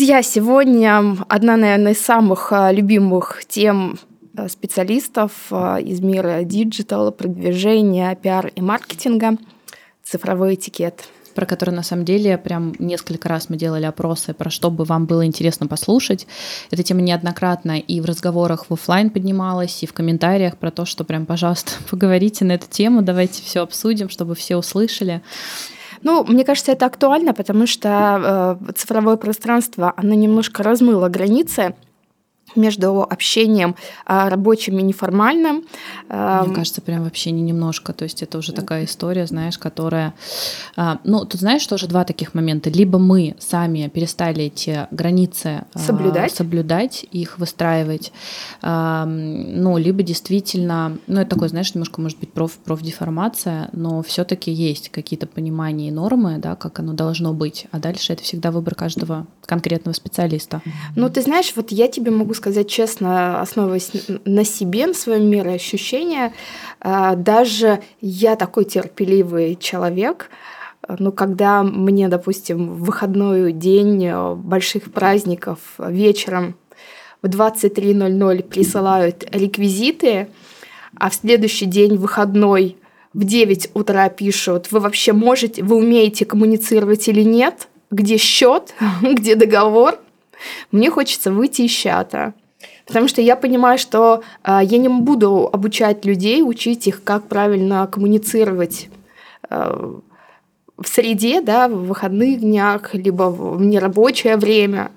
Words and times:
Друзья, 0.00 0.22
сегодня 0.22 1.14
одна, 1.28 1.58
наверное, 1.58 1.92
из 1.92 2.00
самых 2.00 2.54
а, 2.54 2.72
любимых 2.72 3.42
тем 3.46 3.98
а, 4.34 4.48
специалистов 4.48 5.32
а, 5.50 5.76
из 5.76 6.00
мира 6.00 6.40
digital, 6.42 7.12
продвижения, 7.12 8.14
пиар 8.14 8.46
и 8.46 8.62
маркетинга– 8.62 9.36
цифровой 10.02 10.54
этикет 10.54 11.04
про 11.34 11.44
который 11.44 11.70
на 11.70 11.82
самом 11.82 12.06
деле 12.06 12.38
прям 12.38 12.74
несколько 12.78 13.28
раз 13.28 13.50
мы 13.50 13.56
делали 13.56 13.84
опросы, 13.84 14.32
про 14.32 14.50
что 14.50 14.70
бы 14.70 14.84
вам 14.84 15.04
было 15.04 15.24
интересно 15.26 15.66
послушать. 15.66 16.26
Эта 16.70 16.82
тема 16.82 17.02
неоднократно 17.02 17.78
и 17.78 18.00
в 18.00 18.06
разговорах 18.06 18.66
в 18.68 18.72
офлайн 18.72 19.10
поднималась, 19.10 19.82
и 19.82 19.86
в 19.86 19.92
комментариях 19.92 20.56
про 20.56 20.70
то, 20.70 20.86
что 20.86 21.04
прям, 21.04 21.26
пожалуйста, 21.26 21.72
поговорите 21.90 22.46
на 22.46 22.52
эту 22.52 22.68
тему, 22.68 23.02
давайте 23.02 23.42
все 23.42 23.60
обсудим, 23.60 24.08
чтобы 24.08 24.34
все 24.34 24.56
услышали. 24.56 25.20
Ну, 26.02 26.24
мне 26.24 26.44
кажется, 26.44 26.72
это 26.72 26.86
актуально, 26.86 27.34
потому 27.34 27.66
что 27.66 28.58
э, 28.68 28.72
цифровое 28.72 29.16
пространство, 29.16 29.92
оно 29.96 30.14
немножко 30.14 30.62
размыло 30.62 31.08
границы 31.08 31.74
между 32.56 33.02
общением 33.02 33.76
а, 34.06 34.28
рабочим 34.28 34.78
и 34.78 34.82
неформальным. 34.82 35.64
Мне 36.08 36.54
кажется, 36.54 36.80
прям 36.80 37.04
вообще 37.04 37.30
не 37.30 37.42
немножко. 37.42 37.92
То 37.92 38.04
есть 38.04 38.22
это 38.22 38.38
уже 38.38 38.52
такая 38.52 38.84
история, 38.84 39.26
знаешь, 39.26 39.58
которая... 39.58 40.14
А, 40.76 40.98
ну, 41.04 41.24
тут 41.24 41.40
знаешь, 41.40 41.66
тоже 41.66 41.86
два 41.86 42.04
таких 42.04 42.34
момента. 42.34 42.70
Либо 42.70 42.98
мы 42.98 43.36
сами 43.38 43.88
перестали 43.88 44.44
эти 44.44 44.86
границы 44.90 45.64
а, 45.72 45.78
соблюдать, 45.78 46.34
соблюдать 46.34 47.04
их 47.10 47.38
выстраивать, 47.38 48.12
ну, 48.62 49.78
либо 49.78 50.02
действительно... 50.02 50.98
Ну, 51.06 51.20
это 51.20 51.30
такое, 51.30 51.48
знаешь, 51.48 51.74
немножко, 51.74 52.00
может 52.00 52.18
быть, 52.18 52.32
проф, 52.32 52.52
профдеформация, 52.52 53.68
но 53.72 54.02
все 54.02 54.24
таки 54.24 54.50
есть 54.50 54.88
какие-то 54.88 55.26
понимания 55.26 55.88
и 55.88 55.90
нормы, 55.90 56.38
да, 56.38 56.56
как 56.56 56.80
оно 56.80 56.92
должно 56.92 57.32
быть. 57.32 57.66
А 57.70 57.78
дальше 57.78 58.12
это 58.12 58.22
всегда 58.22 58.50
выбор 58.50 58.74
каждого 58.74 59.26
конкретного 59.46 59.94
специалиста. 59.94 60.62
Ну, 60.96 61.08
ты 61.10 61.22
знаешь, 61.22 61.52
вот 61.56 61.72
я 61.72 61.88
тебе 61.88 62.10
могу 62.10 62.34
сказать 62.40 62.68
честно, 62.68 63.40
основываясь 63.40 63.92
на 64.24 64.44
себе, 64.44 64.86
на 64.86 64.94
своем 64.94 65.28
мироощущении, 65.28 66.32
а, 66.80 67.14
даже 67.14 67.80
я 68.00 68.36
такой 68.36 68.64
терпеливый 68.64 69.56
человек, 69.56 70.30
ну, 70.98 71.12
когда 71.12 71.62
мне, 71.62 72.08
допустим, 72.08 72.74
в 72.74 72.84
выходной 72.84 73.52
день 73.52 74.06
э, 74.06 74.34
больших 74.34 74.90
праздников 74.90 75.58
вечером 75.78 76.56
в 77.22 77.26
23.00 77.26 78.42
присылают 78.42 79.24
реквизиты, 79.30 80.28
а 80.96 81.10
в 81.10 81.14
следующий 81.14 81.66
день 81.66 81.96
выходной 81.96 82.76
в 83.12 83.24
9 83.24 83.70
утра 83.74 84.08
пишут, 84.08 84.72
вы 84.72 84.80
вообще 84.80 85.12
можете, 85.12 85.62
вы 85.62 85.76
умеете 85.76 86.24
коммуницировать 86.24 87.06
или 87.08 87.22
нет, 87.22 87.68
где 87.90 88.16
счет, 88.16 88.74
где 89.02 89.34
договор, 89.34 89.98
мне 90.70 90.90
хочется 90.90 91.32
выйти 91.32 91.62
из 91.62 91.70
чата. 91.70 92.34
Потому 92.86 93.08
что 93.08 93.22
я 93.22 93.36
понимаю, 93.36 93.78
что 93.78 94.22
э, 94.44 94.60
я 94.62 94.78
не 94.78 94.88
буду 94.88 95.48
обучать 95.52 96.04
людей, 96.04 96.42
учить 96.42 96.86
их, 96.86 97.04
как 97.04 97.28
правильно 97.28 97.86
коммуницировать 97.86 98.88
э, 99.48 99.92
в 100.76 100.88
среде, 100.88 101.40
да, 101.40 101.68
в 101.68 101.86
выходных 101.86 102.40
днях, 102.40 102.94
либо 102.94 103.24
в 103.24 103.60
нерабочее 103.60 104.36
время. 104.36 104.90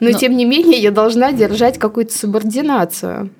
Но, 0.00 0.10
Но 0.10 0.18
тем 0.18 0.36
не 0.36 0.44
менее 0.44 0.78
я 0.78 0.90
должна 0.90 1.32
держать 1.32 1.78
какую-то 1.78 2.16
субординацию. 2.16 3.30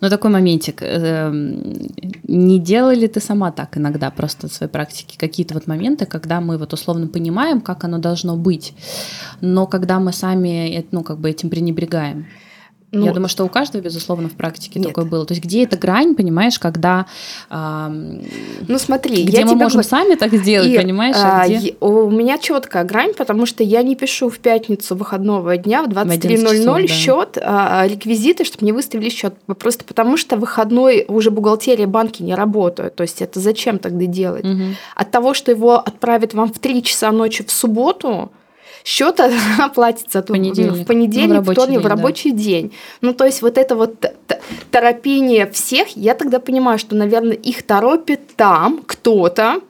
Но 0.00 0.08
такой 0.08 0.30
моментик. 0.30 0.82
Эм, 0.82 1.88
не 2.28 2.58
делали 2.58 3.06
ты 3.06 3.20
сама 3.20 3.50
так 3.50 3.76
иногда 3.76 4.10
просто 4.10 4.48
в 4.48 4.52
своей 4.52 4.70
практике? 4.70 5.18
Какие-то 5.18 5.54
вот 5.54 5.66
моменты, 5.66 6.06
когда 6.06 6.40
мы 6.40 6.58
вот 6.58 6.72
условно 6.72 7.08
понимаем, 7.08 7.60
как 7.60 7.84
оно 7.84 7.98
должно 7.98 8.36
быть, 8.36 8.74
но 9.40 9.66
когда 9.66 9.98
мы 9.98 10.12
сами 10.12 10.86
ну, 10.92 11.02
как 11.02 11.18
бы 11.18 11.30
этим 11.30 11.50
пренебрегаем? 11.50 12.26
Ну, 12.90 13.04
Я 13.04 13.12
думаю, 13.12 13.28
что 13.28 13.44
у 13.44 13.48
каждого, 13.48 13.82
безусловно, 13.82 14.30
в 14.30 14.32
практике 14.32 14.78
нет. 14.80 14.88
такое 14.88 15.04
было. 15.04 15.26
То 15.26 15.32
есть 15.32 15.44
где 15.44 15.64
эта 15.64 15.76
грань, 15.76 16.14
понимаешь, 16.14 16.58
когда... 16.58 17.04
Э, 17.50 17.88
ну 17.90 18.78
смотри, 18.78 19.24
где 19.24 19.40
я 19.40 19.44
мы 19.46 19.56
можем 19.56 19.82
говорю... 19.82 19.88
сами 19.88 20.14
так 20.14 20.32
сделать, 20.32 20.70
и, 20.70 20.76
понимаешь? 20.76 21.16
А, 21.18 21.42
а 21.42 21.48
где... 21.48 21.76
У 21.80 22.08
меня 22.10 22.38
четкая 22.38 22.84
грань, 22.84 23.12
потому 23.12 23.44
что 23.44 23.62
я 23.62 23.82
не 23.82 23.94
пишу 23.94 24.30
в 24.30 24.38
пятницу 24.38 24.96
выходного 24.96 25.58
дня 25.58 25.82
в 25.82 25.88
23.00 25.88 26.64
да. 26.64 26.86
счет, 26.86 27.38
а, 27.42 27.86
реквизиты, 27.86 28.44
чтобы 28.44 28.64
мне 28.64 28.72
выставили 28.72 29.10
счет. 29.10 29.34
Просто 29.58 29.84
потому 29.84 30.16
что 30.16 30.38
выходной 30.38 31.04
уже 31.08 31.30
бухгалтерия 31.30 31.86
банки 31.86 32.22
не 32.22 32.34
работают. 32.34 32.94
То 32.94 33.02
есть 33.02 33.20
это 33.20 33.38
зачем 33.38 33.78
тогда 33.78 34.06
делать? 34.06 34.46
Угу. 34.46 34.62
От 34.94 35.10
того, 35.10 35.34
что 35.34 35.50
его 35.50 35.74
отправят 35.74 36.32
вам 36.32 36.50
в 36.50 36.58
3 36.58 36.82
часа 36.82 37.12
ночи 37.12 37.44
в 37.44 37.50
субботу, 37.50 38.32
счет 38.88 39.20
оплатится 39.58 40.22
понедельник. 40.22 40.72
в 40.72 40.86
понедельник, 40.86 41.34
ну, 41.34 41.40
в 41.42 41.52
вторник, 41.52 41.74
день, 41.74 41.82
в 41.82 41.86
рабочий 41.86 42.32
да. 42.32 42.38
день. 42.38 42.72
Ну, 43.02 43.12
то 43.12 43.26
есть 43.26 43.42
вот 43.42 43.58
это 43.58 43.76
вот 43.76 44.06
торопение 44.70 45.46
всех, 45.50 45.88
я 45.94 46.14
тогда 46.14 46.40
понимаю, 46.40 46.78
что, 46.78 46.96
наверное, 46.96 47.36
их 47.36 47.62
торопит 47.64 48.34
там 48.34 48.82
кто-то, 48.86 49.60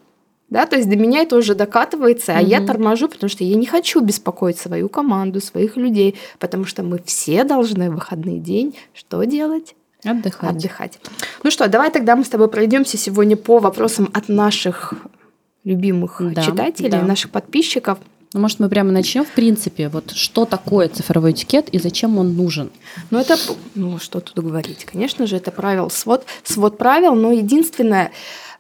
да, 0.51 0.67
то 0.67 0.77
есть 0.77 0.89
до 0.89 0.97
меня 0.97 1.23
это 1.23 1.37
уже 1.37 1.57
докатывается, 1.57 2.39
а 2.39 2.41
угу. 2.41 2.49
я 2.49 2.65
торможу, 2.65 3.09
потому 3.09 3.29
что 3.29 3.43
я 3.43 3.57
не 3.57 3.67
хочу 3.67 4.01
беспокоить 4.01 4.59
свою 4.59 4.89
команду, 4.89 5.41
своих 5.41 5.77
людей, 5.77 6.15
потому 6.39 6.65
что 6.65 6.85
мы 6.85 7.01
все 7.05 7.43
должны 7.43 7.91
в 7.91 7.95
выходный 7.95 8.39
день 8.39 8.77
что 8.95 9.25
делать? 9.25 9.75
Отдыхать. 10.05 10.51
Отдыхать. 10.51 11.01
Ну 11.43 11.51
что, 11.51 11.69
давай 11.69 11.91
тогда 11.91 12.15
мы 12.15 12.25
с 12.25 12.29
тобой 12.29 12.49
пройдемся 12.49 12.97
сегодня 12.97 13.37
по 13.37 13.59
вопросам 13.59 14.11
от 14.15 14.29
наших 14.29 14.95
любимых 15.65 16.23
да, 16.35 16.41
читателей, 16.41 16.91
да. 16.91 17.03
наших 17.03 17.33
подписчиков. 17.33 17.99
Ну, 18.35 18.41
может, 18.41 18.61
мы 18.61 18.69
прямо 18.69 18.93
начнем, 18.93 19.25
в 19.25 19.31
принципе, 19.31 19.89
вот 19.89 20.11
что 20.11 20.45
такое 20.45 20.89
цифровой 20.89 21.31
этикет 21.31 21.71
и 21.71 21.79
зачем 21.79 22.19
он 22.19 22.37
нужен? 22.37 22.71
Ну, 23.11 23.19
это, 23.19 23.37
ну, 23.75 23.99
что 23.99 24.21
тут 24.21 24.45
говорить. 24.45 24.85
Конечно 24.85 25.27
же, 25.27 25.37
это 25.37 25.51
правил, 25.51 25.89
свод, 25.89 26.27
свод 26.43 26.77
правил, 26.77 27.15
но 27.15 27.33
единственное, 27.33 28.13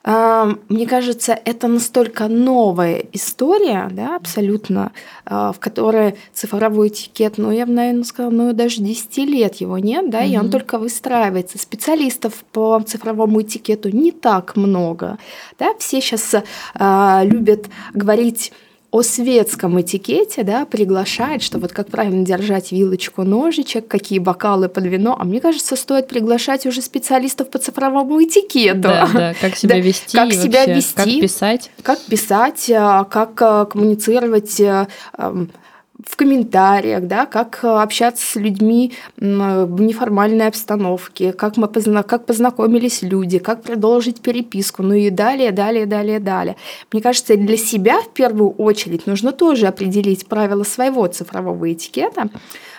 э, 0.05 0.55
мне 0.71 0.87
кажется, 0.87 1.39
это 1.45 1.69
настолько 1.69 2.29
новая 2.29 3.05
история, 3.13 3.91
да, 3.93 4.17
абсолютно, 4.17 4.93
э, 5.27 5.53
в 5.55 5.59
которой 5.59 6.17
цифровой 6.33 6.89
этикет, 6.89 7.37
ну, 7.37 7.51
я 7.51 7.67
бы, 7.67 7.73
наверное, 7.73 8.05
сказала, 8.05 8.33
ну, 8.33 8.53
даже 8.55 8.81
10 8.81 9.19
лет 9.19 9.57
его 9.57 9.77
нет, 9.77 10.09
да, 10.09 10.25
mm-hmm. 10.25 10.33
и 10.33 10.39
он 10.39 10.51
только 10.51 10.79
выстраивается. 10.79 11.59
Специалистов 11.59 12.43
по 12.53 12.81
цифровому 12.81 13.43
этикету 13.43 13.91
не 13.91 14.13
так 14.13 14.57
много, 14.57 15.19
да, 15.59 15.75
все 15.79 16.01
сейчас 16.01 16.33
э, 16.33 17.21
любят 17.25 17.67
говорить 17.93 18.51
о 18.91 19.03
светском 19.03 19.79
этикете, 19.81 20.43
да, 20.45 20.65
приглашает, 20.65 21.43
что 21.43 21.59
вот 21.59 21.73
как 21.73 21.89
правильно 21.89 22.25
держать 22.25 22.73
вилочку, 22.73 23.23
ножичек, 23.23 23.87
какие 23.87 24.19
бокалы 24.19 24.71
под 24.71 24.85
вино. 24.85 25.17
А 25.19 25.25
мне 25.25 25.41
кажется, 25.41 25.77
стоит 25.77 26.09
приглашать 26.09 26.65
уже 26.65 26.81
специалистов 26.81 27.51
по 27.51 27.59
цифровому 27.59 28.23
этикету. 28.23 28.81
Да, 28.81 29.09
да, 29.13 29.35
как 29.39 29.57
себя 29.57 29.75
да, 29.75 29.81
вести, 29.81 30.17
как 30.17 30.33
себя 30.33 30.65
вести, 30.65 30.95
как 30.95 31.07
писать, 31.07 31.71
как 31.83 32.01
писать, 32.01 32.71
а, 32.75 33.05
как 33.05 33.43
а, 33.43 33.67
коммуницировать 33.67 34.59
а, 34.61 34.89
в 36.09 36.17
комментариях, 36.17 37.07
да, 37.07 37.27
как 37.27 37.61
э, 37.63 37.69
общаться 37.69 38.25
с 38.25 38.37
людьми 38.37 38.95
в 39.19 39.81
неформальной 39.81 40.47
обстановке, 40.47 41.35
как 41.35 41.59
мы 41.59 41.69
позна 41.69 42.03
как 42.03 42.25
познакомились 42.25 43.03
люди, 43.03 43.39
как 43.39 43.63
продолжить 43.63 44.23
переписку, 44.23 44.83
ну 44.83 44.95
и 44.95 45.11
далее, 45.11 45.53
далее, 45.53 45.85
далее, 45.85 46.19
далее. 46.19 46.57
Мне 46.93 47.03
кажется, 47.03 47.37
для 47.37 47.59
себя 47.59 48.01
в 48.01 48.09
первую 48.15 48.53
очередь 48.53 49.07
нужно 49.07 49.33
тоже 49.33 49.67
определить 49.67 50.27
правила 50.27 50.65
своего 50.65 51.07
цифрового 51.07 51.71
этикета. 51.71 52.31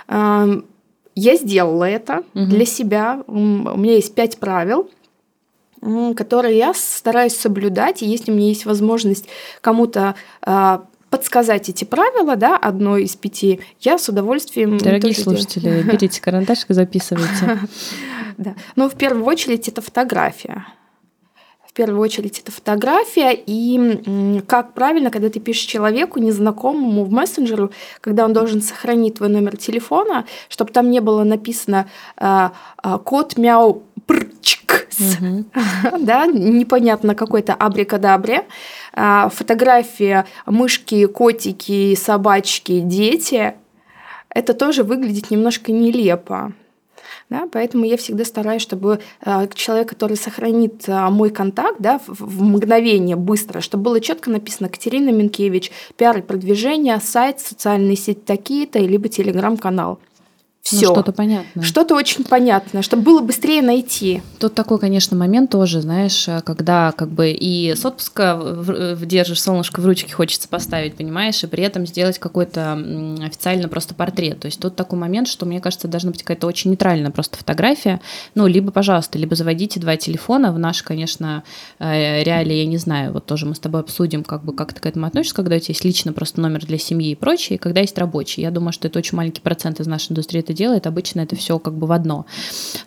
Я 0.08 1.36
сделала 1.36 1.84
это 1.84 2.24
угу. 2.34 2.46
для 2.46 2.66
себя. 2.66 3.24
У 3.28 3.38
меня 3.38 3.94
есть 3.94 4.16
пять 4.16 4.40
правил 4.40 4.90
которые 6.16 6.58
я 6.58 6.74
стараюсь 6.74 7.38
соблюдать, 7.38 8.02
и 8.02 8.06
если 8.06 8.32
у 8.32 8.36
меня 8.36 8.50
есть 8.50 8.66
возможность 8.66 9.30
кому-то 9.62 10.16
а, 10.42 10.84
подсказать 11.10 11.70
эти 11.70 11.84
правила, 11.84 12.36
да, 12.36 12.58
одно 12.58 12.98
из 12.98 13.16
пяти, 13.16 13.60
я 13.80 13.98
с 13.98 14.10
удовольствием... 14.10 14.78
Дорогие 14.78 15.14
слушатели, 15.14 15.64
делаю. 15.64 15.84
берите 15.92 16.22
карандашик 16.22 16.70
и 16.72 16.74
записывайте. 16.74 17.60
Да. 18.38 18.56
Но 18.78 18.88
в 18.88 18.96
первую 18.96 19.26
очередь 19.26 19.68
это 19.68 19.82
фотография. 19.82 20.66
В 21.68 21.74
первую 21.74 22.00
очередь 22.00 22.40
это 22.40 22.54
фотография, 22.54 23.34
и 23.34 24.42
как 24.48 24.74
правильно, 24.74 25.12
когда 25.12 25.30
ты 25.30 25.42
пишешь 25.42 25.66
человеку, 25.66 26.20
незнакомому 26.20 27.04
в 27.04 27.12
мессенджеру, 27.12 27.72
когда 28.00 28.24
он 28.24 28.32
должен 28.32 28.62
сохранить 28.62 29.16
твой 29.16 29.28
номер 29.28 29.58
телефона, 29.58 30.26
чтобы 30.48 30.72
там 30.72 30.90
не 30.90 31.02
было 31.02 31.26
написано 31.26 31.90
э, 32.16 32.50
э, 32.82 32.98
код 33.04 33.38
мяу 33.38 33.84
прчкс, 34.06 34.59
угу. 35.00 35.46
да, 36.00 36.26
непонятно 36.26 37.16
какой-то 37.16 37.54
абрикадабре, 37.54 38.46
а, 38.94 39.30
фотография 39.30 40.26
мышки, 40.46 41.06
котики, 41.06 41.96
собачки, 41.96 42.80
дети, 42.80 43.56
это 44.30 44.54
тоже 44.54 44.84
выглядит 44.84 45.32
немножко 45.32 45.72
нелепо. 45.72 46.54
Да, 47.30 47.48
поэтому 47.52 47.86
я 47.86 47.96
всегда 47.98 48.26
стараюсь, 48.26 48.62
чтобы 48.62 49.00
э, 49.24 49.48
человек, 49.54 49.90
который 49.90 50.18
сохранит 50.18 50.88
э, 50.88 51.10
мой 51.10 51.30
контакт 51.30 51.80
да, 51.80 52.02
в 52.08 52.42
мгновение, 52.42 53.16
быстро, 53.16 53.62
чтобы 53.62 53.84
было 53.84 54.02
четко 54.02 54.32
написано 54.32 54.68
Катерина 54.68 55.12
Минкевич, 55.12 55.72
пиар 55.96 56.18
и 56.18 56.22
продвижение, 56.22 57.00
сайт, 57.00 57.40
социальные 57.40 57.98
сети 57.98 58.22
такие-то, 58.26 58.80
либо 58.80 59.10
телеграм-канал. 59.10 60.00
Все. 60.62 60.88
Ну, 60.88 60.94
что-то 60.94 61.12
понятно. 61.14 61.64
Что-то 61.64 61.96
очень 61.96 62.24
понятное, 62.24 62.82
чтобы 62.82 63.04
было 63.04 63.22
быстрее 63.22 63.62
найти. 63.62 64.22
Тут 64.40 64.54
такой, 64.54 64.78
конечно, 64.78 65.18
момент 65.18 65.50
тоже, 65.50 65.82
знаешь, 65.82 66.28
когда 66.44 66.92
как 66.92 67.10
бы 67.10 67.32
и 67.32 67.74
с 67.74 67.84
отпуска 67.86 68.96
держишь 69.02 69.42
солнышко 69.42 69.80
в 69.80 69.86
ручке, 69.86 70.14
хочется 70.14 70.48
поставить, 70.48 70.96
понимаешь, 70.96 71.44
и 71.44 71.48
при 71.48 71.64
этом 71.64 71.88
сделать 71.88 72.20
какой-то 72.20 72.74
официально 73.24 73.68
просто 73.68 73.96
портрет. 73.96 74.42
То 74.42 74.46
есть 74.48 74.60
тут 74.60 74.76
такой 74.76 75.00
момент, 75.00 75.28
что, 75.28 75.46
мне 75.46 75.60
кажется, 75.60 75.88
должна 75.88 76.12
быть 76.12 76.24
какая-то 76.24 76.46
очень 76.46 76.72
нейтральная 76.72 77.10
просто 77.10 77.38
фотография. 77.38 78.02
Ну, 78.36 78.46
либо, 78.46 78.72
пожалуйста, 78.72 79.18
либо 79.18 79.36
заводите 79.36 79.80
два 79.80 79.96
телефона. 79.96 80.52
В 80.52 80.60
наши, 80.60 80.84
конечно, 80.84 81.44
э, 81.80 82.22
реалии, 82.24 82.56
я 82.56 82.66
не 82.66 82.78
знаю, 82.78 83.14
вот 83.14 83.26
тоже 83.26 83.46
мы 83.46 83.56
с 83.56 83.60
тобой 83.60 83.82
обсудим, 83.82 84.24
как 84.24 84.44
бы 84.44 84.54
как 84.54 84.74
ты 84.74 84.82
к 84.82 84.86
этому 84.86 85.08
относишься, 85.08 85.36
когда 85.36 85.56
у 85.56 85.60
тебя 85.60 85.70
есть 85.70 85.86
лично 85.86 86.14
просто 86.14 86.42
номер 86.42 86.66
для 86.66 86.78
семьи 86.78 87.12
и 87.12 87.16
прочее, 87.16 87.56
и 87.56 87.60
когда 87.60 87.82
есть 87.82 87.98
рабочий. 87.98 88.42
Я 88.42 88.52
думаю, 88.52 88.74
что 88.74 88.88
это 88.88 89.00
очень 89.00 89.16
маленький 89.18 89.42
процент 89.42 89.80
из 89.80 89.88
нашей 89.88 90.12
индустрии 90.12 90.42
это 90.50 90.54
делает, 90.58 90.88
обычно 90.88 91.22
это 91.22 91.36
все 91.36 91.60
как 91.60 91.74
бы 91.74 91.86
в 91.88 91.92
одно. 91.92 92.26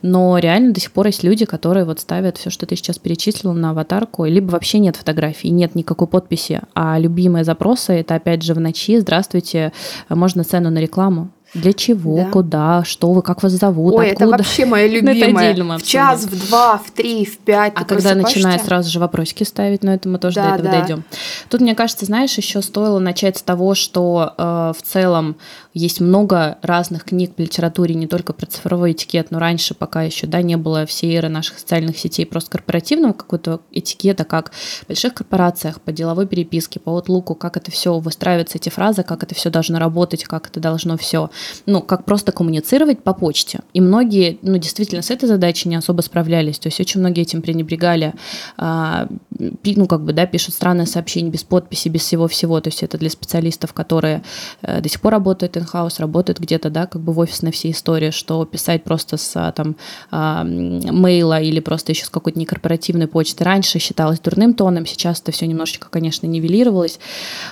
Но 0.02 0.38
реально 0.38 0.72
до 0.72 0.80
сих 0.80 0.92
пор 0.92 1.06
есть 1.06 1.22
люди, 1.22 1.44
которые 1.44 1.84
вот 1.84 2.00
ставят 2.00 2.36
все, 2.36 2.50
что 2.50 2.66
ты 2.66 2.76
сейчас 2.76 2.98
перечислил 2.98 3.52
на 3.52 3.70
аватарку, 3.70 4.24
либо 4.24 4.50
вообще 4.50 4.78
нет 4.80 4.96
фотографий, 4.96 5.50
нет 5.50 5.74
никакой 5.74 6.08
подписи, 6.08 6.60
а 6.74 6.98
любимые 6.98 7.44
запросы 7.44 7.92
это 7.92 8.16
опять 8.16 8.42
же 8.42 8.54
в 8.54 8.60
ночи, 8.60 8.98
здравствуйте, 8.98 9.72
можно 10.08 10.44
цену 10.44 10.70
на 10.70 10.78
рекламу, 10.78 11.30
для 11.54 11.74
чего, 11.74 12.16
да. 12.16 12.30
куда, 12.30 12.84
что 12.84 13.12
вы, 13.12 13.20
как 13.20 13.42
вас 13.42 13.52
зовут, 13.52 13.94
Ой, 13.94 14.12
откуда. 14.12 14.24
это 14.24 14.38
вообще 14.38 14.64
моя 14.64 14.86
ну, 15.02 15.12
любимая. 15.12 15.78
в 15.78 15.82
час, 15.82 16.24
в 16.24 16.48
два, 16.48 16.78
в 16.78 16.90
три, 16.90 17.26
в 17.26 17.38
пять. 17.38 17.74
А 17.76 17.84
когда 17.84 18.14
начинаю 18.14 18.58
сразу 18.58 18.90
же 18.90 18.98
вопросики 18.98 19.44
ставить, 19.44 19.82
но 19.82 19.92
это 19.92 20.08
мы 20.08 20.18
тоже 20.18 20.36
да, 20.36 20.42
до 20.42 20.54
этого 20.54 20.70
да. 20.70 20.78
дойдем. 20.78 21.04
Тут, 21.50 21.60
мне 21.60 21.74
кажется, 21.74 22.06
знаешь, 22.06 22.36
еще 22.38 22.62
стоило 22.62 22.98
начать 22.98 23.36
с 23.36 23.42
того, 23.42 23.74
что 23.74 24.34
э, 24.36 24.72
в 24.76 24.82
целом 24.82 25.36
есть 25.74 26.00
много 26.00 26.58
разных 26.62 27.04
книг 27.04 27.34
по 27.34 27.40
литературе, 27.40 27.94
не 27.94 28.06
только 28.06 28.32
про 28.32 28.46
цифровой 28.46 28.92
этикет, 28.92 29.30
но 29.30 29.38
раньше, 29.38 29.74
пока 29.74 30.02
еще 30.02 30.26
да, 30.26 30.42
не 30.42 30.56
было 30.56 30.86
всей 30.86 31.14
эры 31.16 31.28
наших 31.28 31.58
социальных 31.58 31.98
сетей, 31.98 32.26
просто 32.26 32.50
корпоративного 32.50 33.12
какого-то 33.12 33.60
этикета, 33.70 34.24
как 34.24 34.52
в 34.52 34.86
больших 34.88 35.14
корпорациях, 35.14 35.80
по 35.80 35.92
деловой 35.92 36.26
переписке, 36.26 36.78
по 36.78 36.96
отлуку, 36.96 37.34
как 37.34 37.56
это 37.56 37.70
все 37.70 37.98
выстраивается, 37.98 38.58
эти 38.58 38.68
фразы, 38.68 39.02
как 39.02 39.22
это 39.22 39.34
все 39.34 39.50
должно 39.50 39.78
работать, 39.78 40.24
как 40.24 40.48
это 40.48 40.60
должно 40.60 40.96
все, 40.96 41.30
ну, 41.66 41.82
как 41.82 42.04
просто 42.04 42.32
коммуницировать 42.32 43.02
по 43.02 43.12
почте. 43.14 43.60
И 43.72 43.80
многие, 43.80 44.38
ну, 44.42 44.58
действительно, 44.58 45.02
с 45.02 45.10
этой 45.10 45.28
задачей 45.28 45.68
не 45.68 45.76
особо 45.76 46.00
справлялись, 46.02 46.58
то 46.58 46.68
есть 46.68 46.80
очень 46.80 47.00
многие 47.00 47.22
этим 47.22 47.42
пренебрегали, 47.42 48.14
а, 48.56 49.08
ну, 49.38 49.86
как 49.86 50.04
бы, 50.04 50.12
да, 50.12 50.26
пишут 50.26 50.54
странные 50.54 50.86
сообщения 50.86 51.30
без 51.30 51.44
подписи, 51.44 51.88
без 51.88 52.02
всего-всего, 52.02 52.60
то 52.60 52.68
есть 52.68 52.82
это 52.82 52.98
для 52.98 53.10
специалистов, 53.10 53.72
которые 53.72 54.22
э, 54.62 54.80
до 54.80 54.88
сих 54.88 55.00
пор 55.00 55.12
работают 55.12 55.56
in 55.56 55.98
работает 55.98 56.38
где-то, 56.38 56.70
да, 56.70 56.86
как 56.86 57.02
бы 57.02 57.12
в 57.12 57.18
офисной 57.18 57.52
всей 57.52 57.72
истории, 57.72 58.10
что 58.10 58.44
писать 58.44 58.84
просто 58.84 59.16
с 59.16 59.32
а, 59.36 59.52
там 59.52 59.76
а, 60.10 60.44
мейла 60.44 61.40
или 61.40 61.60
просто 61.60 61.92
еще 61.92 62.04
с 62.04 62.10
какой-то 62.10 62.38
некорпоративной 62.38 63.06
почты 63.06 63.44
раньше 63.44 63.78
считалось 63.78 64.20
дурным 64.20 64.54
тоном, 64.54 64.86
сейчас 64.86 65.20
это 65.20 65.32
все 65.32 65.46
немножечко, 65.46 65.88
конечно, 65.90 66.26
нивелировалось. 66.26 66.98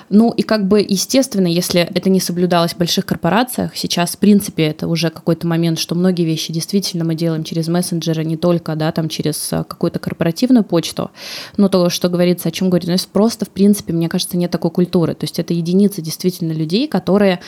Ну 0.08 0.32
и 0.32 0.42
как 0.42 0.66
бы, 0.68 0.80
естественно, 0.86 1.46
если 1.46 1.80
это 1.80 2.10
не 2.10 2.20
соблюдалось 2.20 2.74
в 2.74 2.78
больших 2.78 3.06
корпорациях, 3.06 3.74
сейчас, 3.80 4.12
в 4.12 4.18
принципе, 4.18 4.64
это 4.64 4.86
уже 4.86 5.10
какой-то 5.10 5.46
момент, 5.46 5.78
что 5.78 5.94
многие 5.94 6.24
вещи 6.24 6.52
действительно 6.52 7.04
мы 7.04 7.14
делаем 7.14 7.44
через 7.44 7.68
мессенджеры, 7.68 8.24
не 8.24 8.36
только, 8.36 8.76
да, 8.76 8.92
там 8.92 9.08
через 9.08 9.52
а, 9.52 9.64
какую-то 9.64 9.98
корпоративную 9.98 10.64
почту, 10.64 11.10
но 11.56 11.68
то, 11.68 11.88
что 11.88 12.08
говорится, 12.08 12.48
о 12.48 12.52
чем 12.52 12.70
говорит, 12.70 12.88
ну, 12.88 12.96
просто, 13.12 13.44
в 13.44 13.50
принципе, 13.50 13.92
мне 13.92 14.08
кажется, 14.08 14.36
нет 14.36 14.50
такой 14.50 14.70
культуры. 14.70 15.14
То 15.14 15.24
есть 15.24 15.38
это 15.38 15.54
единицы 15.54 16.02
действительно 16.02 16.52
людей, 16.52 16.86
которые, 16.86 17.40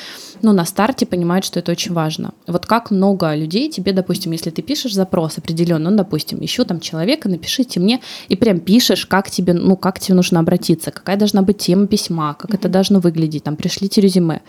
ну, 0.43 0.53
на 0.53 0.65
старте 0.65 1.07
понимают, 1.07 1.45
что 1.45 1.61
это 1.61 1.73
очень 1.73 1.93
важно. 1.93 2.33
Вот 2.47 2.67
как 2.67 2.91
много 2.91 3.35
людей 3.35 3.71
тебе, 3.71 3.93
допустим, 3.93 4.33
если 4.33 4.51
ты 4.51 4.63
пишешь 4.63 4.95
запрос 4.95 5.39
определенно, 5.39 5.91
ну, 5.91 5.97
допустим, 5.97 6.43
ищу 6.45 6.65
там 6.65 6.81
человека, 6.81 7.29
напишите 7.29 7.81
мне, 7.81 8.01
и 8.29 8.37
прям 8.37 8.61
пишешь, 8.61 9.07
как 9.07 9.31
тебе, 9.31 9.53
ну, 9.53 9.77
как 9.77 10.01
тебе 10.01 10.15
нужно 10.15 10.41
обратиться, 10.41 10.91
какая 10.91 11.17
должна 11.17 11.43
быть 11.43 11.59
тема 11.59 11.87
письма, 11.87 12.35
как 12.35 12.51
mm-hmm. 12.51 12.55
это 12.55 12.69
должно 12.69 13.01
выглядеть, 13.01 13.45
там, 13.45 13.57
пришлите 13.57 14.01
резюме. 14.01 14.41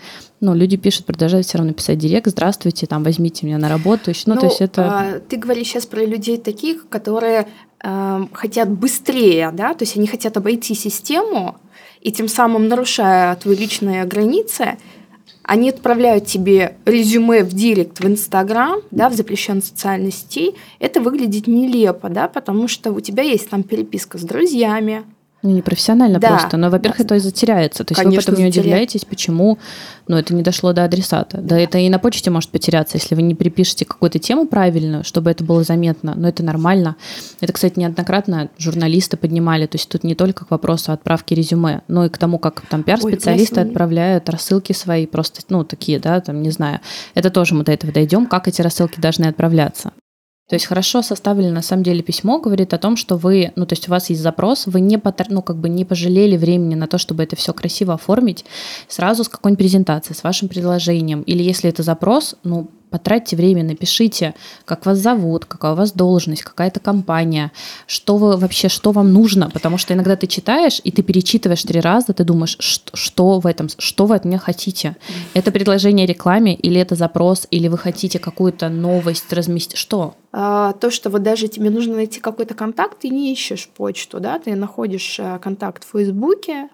Ну, 0.44 0.54
люди 0.54 0.76
пишут, 0.76 1.06
продолжают 1.06 1.46
все 1.46 1.56
равно 1.56 1.72
писать 1.72 1.96
директ, 1.96 2.28
здравствуйте, 2.28 2.86
там, 2.86 3.02
возьмите 3.02 3.46
меня 3.46 3.56
на 3.56 3.70
работу. 3.70 4.12
Ну, 4.26 4.34
ну 4.34 4.40
то 4.42 4.46
есть 4.46 4.60
это... 4.60 4.82
А, 4.84 5.20
ты 5.20 5.38
говоришь 5.38 5.68
сейчас 5.68 5.86
про 5.86 6.04
людей 6.04 6.36
таких, 6.36 6.86
которые 6.90 7.48
э, 7.82 8.26
хотят 8.30 8.68
быстрее, 8.70 9.52
да, 9.54 9.72
то 9.72 9.84
есть 9.84 9.96
они 9.96 10.06
хотят 10.06 10.36
обойти 10.36 10.74
систему, 10.74 11.56
и 12.02 12.12
тем 12.12 12.28
самым 12.28 12.68
нарушая 12.68 13.36
твои 13.36 13.56
личные 13.56 14.04
границы, 14.04 14.76
они 15.44 15.70
отправляют 15.70 16.26
тебе 16.26 16.76
резюме 16.84 17.42
в 17.42 17.54
директ 17.54 18.00
в 18.00 18.06
Инстаграм, 18.06 18.80
да, 18.90 19.08
в 19.08 19.14
запрещенной 19.14 19.62
социальной 19.62 20.12
сети, 20.12 20.56
это 20.78 21.00
выглядит 21.00 21.46
нелепо, 21.46 22.10
да, 22.10 22.28
потому 22.28 22.68
что 22.68 22.92
у 22.92 23.00
тебя 23.00 23.22
есть 23.22 23.48
там 23.48 23.62
переписка 23.62 24.18
с 24.18 24.22
друзьями, 24.22 25.04
ну, 25.44 25.50
не 25.50 25.60
профессионально 25.60 26.18
да. 26.18 26.28
просто. 26.28 26.56
Но, 26.56 26.70
во-первых, 26.70 26.98
да. 26.98 27.04
это 27.04 27.14
и 27.16 27.18
затеряется. 27.18 27.84
То 27.84 27.92
есть 27.92 28.02
Конечно, 28.02 28.32
вы 28.32 28.36
потом 28.36 28.44
не 28.44 28.48
удивляетесь, 28.48 29.04
почему 29.04 29.58
ну, 30.08 30.16
это 30.16 30.34
не 30.34 30.42
дошло 30.42 30.72
до 30.72 30.84
адресата. 30.84 31.38
Да, 31.38 31.58
это 31.58 31.76
и 31.78 31.88
на 31.90 31.98
почте 31.98 32.30
может 32.30 32.48
потеряться, 32.48 32.96
если 32.96 33.14
вы 33.14 33.20
не 33.20 33.34
припишете 33.34 33.84
какую-то 33.84 34.18
тему 34.18 34.46
правильную, 34.46 35.04
чтобы 35.04 35.30
это 35.30 35.44
было 35.44 35.62
заметно. 35.62 36.14
Но 36.16 36.28
это 36.28 36.42
нормально. 36.42 36.96
Это, 37.40 37.52
кстати, 37.52 37.78
неоднократно 37.78 38.48
журналисты 38.56 39.18
поднимали. 39.18 39.66
То 39.66 39.76
есть 39.76 39.88
тут 39.88 40.02
не 40.02 40.14
только 40.14 40.46
к 40.46 40.50
вопросу 40.50 40.92
отправки 40.92 41.34
резюме, 41.34 41.82
но 41.88 42.06
и 42.06 42.08
к 42.08 42.16
тому, 42.16 42.38
как 42.38 42.62
там 42.62 42.82
пиар-специалисты 42.82 43.60
Ой, 43.60 43.66
отправляют 43.66 44.30
рассылки 44.30 44.72
свои, 44.72 45.06
просто, 45.06 45.42
ну, 45.50 45.62
такие, 45.62 45.98
да, 45.98 46.20
там, 46.20 46.40
не 46.40 46.50
знаю. 46.50 46.80
Это 47.12 47.28
тоже 47.28 47.54
мы 47.54 47.64
до 47.64 47.72
этого 47.72 47.92
дойдем, 47.92 48.26
как 48.26 48.48
эти 48.48 48.62
рассылки 48.62 48.98
должны 48.98 49.26
отправляться. 49.26 49.92
То 50.48 50.56
есть 50.56 50.66
хорошо 50.66 51.00
составленное 51.00 51.52
на 51.52 51.62
самом 51.62 51.84
деле 51.84 52.02
письмо 52.02 52.38
говорит 52.38 52.74
о 52.74 52.78
том, 52.78 52.96
что 52.96 53.16
вы, 53.16 53.52
ну 53.56 53.64
то 53.64 53.72
есть 53.72 53.88
у 53.88 53.90
вас 53.90 54.10
есть 54.10 54.20
запрос, 54.20 54.66
вы 54.66 54.80
не, 54.80 54.98
потр, 54.98 55.26
ну, 55.30 55.40
как 55.40 55.56
бы 55.56 55.70
не 55.70 55.84
пожалели 55.86 56.36
времени 56.36 56.74
на 56.74 56.86
то, 56.86 56.98
чтобы 56.98 57.22
это 57.22 57.34
все 57.34 57.54
красиво 57.54 57.94
оформить 57.94 58.44
сразу 58.86 59.24
с 59.24 59.28
какой-нибудь 59.28 59.58
презентацией, 59.58 60.16
с 60.16 60.22
вашим 60.22 60.48
предложением. 60.48 61.22
Или 61.22 61.42
если 61.42 61.70
это 61.70 61.82
запрос, 61.82 62.36
ну 62.44 62.68
потратьте 62.94 63.34
время, 63.34 63.64
напишите, 63.64 64.34
как 64.64 64.86
вас 64.86 64.98
зовут, 64.98 65.46
какая 65.46 65.72
у 65.72 65.74
вас 65.74 65.90
должность, 65.90 66.44
какая-то 66.44 66.78
компания, 66.78 67.50
что 67.88 68.16
вы 68.18 68.36
вообще, 68.36 68.68
что 68.68 68.92
вам 68.92 69.12
нужно, 69.12 69.50
потому 69.50 69.78
что 69.78 69.94
иногда 69.94 70.14
ты 70.14 70.28
читаешь, 70.28 70.80
и 70.84 70.92
ты 70.92 71.02
перечитываешь 71.02 71.64
три 71.64 71.80
раза, 71.80 72.12
ты 72.12 72.22
думаешь, 72.22 72.56
что, 72.60 72.96
что 72.96 73.40
в 73.40 73.46
этом, 73.48 73.68
что 73.78 74.06
вы 74.06 74.14
от 74.14 74.24
меня 74.24 74.38
хотите. 74.38 74.94
Это 75.34 75.50
предложение 75.50 76.06
рекламе, 76.06 76.54
или 76.54 76.80
это 76.80 76.94
запрос, 76.94 77.48
или 77.50 77.66
вы 77.66 77.78
хотите 77.78 78.20
какую-то 78.20 78.68
новость 78.68 79.32
разместить, 79.32 79.76
что? 79.76 80.14
А, 80.30 80.72
то, 80.74 80.92
что 80.92 81.10
вот 81.10 81.24
даже 81.24 81.48
тебе 81.48 81.70
нужно 81.70 81.96
найти 81.96 82.20
какой-то 82.20 82.54
контакт, 82.54 83.00
ты 83.00 83.08
не 83.08 83.32
ищешь 83.32 83.68
почту, 83.76 84.20
да, 84.20 84.38
ты 84.38 84.54
находишь 84.54 85.18
э, 85.18 85.40
контакт 85.42 85.82
в 85.82 85.90
Фейсбуке, 85.90 86.68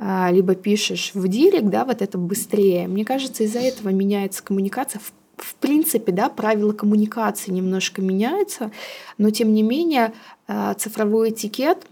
а, 0.00 0.30
либо 0.30 0.54
пишешь 0.54 1.10
в 1.12 1.26
директ, 1.26 1.66
да, 1.66 1.84
вот 1.84 2.02
это 2.02 2.18
быстрее. 2.18 2.86
Мне 2.86 3.04
кажется, 3.04 3.42
из-за 3.42 3.58
этого 3.58 3.88
меняется 3.88 4.44
коммуникация 4.44 5.00
в 5.00 5.12
в 5.38 5.54
принципе, 5.54 6.12
да, 6.12 6.28
правила 6.28 6.72
коммуникации 6.72 7.50
немножко 7.50 8.02
меняются, 8.02 8.70
но 9.16 9.30
тем 9.30 9.52
не 9.52 9.62
менее 9.62 10.12
э, 10.46 10.74
цифровой 10.78 11.30
этикет 11.30 11.86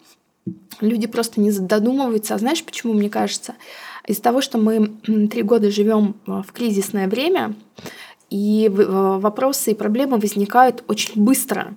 люди 0.81 1.07
просто 1.07 1.41
не 1.41 1.51
додумываются. 1.51 2.35
А 2.35 2.39
знаешь, 2.39 2.65
почему, 2.65 2.93
мне 2.93 3.11
кажется? 3.11 3.55
Из-за 4.07 4.23
того, 4.23 4.41
что 4.41 4.59
мы 4.59 4.89
три 5.29 5.43
года 5.43 5.71
живем 5.71 6.17
э, 6.27 6.43
в 6.47 6.53
кризисное 6.53 7.09
время, 7.09 7.55
и 8.31 8.67
э, 8.67 8.71
вопросы 8.71 9.73
и 9.73 9.75
проблемы 9.75 10.19
возникают 10.19 10.85
очень 10.89 11.23
быстро. 11.23 11.75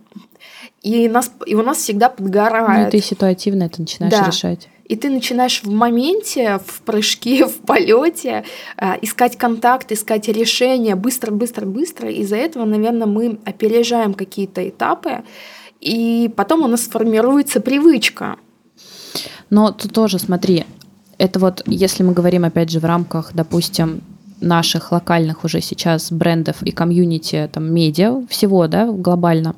И, 0.81 1.09
нас, 1.09 1.31
и 1.45 1.55
у 1.55 1.61
нас 1.61 1.77
всегда 1.77 2.09
подгорает. 2.09 2.85
Ну, 2.85 2.91
ты 2.91 3.05
ситуативно 3.05 3.63
это 3.63 3.81
начинаешь 3.81 4.13
да. 4.13 4.25
решать 4.25 4.69
и 4.89 4.95
ты 4.95 5.09
начинаешь 5.09 5.61
в 5.63 5.69
моменте, 5.69 6.59
в 6.65 6.81
прыжке, 6.81 7.45
в 7.47 7.59
полете 7.59 8.43
э, 8.75 8.93
искать 9.01 9.37
контакт, 9.37 9.91
искать 9.91 10.27
решение 10.27 10.95
быстро, 10.95 11.31
быстро, 11.31 11.65
быстро. 11.65 12.09
Из-за 12.09 12.35
этого, 12.35 12.65
наверное, 12.65 13.07
мы 13.07 13.39
опережаем 13.45 14.15
какие-то 14.15 14.67
этапы, 14.67 15.23
и 15.79 16.29
потом 16.35 16.63
у 16.63 16.67
нас 16.67 16.81
формируется 16.81 17.61
привычка. 17.61 18.37
Но 19.51 19.71
тут 19.71 19.93
тоже, 19.93 20.19
смотри, 20.19 20.65
это 21.19 21.39
вот, 21.39 21.61
если 21.67 22.03
мы 22.03 22.13
говорим, 22.13 22.43
опять 22.43 22.71
же, 22.71 22.79
в 22.79 22.85
рамках, 22.85 23.31
допустим, 23.33 24.01
наших 24.41 24.91
локальных 24.91 25.43
уже 25.43 25.61
сейчас 25.61 26.11
брендов 26.11 26.63
и 26.63 26.71
комьюнити, 26.71 27.49
там, 27.51 27.73
медиа, 27.73 28.25
всего, 28.29 28.67
да, 28.67 28.91
глобально. 28.91 29.55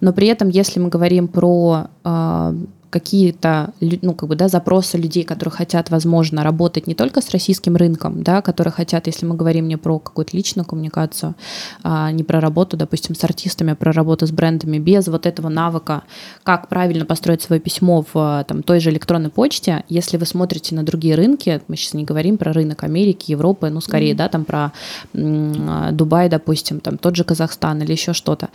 Но 0.00 0.12
при 0.12 0.28
этом, 0.28 0.48
если 0.48 0.80
мы 0.80 0.88
говорим 0.88 1.28
про 1.28 1.86
э, 2.04 2.54
какие-то 2.94 3.72
ну, 3.80 4.14
как 4.14 4.28
бы, 4.28 4.36
да, 4.36 4.46
запросы 4.46 4.96
людей, 4.96 5.24
которые 5.24 5.52
хотят, 5.52 5.90
возможно, 5.90 6.44
работать 6.44 6.86
не 6.86 6.94
только 6.94 7.20
с 7.20 7.30
российским 7.30 7.74
рынком, 7.74 8.22
да, 8.22 8.40
которые 8.40 8.70
хотят, 8.70 9.08
если 9.08 9.26
мы 9.26 9.34
говорим 9.34 9.66
не 9.66 9.76
про 9.76 9.98
какую-то 9.98 10.36
личную 10.36 10.64
коммуникацию, 10.64 11.34
а 11.82 12.12
не 12.12 12.22
про 12.22 12.40
работу, 12.40 12.76
допустим, 12.76 13.16
с 13.16 13.24
артистами, 13.24 13.72
а 13.72 13.74
про 13.74 13.90
работу 13.90 14.28
с 14.28 14.30
брендами, 14.30 14.78
без 14.78 15.08
вот 15.08 15.26
этого 15.26 15.48
навыка, 15.48 16.04
как 16.44 16.68
правильно 16.68 17.04
построить 17.04 17.42
свое 17.42 17.60
письмо 17.60 18.04
в 18.12 18.44
там, 18.46 18.62
той 18.62 18.78
же 18.78 18.90
электронной 18.90 19.30
почте, 19.30 19.82
если 19.88 20.16
вы 20.16 20.24
смотрите 20.24 20.76
на 20.76 20.84
другие 20.84 21.16
рынки, 21.16 21.60
мы 21.66 21.74
сейчас 21.74 21.94
не 21.94 22.04
говорим 22.04 22.38
про 22.38 22.52
рынок 22.52 22.84
Америки, 22.84 23.32
Европы, 23.32 23.70
ну, 23.70 23.80
скорее, 23.80 24.12
mm-hmm. 24.12 24.16
да, 24.16 24.28
там 24.28 24.44
про 24.44 24.72
Дубай, 25.12 26.28
допустим, 26.28 26.78
там 26.78 26.96
тот 26.96 27.16
же 27.16 27.24
Казахстан 27.24 27.82
или 27.82 27.90
еще 27.90 28.12
что-то, 28.12 28.50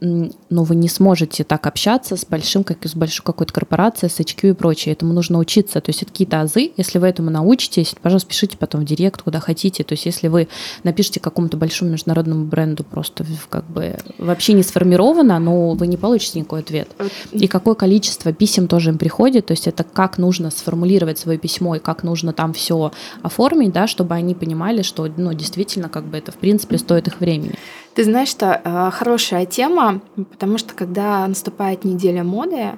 но 0.00 0.64
вы 0.64 0.74
не 0.74 0.88
сможете 0.88 1.44
так 1.44 1.64
общаться 1.68 2.16
с 2.16 2.26
большим, 2.26 2.64
как 2.64 2.84
с 2.84 2.96
большой 2.96 3.24
какой-то 3.24 3.52
корпорацией, 3.52 3.83
с 3.92 4.20
HQ 4.20 4.50
и 4.50 4.52
прочее. 4.52 4.92
Этому 4.92 5.12
нужно 5.12 5.38
учиться. 5.38 5.80
То 5.80 5.90
есть 5.90 6.02
это 6.02 6.10
какие-то 6.10 6.40
азы. 6.40 6.72
Если 6.76 6.98
вы 6.98 7.06
этому 7.08 7.30
научитесь, 7.30 7.94
пожалуйста, 8.00 8.28
пишите 8.28 8.56
потом 8.56 8.82
в 8.82 8.84
директ, 8.84 9.22
куда 9.22 9.40
хотите. 9.40 9.84
То 9.84 9.92
есть 9.92 10.06
если 10.06 10.28
вы 10.28 10.48
напишите 10.82 11.20
какому-то 11.20 11.56
большому 11.56 11.92
международному 11.92 12.44
бренду 12.44 12.84
просто 12.84 13.24
как 13.48 13.64
бы 13.66 13.96
вообще 14.18 14.52
не 14.52 14.62
сформировано, 14.62 15.38
но 15.38 15.72
вы 15.72 15.86
не 15.86 15.96
получите 15.96 16.40
никакой 16.40 16.60
ответ. 16.60 16.88
И 17.32 17.46
какое 17.46 17.74
количество 17.74 18.32
писем 18.32 18.68
тоже 18.68 18.90
им 18.90 18.98
приходит. 18.98 19.46
То 19.46 19.52
есть 19.52 19.66
это 19.66 19.84
как 19.84 20.18
нужно 20.18 20.50
сформулировать 20.50 21.18
свое 21.18 21.38
письмо 21.38 21.76
и 21.76 21.78
как 21.78 22.02
нужно 22.02 22.32
там 22.32 22.52
все 22.52 22.92
оформить, 23.22 23.72
да, 23.72 23.86
чтобы 23.86 24.14
они 24.14 24.34
понимали, 24.34 24.82
что 24.82 25.08
ну, 25.16 25.32
действительно 25.32 25.88
как 25.88 26.04
бы 26.04 26.18
это 26.18 26.32
в 26.32 26.36
принципе 26.36 26.78
стоит 26.78 27.06
их 27.08 27.20
времени. 27.20 27.54
Ты 27.94 28.02
знаешь, 28.04 28.28
что 28.28 28.60
э, 28.62 28.90
хорошая 28.92 29.46
тема, 29.46 30.00
потому 30.16 30.58
что 30.58 30.74
когда 30.74 31.26
наступает 31.26 31.84
неделя 31.84 32.24
моды, 32.24 32.72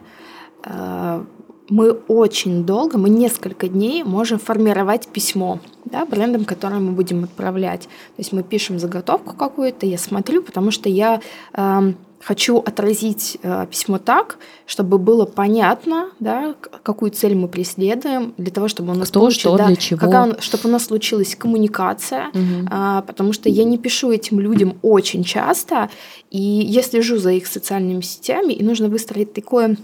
мы 1.69 1.93
очень 2.09 2.65
долго, 2.65 2.99
мы 2.99 3.09
несколько 3.09 3.69
дней 3.69 4.05
можем 4.05 4.39
формировать 4.39 5.09
письмо 5.09 5.59
да, 5.85 6.05
брендам, 6.05 6.45
которые 6.45 6.81
мы 6.81 6.93
будем 6.93 7.25
отправлять. 7.25 7.83
То 7.83 8.19
есть 8.19 8.33
мы 8.33 8.43
пишем 8.43 8.79
заготовку 8.79 9.35
какую-то, 9.35 9.87
я 9.87 9.99
смотрю, 9.99 10.43
потому 10.43 10.71
что 10.71 10.89
я 10.89 11.21
э, 11.55 11.93
хочу 12.21 12.59
отразить 12.59 13.39
э, 13.43 13.67
письмо 13.71 13.99
так, 13.99 14.39
чтобы 14.67 14.99
было 14.99 15.27
понятно, 15.27 16.11
да, 16.21 16.55
какую 16.83 17.11
цель 17.11 17.35
мы 17.35 17.49
преследуем, 17.49 18.35
для 18.37 18.51
того, 18.51 18.69
чтобы 18.69 18.93
у 18.93 18.97
нас 18.97 19.11
Кто, 19.11 19.21
получилось, 19.21 19.41
что, 19.41 19.57
да, 19.57 19.67
для 19.67 19.77
чего. 19.77 20.01
Какая, 20.01 20.41
чтобы 20.41 20.69
у 20.69 20.73
нас 20.73 20.85
случилась 20.85 21.35
коммуникация, 21.35 22.29
угу. 22.29 22.69
э, 22.71 23.03
потому 23.07 23.33
что 23.33 23.49
я 23.49 23.65
не 23.65 23.79
пишу 23.79 24.11
этим 24.11 24.41
людям 24.41 24.77
очень 24.83 25.25
часто, 25.25 25.91
и 26.31 26.41
я 26.41 26.83
слежу 26.83 27.19
за 27.19 27.33
их 27.33 27.47
социальными 27.47 28.03
сетями, 28.03 28.53
и 28.53 28.65
нужно 28.65 28.89
выстроить 28.89 29.33
такое 29.33 29.77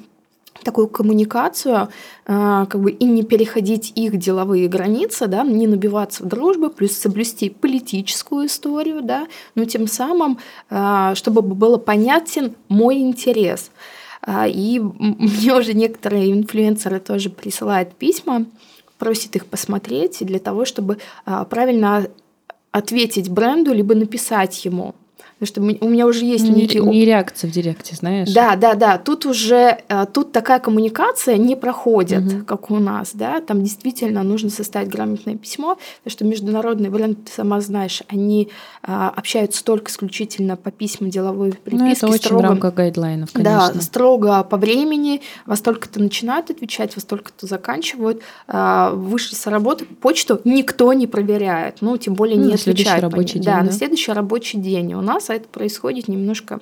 такую 0.63 0.89
коммуникацию, 0.89 1.89
а, 2.27 2.67
как 2.67 2.81
бы 2.81 2.91
и 2.91 3.05
не 3.05 3.23
переходить 3.23 3.93
их 3.95 4.17
деловые 4.17 4.69
границы, 4.69 5.27
да, 5.27 5.43
не 5.45 5.67
набиваться 5.67 6.25
в 6.25 6.27
дружбы, 6.27 6.71
плюс 6.71 6.93
соблюсти 6.93 7.51
политическую 7.51 8.47
историю, 8.47 9.03
да, 9.03 9.27
но 9.55 9.65
тем 9.65 9.87
самым, 9.87 10.39
а, 10.71 11.15
чтобы 11.15 11.43
было 11.43 11.79
понятен 11.79 12.55
мой 12.69 12.99
интерес. 12.99 13.71
А, 14.23 14.47
и 14.47 14.79
мне 14.79 15.55
уже 15.55 15.75
некоторые 15.75 16.33
инфлюенсеры 16.33 17.01
тоже 17.01 17.31
присылают 17.31 17.95
письма, 17.95 18.47
просят 18.99 19.35
их 19.37 19.47
посмотреть 19.47 20.19
для 20.21 20.39
того, 20.39 20.65
чтобы 20.65 20.99
правильно 21.51 22.07
ответить 22.71 23.29
бренду, 23.29 23.73
либо 23.73 23.95
написать 23.97 24.65
ему. 24.65 24.95
Потому 25.43 25.75
что 25.75 25.85
у 25.85 25.89
меня 25.89 26.07
уже 26.07 26.25
есть 26.25 26.45
не, 26.45 26.63
некий... 26.63 26.79
Не 26.79 27.05
реакция 27.05 27.51
в 27.51 27.53
директе, 27.53 27.97
знаешь? 27.97 28.33
Да, 28.33 28.55
да, 28.55 28.75
да. 28.75 28.97
Тут 28.97 29.27
уже 29.27 29.79
э, 29.89 30.07
тут 30.13 30.31
такая 30.31 30.61
коммуникация 30.61 31.37
не 31.37 31.57
проходит, 31.57 32.23
угу. 32.23 32.45
как 32.45 32.71
у 32.71 32.79
нас, 32.79 33.11
да. 33.13 33.41
Там 33.41 33.65
действительно 33.65 34.23
нужно 34.23 34.51
составить 34.51 34.89
грамотное 34.89 35.35
письмо, 35.35 35.79
потому 36.05 36.13
что 36.13 36.25
международные 36.25 36.93
бренды, 36.93 37.23
ты 37.27 37.33
сама 37.33 37.61
знаешь, 37.61 38.05
они 38.07 38.51
а, 38.85 39.09
общаются 39.09 39.65
только 39.65 39.91
исключительно 39.91 40.57
по 40.57 40.71
письмам 40.71 41.11
деловой 41.11 41.55
приписки. 41.55 41.83
Ну, 41.83 41.91
это 41.91 42.07
очень 42.07 42.19
строго, 42.19 42.41
в 42.41 42.45
рамках 42.45 42.75
гайдлайнов, 42.75 43.33
конечно. 43.33 43.73
Да, 43.75 43.81
строго 43.81 44.45
по 44.45 44.57
времени. 44.57 45.23
Во 45.47 45.57
столько-то 45.57 46.01
начинают 46.01 46.51
отвечать, 46.51 46.95
во 46.95 47.01
столько-то 47.01 47.49
заканчивают. 47.49 48.23
А, 48.47 48.93
вышли 48.95 49.35
с 49.35 49.45
работы, 49.49 49.87
почту 49.87 50.41
никто 50.45 50.93
не 50.93 51.09
проверяет. 51.09 51.79
Ну, 51.81 51.97
тем 51.97 52.15
более 52.15 52.39
ну, 52.39 52.47
не 52.47 52.55
отвечают. 52.55 52.79
На 52.79 52.85
следующий 52.85 53.01
рабочий 53.01 53.39
день, 53.41 53.43
да, 53.43 53.59
да, 53.59 53.65
на 53.65 53.73
следующий 53.73 54.13
рабочий 54.13 54.59
день. 54.61 54.95
У 54.95 55.01
нас 55.01 55.32
это 55.33 55.49
происходит 55.49 56.09
немножко 56.09 56.61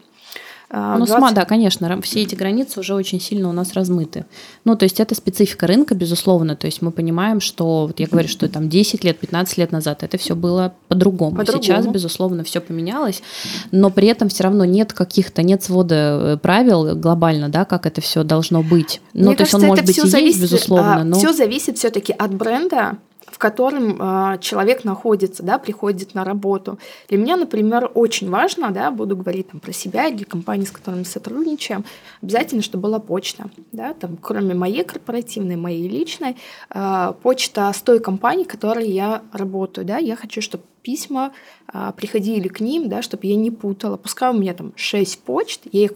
а, 0.72 0.96
ну, 0.98 1.04
20... 1.04 1.34
да, 1.34 1.44
конечно, 1.44 2.00
все 2.00 2.22
эти 2.22 2.36
границы 2.36 2.78
уже 2.78 2.94
очень 2.94 3.20
сильно 3.20 3.48
у 3.48 3.52
нас 3.52 3.72
размыты. 3.72 4.24
Ну, 4.64 4.76
то 4.76 4.84
есть 4.84 5.00
это 5.00 5.16
специфика 5.16 5.66
рынка, 5.66 5.96
безусловно. 5.96 6.54
То 6.54 6.66
есть 6.66 6.80
мы 6.80 6.92
понимаем, 6.92 7.40
что, 7.40 7.88
вот 7.88 7.98
я 7.98 8.06
говорю, 8.06 8.28
что 8.28 8.48
там 8.48 8.68
10 8.68 9.02
лет, 9.02 9.18
15 9.18 9.58
лет 9.58 9.72
назад 9.72 10.04
это 10.04 10.16
все 10.16 10.36
было 10.36 10.72
по-другому. 10.86 11.36
по 11.36 11.44
Сейчас, 11.44 11.88
безусловно, 11.88 12.44
все 12.44 12.60
поменялось, 12.60 13.20
но 13.72 13.90
при 13.90 14.06
этом 14.06 14.28
все 14.28 14.44
равно 14.44 14.64
нет 14.64 14.92
каких-то, 14.92 15.42
нет 15.42 15.64
свода 15.64 16.34
э, 16.34 16.36
правил 16.36 16.94
глобально, 16.94 17.48
да, 17.48 17.64
как 17.64 17.84
это 17.84 18.00
все 18.00 18.22
должно 18.22 18.62
быть. 18.62 19.00
Ну, 19.12 19.30
Мне 19.30 19.32
то 19.32 19.38
кажется, 19.38 19.56
есть 19.56 19.64
он 19.64 19.68
может 19.70 19.86
быть 19.86 19.98
и 19.98 20.08
зависит, 20.08 20.40
есть, 20.40 20.52
безусловно, 20.52 21.00
а, 21.00 21.04
но... 21.04 21.18
Все 21.18 21.32
зависит 21.32 21.78
все-таки 21.78 22.12
от 22.12 22.32
бренда, 22.32 22.98
котором 23.40 23.96
э, 24.00 24.38
человек 24.40 24.84
находится, 24.84 25.42
да, 25.42 25.58
приходит 25.58 26.14
на 26.14 26.24
работу. 26.24 26.78
Для 27.08 27.18
меня, 27.18 27.36
например, 27.36 27.90
очень 27.94 28.30
важно, 28.30 28.70
да, 28.70 28.90
буду 28.90 29.16
говорить 29.16 29.48
там, 29.48 29.60
про 29.60 29.72
себя 29.72 30.06
или 30.06 30.24
компании, 30.24 30.66
с 30.66 30.70
которыми 30.70 31.04
сотрудничаем, 31.04 31.84
обязательно, 32.22 32.62
чтобы 32.62 32.82
была 32.82 32.98
почта. 33.00 33.50
Да, 33.72 33.94
там, 33.94 34.16
кроме 34.20 34.54
моей 34.54 34.84
корпоративной, 34.84 35.56
моей 35.56 35.88
личной, 35.88 36.36
э, 36.70 37.12
почта 37.22 37.72
с 37.72 37.82
той 37.82 37.98
компанией, 37.98 38.46
которой 38.46 38.88
я 38.88 39.22
работаю. 39.32 39.86
Да, 39.86 39.96
я 39.96 40.16
хочу, 40.16 40.42
чтобы 40.42 40.64
письма 40.82 41.32
э, 41.72 41.92
приходили 41.96 42.48
к 42.48 42.60
ним, 42.60 42.88
да, 42.88 43.00
чтобы 43.00 43.26
я 43.26 43.36
не 43.36 43.50
путала. 43.50 43.96
Пускай 43.96 44.30
у 44.30 44.34
меня 44.34 44.52
там 44.52 44.72
6 44.76 45.18
почт, 45.20 45.62
я 45.72 45.84
их 45.84 45.92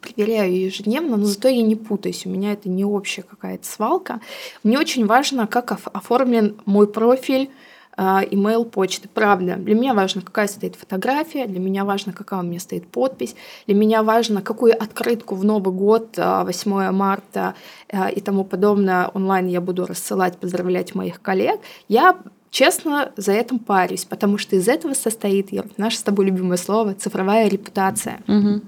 проверяю 0.00 0.58
ежедневно, 0.58 1.16
но 1.16 1.24
зато 1.24 1.48
я 1.48 1.62
не 1.62 1.76
путаюсь, 1.76 2.26
у 2.26 2.30
меня 2.30 2.52
это 2.52 2.68
не 2.68 2.84
общая 2.84 3.22
какая-то 3.22 3.66
свалка. 3.66 4.20
Мне 4.62 4.78
очень 4.78 5.06
важно, 5.06 5.46
как 5.46 5.72
оформлен 5.72 6.56
мой 6.64 6.86
профиль, 6.86 7.50
email 7.96 8.62
а, 8.62 8.64
почты. 8.64 9.08
Правда, 9.12 9.56
для 9.56 9.74
меня 9.74 9.94
важно, 9.94 10.22
какая 10.22 10.48
стоит 10.48 10.76
фотография, 10.76 11.46
для 11.46 11.60
меня 11.60 11.84
важно, 11.84 12.12
какая 12.12 12.40
у 12.40 12.42
меня 12.42 12.60
стоит 12.60 12.86
подпись, 12.86 13.36
для 13.66 13.74
меня 13.74 14.02
важно, 14.02 14.42
какую 14.42 14.74
открытку 14.80 15.34
в 15.34 15.44
Новый 15.44 15.72
год, 15.72 16.16
8 16.16 16.74
а, 16.74 16.92
марта 16.92 17.54
а, 17.92 18.08
и 18.08 18.20
тому 18.20 18.44
подобное 18.44 19.08
онлайн 19.14 19.46
я 19.46 19.60
буду 19.60 19.86
рассылать, 19.86 20.38
поздравлять 20.38 20.94
моих 20.94 21.22
коллег. 21.22 21.60
Я 21.88 22.16
честно 22.50 23.12
за 23.16 23.32
этим 23.32 23.58
парюсь, 23.58 24.04
потому 24.04 24.38
что 24.38 24.56
из 24.56 24.68
этого 24.68 24.94
состоит, 24.94 25.50
наше 25.76 25.98
с 25.98 26.02
тобой 26.02 26.26
любимое 26.26 26.56
слово, 26.56 26.94
цифровая 26.94 27.48
репутация. 27.48 28.20
Угу. 28.26 28.62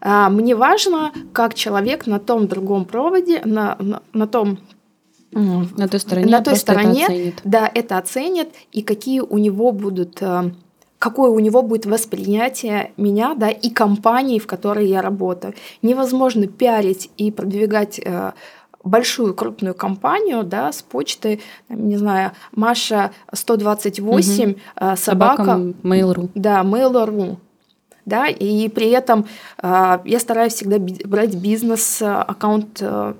А, 0.00 0.28
мне 0.30 0.54
важно, 0.54 1.12
как 1.32 1.54
человек 1.54 2.06
на 2.06 2.18
том 2.18 2.48
другом 2.48 2.84
проводе, 2.84 3.42
на, 3.44 3.76
на, 3.80 4.02
на 4.12 4.26
том 4.26 4.58
на 5.32 5.88
той 5.88 6.00
стороне, 6.00 6.30
на 6.30 6.40
той 6.40 6.56
стороне 6.56 7.02
это 7.02 7.12
оценит. 7.12 7.40
да, 7.44 7.70
это 7.74 7.98
оценит, 7.98 8.48
и 8.72 8.82
какие 8.82 9.20
у 9.20 9.38
него 9.38 9.72
будут 9.72 10.22
а, 10.22 10.52
какое 10.98 11.30
у 11.30 11.38
него 11.40 11.62
будет 11.62 11.84
восприятие 11.84 12.92
меня, 12.96 13.34
да, 13.34 13.50
и 13.50 13.70
компании, 13.70 14.38
в 14.38 14.46
которой 14.46 14.86
я 14.86 15.02
работаю. 15.02 15.54
Невозможно 15.82 16.46
пиарить 16.46 17.10
и 17.18 17.30
продвигать 17.30 18.00
а, 18.04 18.34
большую 18.82 19.34
крупную 19.34 19.74
компанию, 19.74 20.42
да, 20.44 20.72
с 20.72 20.80
почты, 20.80 21.40
не 21.68 21.96
знаю, 21.96 22.32
Маша 22.52 23.10
128, 23.32 24.50
угу. 24.50 24.58
собака, 24.96 24.96
собака 24.96 25.50
Mail.ru. 25.82 26.30
Да, 26.34 26.62
Mail.ru 26.62 27.36
да, 28.06 28.28
и 28.28 28.68
при 28.68 28.88
этом 28.90 29.26
э, 29.62 29.98
я 30.04 30.18
стараюсь 30.20 30.54
всегда 30.54 30.78
брать 30.78 31.34
бизнес-аккаунт 31.34 32.78
э, 32.80 33.14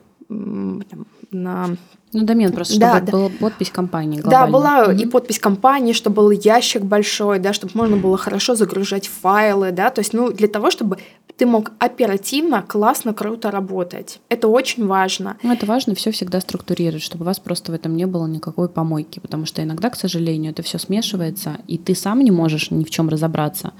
на 1.30 1.76
ну, 2.16 2.24
домен 2.24 2.50
просто, 2.52 2.80
да, 2.80 2.96
чтобы 2.96 3.06
да. 3.06 3.12
была 3.12 3.28
подпись 3.28 3.70
компании 3.70 4.20
глобально. 4.20 4.46
Да, 4.46 4.52
была 4.52 4.86
mm-hmm. 4.86 5.02
и 5.02 5.06
подпись 5.06 5.38
компании, 5.38 5.92
чтобы 5.92 6.16
был 6.16 6.30
ящик 6.30 6.82
большой, 6.82 7.38
да, 7.38 7.52
чтобы 7.52 7.72
можно 7.74 7.96
было 7.98 8.16
хорошо 8.16 8.54
загружать 8.54 9.06
файлы, 9.06 9.70
да, 9.70 9.90
то 9.90 10.00
есть, 10.00 10.14
ну, 10.14 10.32
для 10.32 10.48
того, 10.48 10.70
чтобы 10.70 10.96
ты 11.36 11.44
мог 11.44 11.72
оперативно, 11.78 12.62
классно, 12.62 13.12
круто 13.12 13.50
работать. 13.50 14.20
Это 14.30 14.48
очень 14.48 14.86
важно. 14.86 15.36
Ну, 15.42 15.52
это 15.52 15.66
важно 15.66 15.94
все 15.94 16.10
всегда 16.10 16.40
структурировать, 16.40 17.02
чтобы 17.02 17.24
у 17.24 17.26
вас 17.26 17.38
просто 17.38 17.72
в 17.72 17.74
этом 17.74 17.94
не 17.94 18.06
было 18.06 18.26
никакой 18.26 18.70
помойки, 18.70 19.20
потому 19.20 19.44
что 19.44 19.62
иногда, 19.62 19.90
к 19.90 19.96
сожалению, 19.96 20.52
это 20.52 20.62
все 20.62 20.78
смешивается, 20.78 21.58
и 21.66 21.76
ты 21.76 21.94
сам 21.94 22.20
не 22.20 22.30
можешь 22.30 22.70
ни 22.70 22.84
в 22.84 22.90
чем 22.90 23.10
разобраться. 23.10 23.74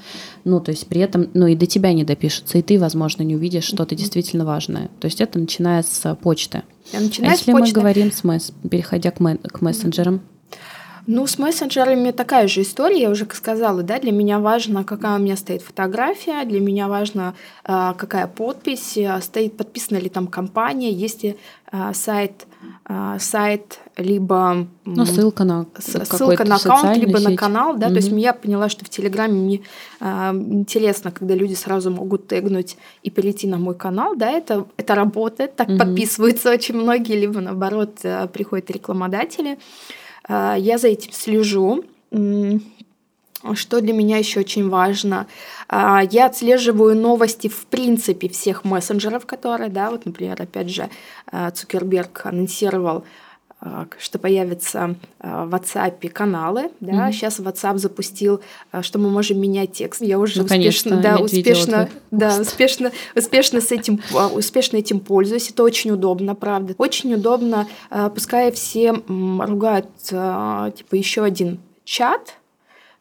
Ну, 0.44 0.60
то 0.60 0.70
есть 0.70 0.86
при 0.86 1.00
этом, 1.00 1.28
ну, 1.32 1.46
и 1.46 1.56
до 1.56 1.64
тебя 1.64 1.94
не 1.94 2.04
допишется, 2.04 2.58
и 2.58 2.62
ты, 2.62 2.78
возможно, 2.78 3.22
не 3.22 3.34
увидишь 3.34 3.64
что-то 3.64 3.94
действительно 3.94 4.44
важное. 4.44 4.90
То 5.00 5.06
есть 5.06 5.22
это 5.22 5.38
начиная 5.38 5.82
с 5.82 6.14
почты. 6.16 6.62
Я 6.92 7.00
начинаю 7.00 7.32
а 7.32 7.34
если 7.34 7.50
с 7.50 7.54
почты. 7.54 7.74
мы 7.74 7.80
говорим 7.80 8.12
с 8.12 8.24
месс, 8.24 8.52
переходя 8.70 9.10
к, 9.10 9.20
мэ- 9.20 9.48
к 9.48 9.60
мессенджерам? 9.60 10.20
Ну, 11.08 11.24
с 11.24 11.38
мессенджерами 11.38 12.10
такая 12.10 12.48
же 12.48 12.62
история, 12.62 13.02
я 13.02 13.10
уже 13.10 13.28
сказала, 13.32 13.84
да, 13.84 14.00
для 14.00 14.10
меня 14.10 14.40
важно, 14.40 14.82
какая 14.82 15.16
у 15.16 15.22
меня 15.22 15.36
стоит 15.36 15.62
фотография, 15.62 16.44
для 16.44 16.58
меня 16.58 16.88
важно, 16.88 17.36
а, 17.64 17.94
какая 17.94 18.26
подпись, 18.26 18.98
а, 18.98 19.20
стоит, 19.20 19.56
подписана 19.56 19.98
ли 19.98 20.08
там 20.08 20.26
компания, 20.26 20.90
есть 20.90 21.22
ли 21.22 21.36
сайт, 21.92 22.46
сайт 23.18 23.80
либо 23.96 24.66
ну, 24.85 25.04
ссылка 25.04 25.44
на 25.44 25.66
ссылка 25.78 26.44
на 26.44 26.56
аккаунт, 26.56 26.96
либо 26.96 27.18
сеть. 27.18 27.28
на 27.30 27.37
канал, 27.37 27.76
да, 27.76 27.87
угу. 27.87 27.94
то 27.94 28.00
есть 28.00 28.12
я 28.12 28.32
поняла, 28.32 28.68
что 28.68 28.85
в 28.85 28.88
Телеграме 28.88 29.35
мне 29.35 29.62
интересно, 30.00 31.11
когда 31.11 31.35
люди 31.35 31.54
сразу 31.54 31.90
могут 31.90 32.28
тегнуть 32.28 32.76
и 33.02 33.11
перейти 33.11 33.46
на 33.49 33.58
мой 33.58 33.75
канал, 33.75 34.14
да, 34.16 34.30
это, 34.30 34.66
это 34.76 34.94
работает, 34.94 35.56
так 35.56 35.68
угу. 35.68 35.78
подписываются 35.78 36.50
очень 36.50 36.76
многие, 36.76 37.18
либо 37.18 37.40
наоборот 37.40 37.99
приходят 38.32 38.70
рекламодатели. 38.70 39.58
А, 40.28 40.56
я 40.56 40.78
за 40.78 40.88
этим 40.88 41.12
слежу. 41.12 41.85
Что 43.54 43.80
для 43.80 43.92
меня 43.92 44.18
еще 44.18 44.40
очень 44.40 44.68
важно? 44.68 45.26
А, 45.68 46.02
я 46.10 46.26
отслеживаю 46.26 46.96
новости 46.96 47.48
в 47.48 47.66
принципе 47.66 48.28
всех 48.28 48.64
мессенджеров, 48.64 49.26
которые, 49.26 49.70
да, 49.70 49.90
вот, 49.90 50.06
например, 50.06 50.40
опять 50.40 50.70
же, 50.70 50.88
а, 51.30 51.50
Цукерберг 51.50 52.22
анонсировал 52.24 53.04
а, 53.58 53.86
что 53.98 54.18
появятся 54.18 54.96
в 55.18 55.54
WhatsApp 55.54 56.08
каналы, 56.10 56.70
да, 56.80 57.08
mm-hmm. 57.08 57.12
сейчас 57.12 57.40
WhatsApp 57.40 57.78
запустил, 57.78 58.40
что 58.82 58.98
мы 58.98 59.10
можем 59.10 59.40
менять 59.40 59.72
текст. 59.72 60.02
Я 60.02 60.18
уже 60.18 60.38
ну, 60.40 60.44
успешно, 60.44 60.96
да, 60.98 61.16
успешно, 61.18 61.88
да, 62.10 62.38
успешно, 62.38 62.92
успешно 63.14 63.60
с 63.60 63.72
этим, 63.72 64.00
успешно 64.34 64.76
этим 64.76 65.00
пользуюсь. 65.00 65.50
Это 65.50 65.62
очень 65.62 65.90
удобно, 65.90 66.34
правда. 66.34 66.74
Очень 66.76 67.14
удобно, 67.14 67.66
пускай 68.14 68.52
все 68.52 68.92
ругают, 69.08 69.88
типа, 70.04 70.94
еще 70.94 71.24
один 71.24 71.58
чат, 71.84 72.34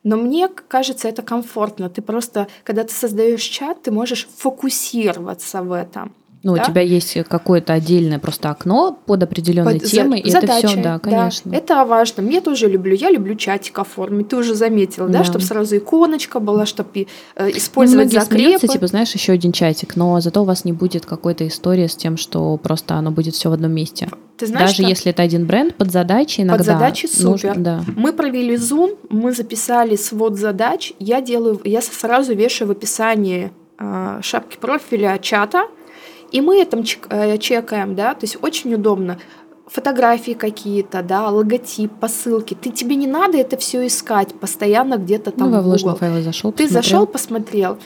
но 0.06 0.18
мне 0.18 0.48
кажется, 0.48 1.10
это 1.10 1.24
комфортно. 1.24 1.90
Ты 1.90 2.02
просто, 2.02 2.48
когда 2.64 2.84
ты 2.84 2.94
создаешь 2.94 3.42
чат, 3.42 3.82
ты 3.82 3.92
можешь 3.92 4.28
фокусироваться 4.38 5.64
в 5.64 5.72
этом. 5.74 6.14
Ну, 6.46 6.56
да? 6.56 6.62
у 6.62 6.66
тебя 6.66 6.82
есть 6.82 7.18
какое-то 7.28 7.74
отдельное 7.74 8.20
просто 8.20 8.52
окно 8.52 9.00
под 9.08 9.24
определенной 9.24 9.80
под 9.80 9.90
темой, 9.90 10.22
за, 10.22 10.28
и 10.28 10.32
задачей, 10.32 10.60
это 10.60 10.68
все, 10.68 10.84
да, 10.84 11.00
конечно. 11.00 11.52
Да, 11.52 11.58
это 11.58 11.86
важно. 11.86 12.22
Мне 12.22 12.40
тоже 12.40 12.68
люблю. 12.68 12.94
Я 12.94 13.10
люблю 13.10 13.34
чатик 13.34 13.80
оформить. 13.80 14.28
Ты 14.28 14.36
уже 14.36 14.54
заметила, 14.54 15.08
да, 15.08 15.20
да 15.20 15.24
чтобы 15.24 15.44
сразу 15.44 15.76
иконочка 15.76 16.40
была, 16.40 16.68
чтобы 16.68 17.08
э, 17.36 17.50
использовать 17.50 18.14
ну, 18.14 18.20
закрепы. 18.20 18.44
Смеются, 18.44 18.68
типа, 18.68 18.86
знаешь, 18.86 19.12
еще 19.16 19.34
один 19.34 19.54
чатик, 19.54 19.96
но 19.96 20.22
зато 20.22 20.44
у 20.44 20.46
вас 20.46 20.66
не 20.66 20.72
будет 20.72 21.08
какой-то 21.08 21.48
истории 21.48 21.88
с 21.88 21.96
тем, 21.96 22.16
что 22.16 22.58
просто 22.58 22.94
оно 22.94 23.10
будет 23.10 23.34
все 23.34 23.50
в 23.50 23.54
одном 23.54 23.72
месте. 23.72 24.08
Ты 24.38 24.46
знаешь, 24.46 24.70
Даже 24.70 24.84
что? 24.84 24.90
если 24.90 25.12
это 25.12 25.24
один 25.24 25.48
бренд, 25.48 25.74
под 25.74 25.92
задачи 25.92 26.42
иногда. 26.42 26.58
Под 26.58 26.66
задачи 26.68 27.08
супер. 27.08 27.56
Нужно, 27.56 27.56
да. 27.56 27.84
Мы 27.96 28.14
провели 28.14 28.54
Zoom, 28.54 29.00
мы 29.10 29.32
записали 29.32 29.96
свод 29.96 30.38
задач. 30.38 30.94
Я 31.00 31.22
делаю, 31.22 31.60
я 31.64 31.82
сразу 31.82 32.36
вешаю 32.36 32.68
в 32.68 32.72
описании 32.72 33.52
э, 33.80 34.20
шапки 34.22 34.58
профиля 34.62 35.18
чата 35.20 35.64
и 36.36 36.42
мы 36.42 36.62
это 36.62 36.84
чекаем, 36.84 37.96
да, 37.96 38.14
то 38.14 38.26
есть 38.26 38.38
очень 38.42 38.74
удобно. 38.74 39.18
Фотографии 39.68 40.34
какие-то, 40.34 41.02
да, 41.02 41.30
логотип, 41.30 41.94
посылки. 41.94 42.56
Ты 42.56 42.72
тебе 42.72 42.98
не 42.98 43.08
надо 43.08 43.38
это 43.38 43.56
все 43.56 43.88
искать 43.88 44.38
постоянно 44.38 44.98
где-то 44.98 45.32
там. 45.32 45.50
Ну, 45.50 45.56
во 45.56 45.62
вложенные 45.62 45.96
файлы 45.96 46.22
зашел. 46.22 46.52
Ты 46.52 46.68
зашел, 46.68 47.08
посмотрел. 47.08 47.78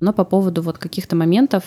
Но 0.00 0.14
по 0.14 0.24
поводу 0.24 0.62
вот 0.62 0.78
каких-то 0.78 1.14
моментов 1.14 1.62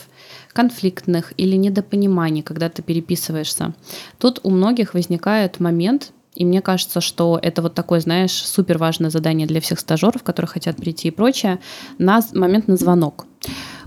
конфликтных 0.54 1.34
или 1.38 1.56
недопониманий, 1.56 2.42
когда 2.42 2.68
ты 2.70 2.82
переписываешься, 2.82 3.76
тут 4.18 4.40
у 4.42 4.50
многих 4.50 4.96
возникает 4.96 5.60
момент, 5.60 6.14
и 6.36 6.46
мне 6.46 6.62
кажется, 6.62 7.02
что 7.02 7.40
это 7.42 7.62
вот 7.62 7.74
такое, 7.74 8.02
знаешь, 8.02 8.34
супер 8.34 8.78
важное 8.78 9.10
задание 9.10 9.48
для 9.48 9.62
всех 9.62 9.80
стажеров, 9.80 10.22
которые 10.24 10.50
хотят 10.50 10.76
прийти 10.76 11.08
и 11.08 11.12
прочее, 11.12 11.60
на 11.98 12.22
момент 12.34 12.68
на 12.68 12.76
звонок. 12.76 13.26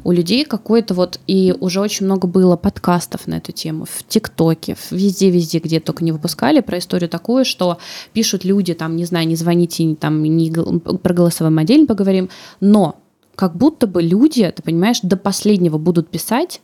У 0.05 0.12
людей 0.12 0.45
какой-то 0.45 0.95
вот, 0.95 1.21
и 1.26 1.55
уже 1.61 1.81
очень 1.81 2.07
много 2.07 2.26
было 2.26 2.57
подкастов 2.57 3.26
на 3.26 3.35
эту 3.35 3.52
тему, 3.52 3.85
в 3.85 4.05
ТикТоке, 4.07 4.76
везде-везде, 4.90 5.59
где 5.59 5.81
только 5.81 6.05
не 6.05 6.12
выпускали, 6.12 6.61
про 6.61 6.78
историю 6.78 7.11
такую, 7.11 7.45
что 7.45 7.78
пишут 8.12 8.45
люди, 8.45 8.75
там, 8.75 8.97
не 8.97 9.05
знаю, 9.05 9.26
не 9.26 9.37
звоните, 9.37 9.95
там, 9.97 10.23
не, 10.23 10.50
про 10.50 11.14
голосовой 11.14 11.52
модель 11.52 11.87
поговорим, 11.87 12.31
но 12.61 12.97
как 13.35 13.57
будто 13.57 13.87
бы 13.87 14.00
люди, 14.02 14.50
ты 14.55 14.62
понимаешь, 14.62 15.00
до 15.02 15.16
последнего 15.16 15.79
будут 15.79 16.09
писать, 16.09 16.61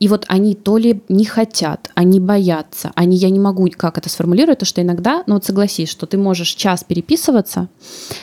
и 0.00 0.08
вот 0.08 0.24
они 0.28 0.54
то 0.54 0.76
ли 0.76 1.00
не 1.08 1.24
хотят, 1.24 1.90
они 1.94 2.20
боятся, 2.20 2.92
они, 2.94 3.16
я 3.16 3.30
не 3.30 3.38
могу 3.38 3.68
как 3.76 3.96
это 3.96 4.08
сформулировать, 4.08 4.58
то 4.58 4.64
что 4.64 4.82
иногда, 4.82 5.22
ну 5.26 5.34
вот 5.34 5.44
согласись, 5.44 5.88
что 5.88 6.06
ты 6.06 6.18
можешь 6.18 6.48
час 6.48 6.84
переписываться, 6.84 7.68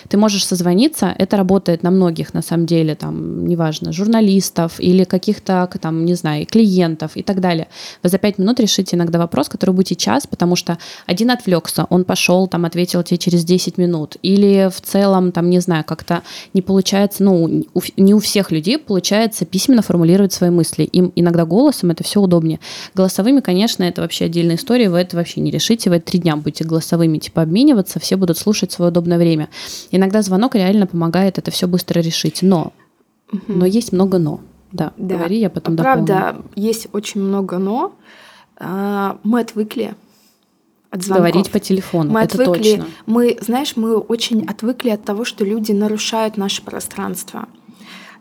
ты 0.09 0.17
можешь 0.17 0.45
созвониться, 0.45 1.15
это 1.17 1.37
работает 1.37 1.81
на 1.81 1.89
многих, 1.89 2.33
на 2.33 2.41
самом 2.41 2.65
деле, 2.65 2.95
там, 2.95 3.47
неважно, 3.47 3.91
журналистов 3.91 4.79
или 4.79 5.05
каких-то, 5.05 5.69
там, 5.81 6.05
не 6.05 6.13
знаю, 6.15 6.45
клиентов 6.45 7.15
и 7.15 7.23
так 7.23 7.39
далее. 7.39 7.67
Вы 8.03 8.09
за 8.09 8.17
пять 8.17 8.37
минут 8.37 8.59
решите 8.59 8.95
иногда 8.95 9.17
вопрос, 9.17 9.49
который 9.49 9.71
будете 9.71 9.95
час, 9.95 10.27
потому 10.27 10.55
что 10.55 10.77
один 11.07 11.31
отвлекся, 11.31 11.87
он 11.89 12.03
пошел, 12.03 12.47
там, 12.47 12.65
ответил 12.65 13.01
тебе 13.03 13.17
через 13.17 13.45
10 13.45 13.77
минут, 13.77 14.17
или 14.21 14.69
в 14.71 14.81
целом, 14.81 15.31
там, 15.31 15.49
не 15.49 15.59
знаю, 15.59 15.83
как-то 15.85 16.21
не 16.53 16.61
получается, 16.61 17.23
ну, 17.23 17.65
не 17.97 18.13
у 18.13 18.19
всех 18.19 18.51
людей 18.51 18.77
получается 18.77 19.45
письменно 19.45 19.81
формулировать 19.81 20.33
свои 20.33 20.49
мысли, 20.49 20.83
им 20.83 21.11
иногда 21.15 21.45
голос 21.45 21.60
голосом, 21.61 21.91
это 21.91 22.03
все 22.03 22.19
удобнее. 22.19 22.59
Голосовыми, 22.95 23.39
конечно, 23.39 23.83
это 23.83 24.01
вообще 24.01 24.25
отдельная 24.25 24.55
история, 24.55 24.89
вы 24.89 24.97
это 24.99 25.15
вообще 25.15 25.41
не 25.41 25.51
решите, 25.51 25.89
вы 25.89 25.99
три 25.99 26.19
дня 26.19 26.35
будете 26.35 26.63
голосовыми 26.63 27.19
типа 27.19 27.43
обмениваться, 27.43 27.99
все 27.99 28.15
будут 28.15 28.37
слушать 28.37 28.71
в 28.71 28.73
свое 28.73 28.89
удобное 28.89 29.17
время. 29.17 29.49
Иногда 29.91 30.21
звонок 30.21 30.55
реально 30.55 30.87
помогает 30.87 31.37
это 31.37 31.51
все 31.51 31.67
быстро 31.67 31.99
решить, 31.99 32.41
но, 32.41 32.73
угу. 33.31 33.41
но 33.47 33.65
есть 33.65 33.91
много 33.93 34.17
но. 34.17 34.39
Да, 34.71 34.93
да, 34.97 35.15
говори, 35.15 35.39
я 35.39 35.49
потом 35.49 35.75
Правда, 35.77 36.33
дополню. 36.33 36.49
есть 36.55 36.87
очень 36.93 37.21
много 37.21 37.57
но. 37.57 37.93
А, 38.57 39.17
мы 39.23 39.41
отвыкли 39.41 39.95
от 40.89 41.03
звонков. 41.03 41.27
Говорить 41.27 41.51
по 41.51 41.59
телефону, 41.59 42.11
мы 42.11 42.21
это 42.21 42.41
отвыкли, 42.41 42.77
точно. 42.77 42.85
Мы, 43.05 43.37
знаешь, 43.41 43.75
мы 43.75 43.97
очень 43.97 44.45
отвыкли 44.45 44.89
от 44.89 45.03
того, 45.03 45.25
что 45.25 45.43
люди 45.45 45.73
нарушают 45.73 46.37
наше 46.37 46.63
пространство 46.63 47.47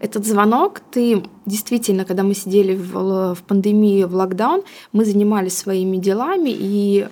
этот 0.01 0.27
звонок, 0.27 0.81
ты 0.91 1.23
действительно, 1.47 2.05
когда 2.05 2.23
мы 2.23 2.35
сидели 2.35 2.75
в, 2.75 3.35
в 3.35 3.43
пандемии, 3.47 4.05
в 4.05 4.15
локдаун, 4.15 4.63
мы 4.93 5.05
занимались 5.05 5.57
своими 5.57 5.99
делами, 5.99 6.51
и 6.51 7.07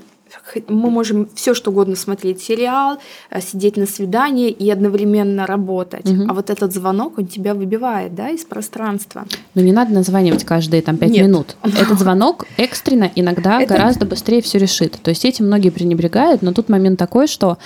мы 0.68 0.90
можем 0.90 1.28
все 1.34 1.54
что 1.54 1.70
угодно 1.70 1.96
смотреть 1.96 2.42
сериал, 2.42 2.98
э, 3.30 3.40
сидеть 3.40 3.76
на 3.76 3.86
свидании 3.86 4.50
и 4.50 4.70
одновременно 4.70 5.46
работать. 5.46 6.10
Угу. 6.10 6.24
А 6.28 6.34
вот 6.34 6.50
этот 6.50 6.72
звонок, 6.72 7.18
он 7.18 7.26
тебя 7.26 7.54
выбивает, 7.54 8.14
да, 8.14 8.30
из 8.30 8.44
пространства. 8.44 9.26
Ну 9.54 9.62
не 9.62 9.72
надо 9.72 9.92
названивать 9.92 10.44
каждые 10.44 10.82
там 10.82 10.96
пять 10.96 11.12
минут. 11.12 11.56
Этот 11.62 11.98
звонок 11.98 12.46
экстренно 12.56 13.10
иногда 13.14 13.60
Это... 13.60 13.74
гораздо 13.74 14.06
быстрее 14.06 14.42
все 14.42 14.58
решит. 14.58 14.98
То 15.02 15.10
есть 15.10 15.24
этим 15.24 15.46
многие 15.46 15.70
пренебрегают, 15.70 16.42
но 16.42 16.52
тут 16.52 16.68
момент 16.68 16.98
такой, 16.98 17.26
что, 17.26 17.58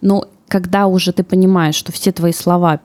ну, 0.00 0.24
когда 0.48 0.86
уже 0.86 1.12
ты 1.12 1.22
понимаешь, 1.22 1.74
что 1.74 1.92
все 1.92 2.10
твои 2.10 2.32
слова 2.32 2.80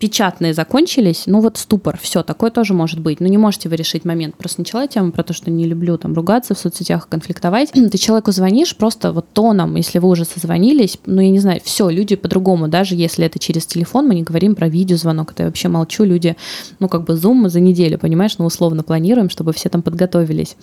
печатные 0.00 0.54
закончились, 0.54 1.24
ну 1.26 1.40
вот 1.40 1.58
ступор, 1.58 1.98
все, 2.00 2.22
такое 2.22 2.50
тоже 2.50 2.72
может 2.72 2.98
быть. 2.98 3.20
Но 3.20 3.26
ну, 3.26 3.30
не 3.30 3.36
можете 3.36 3.68
вы 3.68 3.76
решить 3.76 4.06
момент. 4.06 4.34
Просто 4.34 4.62
начала 4.62 4.86
тему 4.86 5.12
про 5.12 5.22
то, 5.22 5.34
что 5.34 5.50
не 5.50 5.66
люблю 5.66 5.98
там 5.98 6.14
ругаться 6.14 6.54
в 6.54 6.58
соцсетях, 6.58 7.06
конфликтовать. 7.06 7.70
Ты 7.72 7.98
человеку 7.98 8.32
звонишь 8.32 8.74
просто 8.74 9.12
вот 9.12 9.28
тоном, 9.34 9.76
если 9.76 9.98
вы 9.98 10.08
уже 10.08 10.24
созвонились, 10.24 10.98
ну 11.04 11.20
я 11.20 11.30
не 11.30 11.38
знаю, 11.38 11.60
все, 11.62 11.90
люди 11.90 12.16
по-другому, 12.16 12.66
даже 12.66 12.94
если 12.94 13.26
это 13.26 13.38
через 13.38 13.66
телефон, 13.66 14.08
мы 14.08 14.14
не 14.14 14.22
говорим 14.22 14.54
про 14.54 14.68
видеозвонок, 14.68 15.32
это 15.32 15.42
я 15.42 15.48
вообще 15.48 15.68
молчу, 15.68 16.04
люди, 16.04 16.34
ну 16.78 16.88
как 16.88 17.04
бы 17.04 17.14
зум 17.16 17.50
за 17.50 17.60
неделю, 17.60 17.98
понимаешь, 17.98 18.38
ну 18.38 18.46
условно 18.46 18.82
планируем, 18.82 19.28
чтобы 19.28 19.52
все 19.52 19.68
там 19.68 19.82
подготовились. 19.82 20.56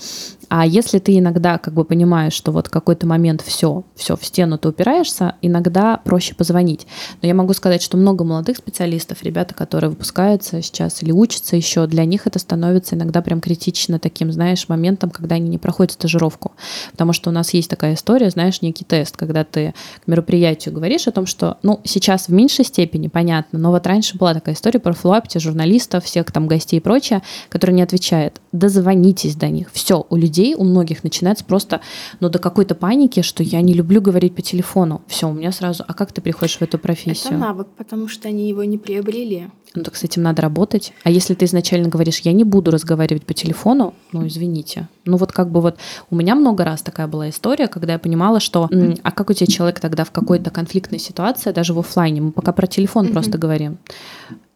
А 0.50 0.66
если 0.66 0.98
ты 0.98 1.16
иногда 1.16 1.60
как 1.60 1.76
бы 1.76 1.84
понимаешь, 1.84 2.34
что 2.34 2.52
вот 2.52 2.70
какой-то 2.70 3.06
момент 3.06 3.44
все, 3.46 3.84
все, 3.96 4.16
в 4.16 4.26
стену 4.26 4.58
ты 4.58 4.70
упираешься, 4.70 5.36
иногда 5.44 5.98
проще 5.98 6.34
позвонить. 6.34 6.88
Но 7.22 7.28
я 7.28 7.36
могу 7.36 7.54
сказать, 7.54 7.84
что 7.84 7.98
много 7.98 8.24
молодых 8.24 8.58
специалистов, 8.58 9.24
ребята, 9.28 9.54
которые 9.54 9.90
выпускаются 9.90 10.62
сейчас 10.62 11.04
или 11.04 11.12
учатся 11.12 11.56
еще, 11.56 11.86
для 11.86 12.06
них 12.06 12.26
это 12.26 12.40
становится 12.40 12.96
иногда 12.96 13.22
прям 13.22 13.42
критично 13.42 14.00
таким, 14.00 14.32
знаешь, 14.32 14.68
моментом, 14.70 15.10
когда 15.10 15.36
они 15.36 15.50
не 15.50 15.58
проходят 15.58 15.94
стажировку. 15.94 16.54
Потому 16.92 17.14
что 17.14 17.30
у 17.30 17.34
нас 17.34 17.54
есть 17.54 17.70
такая 17.70 17.94
история, 17.94 18.30
знаешь, 18.30 18.62
некий 18.62 18.86
тест, 18.86 19.18
когда 19.18 19.44
ты 19.44 19.74
к 20.04 20.08
мероприятию 20.08 20.74
говоришь 20.74 21.08
о 21.08 21.12
том, 21.12 21.26
что, 21.26 21.58
ну, 21.62 21.80
сейчас 21.84 22.28
в 22.28 22.32
меньшей 22.32 22.66
степени, 22.66 23.08
понятно, 23.08 23.60
но 23.60 23.72
вот 23.72 23.86
раньше 23.86 24.18
была 24.18 24.34
такая 24.34 24.56
история 24.56 24.80
про 24.80 24.94
флуапте 24.94 25.40
журналистов, 25.40 26.06
всех 26.06 26.32
там 26.32 26.48
гостей 26.48 26.78
и 26.78 26.80
прочее, 26.80 27.22
которые 27.50 27.76
не 27.76 27.82
отвечают. 27.82 28.42
Дозвонитесь 28.52 29.36
до 29.36 29.50
них. 29.50 29.70
Все, 29.74 30.06
у 30.10 30.16
людей, 30.16 30.56
у 30.56 30.64
многих 30.64 31.04
начинается 31.04 31.44
просто, 31.44 31.82
ну, 32.20 32.30
до 32.30 32.40
какой-то 32.40 32.76
паники, 32.76 33.22
что 33.22 33.44
я 33.44 33.62
не 33.62 33.74
люблю 33.74 34.02
говорить 34.02 34.36
по 34.36 34.42
телефону. 34.42 35.02
Все, 35.08 35.30
у 35.30 35.34
меня 35.34 35.52
сразу, 35.52 35.84
а 35.88 35.94
как 35.94 36.14
ты 36.14 36.22
приходишь 36.22 36.58
в 36.58 36.62
эту 36.62 36.78
профессию? 36.80 37.34
Это 37.34 37.38
навык, 37.38 37.68
потому 37.78 38.08
что 38.08 38.30
они 38.30 38.48
его 38.48 38.64
не 38.64 38.78
приобрели 38.78 39.17
определили. 39.18 39.50
Ну 39.76 39.84
так 39.84 39.96
с 39.96 40.04
этим 40.04 40.24
надо 40.24 40.42
работать. 40.42 40.94
А 41.04 41.10
если 41.12 41.34
ты 41.34 41.46
изначально 41.46 41.90
говоришь, 41.90 42.20
я 42.20 42.34
не 42.34 42.44
буду 42.44 42.72
разговаривать 42.72 43.26
по 43.26 43.34
телефону, 43.34 43.94
ну 44.12 44.26
извините. 44.26 44.88
Ну 45.06 45.18
вот 45.18 45.32
как 45.32 45.52
бы 45.52 45.62
вот 45.62 45.78
у 46.10 46.16
меня 46.16 46.36
много 46.36 46.64
раз 46.64 46.82
такая 46.82 47.08
была 47.08 47.30
история, 47.30 47.68
когда 47.68 47.94
я 47.94 48.00
понимала, 48.00 48.40
что 48.40 48.70
а 49.04 49.12
как 49.12 49.30
у 49.30 49.34
тебя 49.34 49.48
человек 49.48 49.80
тогда 49.80 50.04
в 50.04 50.12
какой-то 50.12 50.50
конфликтной 50.50 51.00
ситуации, 51.00 51.52
даже 51.52 51.74
в 51.74 51.80
офлайне, 51.80 52.22
мы 52.22 52.32
пока 52.32 52.54
про 52.54 52.68
телефон 52.68 53.08
mm-hmm. 53.08 53.14
просто 53.14 53.38
говорим 53.38 53.78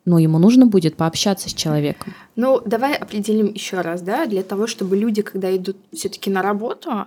но 0.04 0.17
ему 0.17 0.39
нужно 0.39 0.65
будет 0.65 0.95
пообщаться 0.95 1.47
с 1.47 1.54
человеком. 1.54 2.15
Ну, 2.36 2.60
давай 2.65 2.95
определим 2.95 3.54
еще 3.54 3.82
раз, 3.82 4.02
да, 4.02 4.26
для 4.26 4.41
того, 4.41 4.65
чтобы 4.65 4.97
люди, 4.97 5.21
когда 5.21 5.56
идут 5.56 5.78
все-таки 5.93 6.32
на 6.32 6.41
работу, 6.41 7.06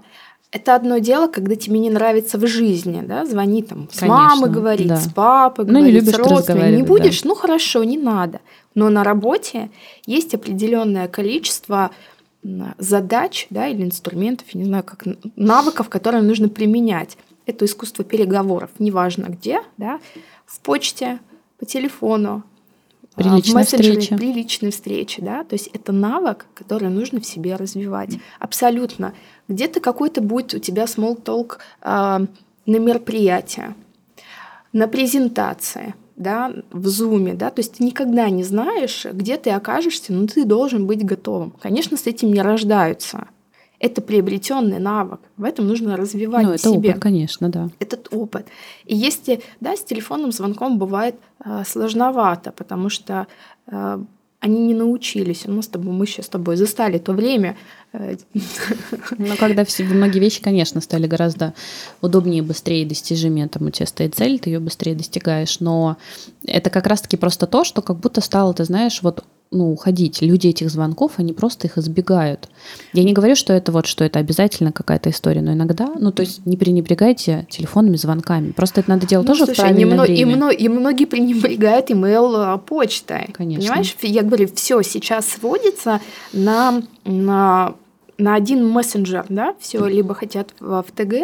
это 0.55 0.77
одно 0.77 0.99
дело, 0.99 1.27
когда 1.27 1.57
тебе 1.57 1.81
не 1.81 1.91
нравится 1.91 2.39
в 2.39 2.47
жизни, 2.47 3.03
да, 3.05 3.27
звони 3.27 3.61
там 3.65 3.89
с 3.91 3.99
Конечно, 3.99 4.17
мамой 4.17 4.51
говорить, 4.51 4.87
да. 4.87 4.97
с 4.99 5.13
папой 5.13 5.65
ну, 5.67 5.81
говорить, 5.81 6.05
не 6.05 6.13
с 6.13 6.15
родственниками. 6.17 6.77
Не 6.77 6.83
будешь, 6.85 7.23
да. 7.23 7.29
ну 7.29 7.35
хорошо, 7.35 7.83
не 7.83 7.99
надо. 7.99 8.41
Но 8.77 8.89
на 8.89 9.03
работе 9.03 9.71
есть 10.07 10.33
определенное 10.33 11.09
количество 11.09 11.91
задач, 12.79 13.49
да, 13.51 13.67
или 13.67 13.83
инструментов, 13.83 14.47
я 14.53 14.61
не 14.61 14.67
знаю, 14.67 14.85
как 14.85 15.03
навыков, 15.35 15.89
которые 15.89 16.23
нужно 16.23 16.49
применять. 16.49 17.19
Это 17.47 17.65
искусство 17.65 18.05
переговоров, 18.05 18.71
неважно 18.79 19.25
где, 19.25 19.61
да, 19.77 19.99
в 20.47 20.61
почте, 20.61 21.19
по 21.59 21.67
телефону, 21.67 22.45
при 23.15 23.29
личной 23.29 23.63
в 23.63 23.67
встрече. 23.67 24.17
При 24.17 24.33
личной 24.33 24.71
встрече, 24.71 25.23
да, 25.23 25.45
то 25.45 25.55
есть 25.55 25.69
это 25.73 25.93
навык, 25.93 26.47
который 26.55 26.89
нужно 26.89 27.21
в 27.21 27.27
себе 27.27 27.57
развивать. 27.57 28.19
Абсолютно. 28.39 29.15
Где-то 29.49 29.81
какой-то 29.81 30.21
будет 30.21 30.55
у 30.55 30.59
тебя 30.59 30.85
small 30.85 31.23
talk 31.23 31.59
э, 31.83 32.27
на 32.67 32.77
мероприятии, 32.77 33.75
на 34.73 34.89
презентации, 34.89 35.95
да, 36.17 36.53
в 36.71 36.87
зуме, 36.89 37.35
да, 37.35 37.51
то 37.51 37.61
есть 37.61 37.75
ты 37.75 37.85
никогда 37.85 38.29
не 38.31 38.45
знаешь, 38.45 39.07
где 39.13 39.37
ты 39.37 39.51
окажешься, 39.51 40.13
но 40.13 40.27
ты 40.27 40.45
должен 40.45 40.87
быть 40.87 41.05
готовым. 41.05 41.53
Конечно, 41.61 41.97
с 41.97 42.07
этим 42.07 42.33
не 42.33 42.43
рождаются. 42.43 43.29
Это 43.81 44.01
приобретенный 44.01 44.79
навык. 44.79 45.21
В 45.37 45.45
этом 45.45 45.67
нужно 45.67 45.97
развивать 45.97 46.45
ну, 46.45 46.53
это 46.53 46.71
себе. 46.71 46.91
Опыт, 46.91 47.03
конечно, 47.03 47.49
да. 47.49 47.69
Этот 47.81 48.09
опыт. 48.13 48.47
И 48.85 48.97
если, 48.97 49.43
да, 49.61 49.77
с 49.77 49.85
телефонным 49.85 50.33
звонком 50.33 50.79
бывает 50.79 51.17
э, 51.45 51.65
сложновато, 51.67 52.53
потому 52.53 52.89
что 52.89 53.27
э, 53.67 53.99
они 54.45 54.61
не 54.61 54.75
научились. 54.75 55.47
Мы 55.47 55.63
с 55.63 55.69
тобой, 55.69 55.95
мы 55.95 56.07
сейчас 56.07 56.27
с 56.27 56.29
тобой 56.29 56.57
застали 56.57 56.99
то 56.99 57.15
время. 57.15 57.57
Э, 57.95 58.17
Но 59.19 59.37
когда 59.37 59.65
все, 59.65 59.85
многие 59.85 60.19
вещи, 60.19 60.43
конечно, 60.43 60.83
стали 60.83 61.07
гораздо 61.07 61.55
удобнее, 62.03 62.43
быстрее 62.43 62.85
достижимее. 62.85 63.49
Там 63.49 63.67
у 63.67 63.71
тебя 63.71 63.87
стоит 63.87 64.15
цель, 64.15 64.39
ты 64.39 64.51
ее 64.51 64.61
быстрее 64.61 64.95
достигаешь. 64.95 65.61
Но 65.61 65.97
это 66.47 66.69
как 66.69 66.87
раз-таки 66.87 67.17
просто 67.17 67.47
то, 67.47 67.65
что 67.65 67.81
как 67.81 67.97
будто 67.97 68.21
стало, 68.21 68.53
ты 68.53 68.65
знаешь, 68.65 69.03
вот 69.03 69.25
ну, 69.51 69.73
уходить. 69.73 70.21
Люди 70.21 70.49
этих 70.49 70.69
звонков, 70.69 71.13
они 71.17 71.33
просто 71.33 71.69
их 71.69 71.79
избегают. 71.79 72.49
Я 72.93 73.05
не 73.05 73.13
говорю, 73.13 73.37
что 73.37 73.53
это 73.53 73.73
вот, 73.73 73.87
что 73.87 74.05
это 74.05 74.19
обязательно 74.19 74.73
какая-то 74.73 75.11
история, 75.11 75.43
но 75.43 75.53
иногда, 75.53 75.93
ну, 75.99 76.11
то 76.13 76.23
есть 76.23 76.45
не 76.45 76.57
пренебрегайте 76.57 77.47
телефонными 77.49 77.97
звонками. 77.97 78.51
Просто 78.51 78.81
это 78.81 78.91
надо 78.91 79.07
делать 79.07 79.27
ну, 79.27 79.33
тоже 79.33 79.47
слушай, 79.47 79.55
в 79.55 79.61
правильное 79.61 79.85
немно, 79.85 80.03
время. 80.03 80.21
И, 80.21 80.25
мно, 80.25 80.51
и 80.51 80.69
многие 80.69 81.05
пренебрегают 81.05 81.91
имейл 81.91 82.35
а, 82.37 82.59
почтой. 82.59 83.29
Конечно. 83.33 83.63
Понимаешь, 83.63 83.97
я 84.03 84.23
говорю, 84.23 84.49
все 84.53 84.83
сейчас 84.83 85.29
сводится 85.29 86.01
на, 86.33 86.83
на 87.05 87.75
на 88.17 88.37
один 88.37 88.69
мессенджер, 88.69 89.27
да, 89.29 89.57
все 89.59 89.87
либо 89.87 90.15
хотят 90.15 90.55
в, 90.61 90.83
в 90.83 90.93
ТГ, 90.93 91.15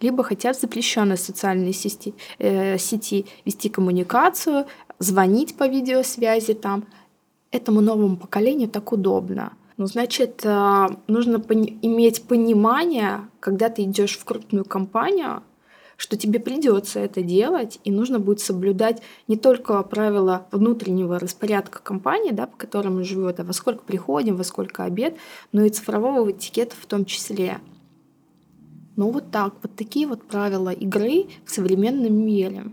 либо 0.00 0.24
хотят 0.24 0.56
в 0.56 0.60
запрещенной 0.60 1.16
социальной 1.16 1.72
сети, 1.72 2.12
э, 2.38 2.76
сети 2.76 3.26
вести 3.44 3.68
коммуникацию, 3.68 4.66
звонить 4.98 5.54
по 5.54 5.68
видеосвязи 5.68 6.54
там 6.54 6.84
этому 7.50 7.80
новому 7.80 8.16
поколению 8.16 8.68
так 8.68 8.92
удобно. 8.92 9.52
Ну, 9.76 9.86
значит, 9.86 10.42
э, 10.44 10.86
нужно 11.06 11.40
пони- 11.40 11.78
иметь 11.82 12.22
понимание, 12.24 13.28
когда 13.40 13.70
ты 13.70 13.82
идешь 13.84 14.18
в 14.18 14.24
крупную 14.24 14.64
компанию, 14.64 15.42
что 15.96 16.16
тебе 16.16 16.40
придется 16.40 17.00
это 17.00 17.22
делать, 17.22 17.78
и 17.84 17.90
нужно 17.90 18.18
будет 18.20 18.40
соблюдать 18.40 19.02
не 19.28 19.36
только 19.36 19.82
правила 19.82 20.46
внутреннего 20.50 21.18
распорядка 21.18 21.80
компании, 21.82 22.30
да, 22.30 22.46
по 22.46 22.56
которому 22.56 23.04
живет, 23.04 23.40
а 23.40 23.44
во 23.44 23.52
сколько 23.52 23.82
приходим, 23.82 24.36
во 24.36 24.44
сколько 24.44 24.84
обед, 24.84 25.16
но 25.52 25.62
и 25.62 25.70
цифрового 25.70 26.30
этикета 26.30 26.74
в 26.80 26.86
том 26.86 27.04
числе. 27.04 27.58
Ну 28.96 29.10
вот 29.10 29.30
так, 29.30 29.54
вот 29.62 29.76
такие 29.76 30.06
вот 30.06 30.22
правила 30.22 30.70
игры 30.70 31.26
в 31.44 31.50
современном 31.50 32.14
мире. 32.14 32.64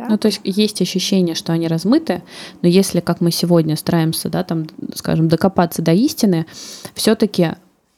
Да? 0.00 0.06
Ну, 0.08 0.16
то 0.16 0.28
есть 0.28 0.40
есть 0.44 0.80
ощущение, 0.80 1.34
что 1.34 1.52
они 1.52 1.68
размыты, 1.68 2.22
но 2.62 2.68
если, 2.68 3.00
как 3.00 3.20
мы 3.20 3.30
сегодня 3.30 3.76
стараемся, 3.76 4.30
да, 4.30 4.42
там, 4.44 4.66
скажем, 4.94 5.28
докопаться 5.28 5.82
до 5.82 5.92
истины, 5.92 6.46
все-таки 6.94 7.50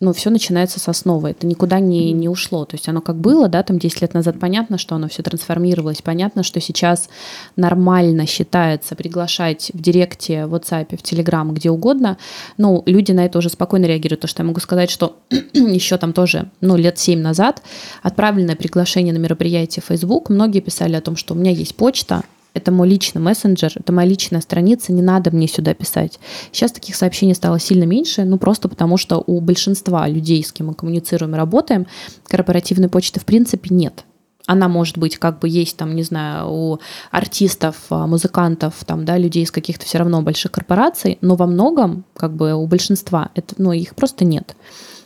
ну, 0.02 0.12
все 0.12 0.30
начинается 0.30 0.80
с 0.80 0.88
основы. 0.88 1.30
Это 1.30 1.46
никуда 1.46 1.78
не, 1.78 2.10
не 2.10 2.28
ушло. 2.28 2.64
То 2.64 2.74
есть 2.74 2.88
оно 2.88 3.00
как 3.00 3.16
было, 3.16 3.48
да, 3.48 3.62
там 3.62 3.78
10 3.78 4.02
лет 4.02 4.14
назад 4.14 4.36
понятно, 4.40 4.76
что 4.76 4.96
оно 4.96 5.08
все 5.08 5.22
трансформировалось. 5.22 6.02
Понятно, 6.02 6.42
что 6.42 6.60
сейчас 6.60 7.08
нормально 7.54 8.26
считается 8.26 8.96
приглашать 8.96 9.70
в 9.72 9.80
Директе, 9.80 10.46
в 10.46 10.56
WhatsApp, 10.56 10.96
в 10.96 11.02
Telegram, 11.02 11.48
где 11.52 11.70
угодно. 11.70 12.18
Ну, 12.56 12.82
люди 12.84 13.12
на 13.12 13.24
это 13.24 13.38
уже 13.38 13.48
спокойно 13.48 13.84
реагируют. 13.84 14.22
То, 14.22 14.26
что 14.26 14.42
я 14.42 14.48
могу 14.48 14.58
сказать, 14.58 14.90
что 14.90 15.18
еще 15.52 15.96
там 15.98 16.12
тоже, 16.12 16.50
ну, 16.60 16.76
лет 16.76 16.98
7 16.98 17.20
назад 17.20 17.62
отправленное 18.02 18.56
приглашение 18.56 19.14
на 19.14 19.18
мероприятие 19.18 19.84
Facebook, 19.86 20.30
многие 20.30 20.60
писали 20.60 20.96
о 20.96 21.00
том, 21.00 21.14
что 21.14 21.34
у 21.34 21.36
меня 21.36 21.52
есть 21.52 21.76
почта, 21.76 22.24
это 22.54 22.70
мой 22.70 22.88
личный 22.88 23.20
мессенджер, 23.20 23.72
это 23.74 23.92
моя 23.92 24.08
личная 24.08 24.40
страница, 24.40 24.92
не 24.92 25.02
надо 25.02 25.30
мне 25.30 25.48
сюда 25.48 25.74
писать. 25.74 26.18
Сейчас 26.52 26.72
таких 26.72 26.96
сообщений 26.96 27.34
стало 27.34 27.58
сильно 27.58 27.84
меньше, 27.84 28.24
ну 28.24 28.38
просто 28.38 28.68
потому 28.68 28.96
что 28.96 29.22
у 29.26 29.40
большинства 29.40 30.06
людей, 30.08 30.44
с 30.44 30.52
кем 30.52 30.68
мы 30.68 30.74
коммуницируем 30.74 31.34
и 31.34 31.38
работаем, 31.38 31.86
корпоративной 32.26 32.88
почты 32.88 33.20
в 33.20 33.24
принципе 33.24 33.74
нет. 33.74 34.04
Она 34.46 34.68
может 34.68 34.98
быть 34.98 35.18
как 35.18 35.38
бы 35.38 35.48
есть 35.48 35.76
там, 35.76 35.94
не 35.94 36.02
знаю, 36.02 36.48
у 36.50 36.80
артистов, 37.10 37.76
а, 37.90 38.06
музыкантов, 38.06 38.74
там, 38.84 39.04
да, 39.04 39.16
людей 39.16 39.44
из 39.44 39.52
каких-то 39.52 39.86
все 39.86 39.98
равно 39.98 40.20
больших 40.20 40.50
корпораций, 40.50 41.18
но 41.20 41.36
во 41.36 41.46
многом 41.46 42.04
как 42.16 42.34
бы 42.34 42.52
у 42.54 42.66
большинства 42.66 43.30
это, 43.34 43.54
ну, 43.58 43.72
их 43.72 43.94
просто 43.94 44.24
нет. 44.24 44.56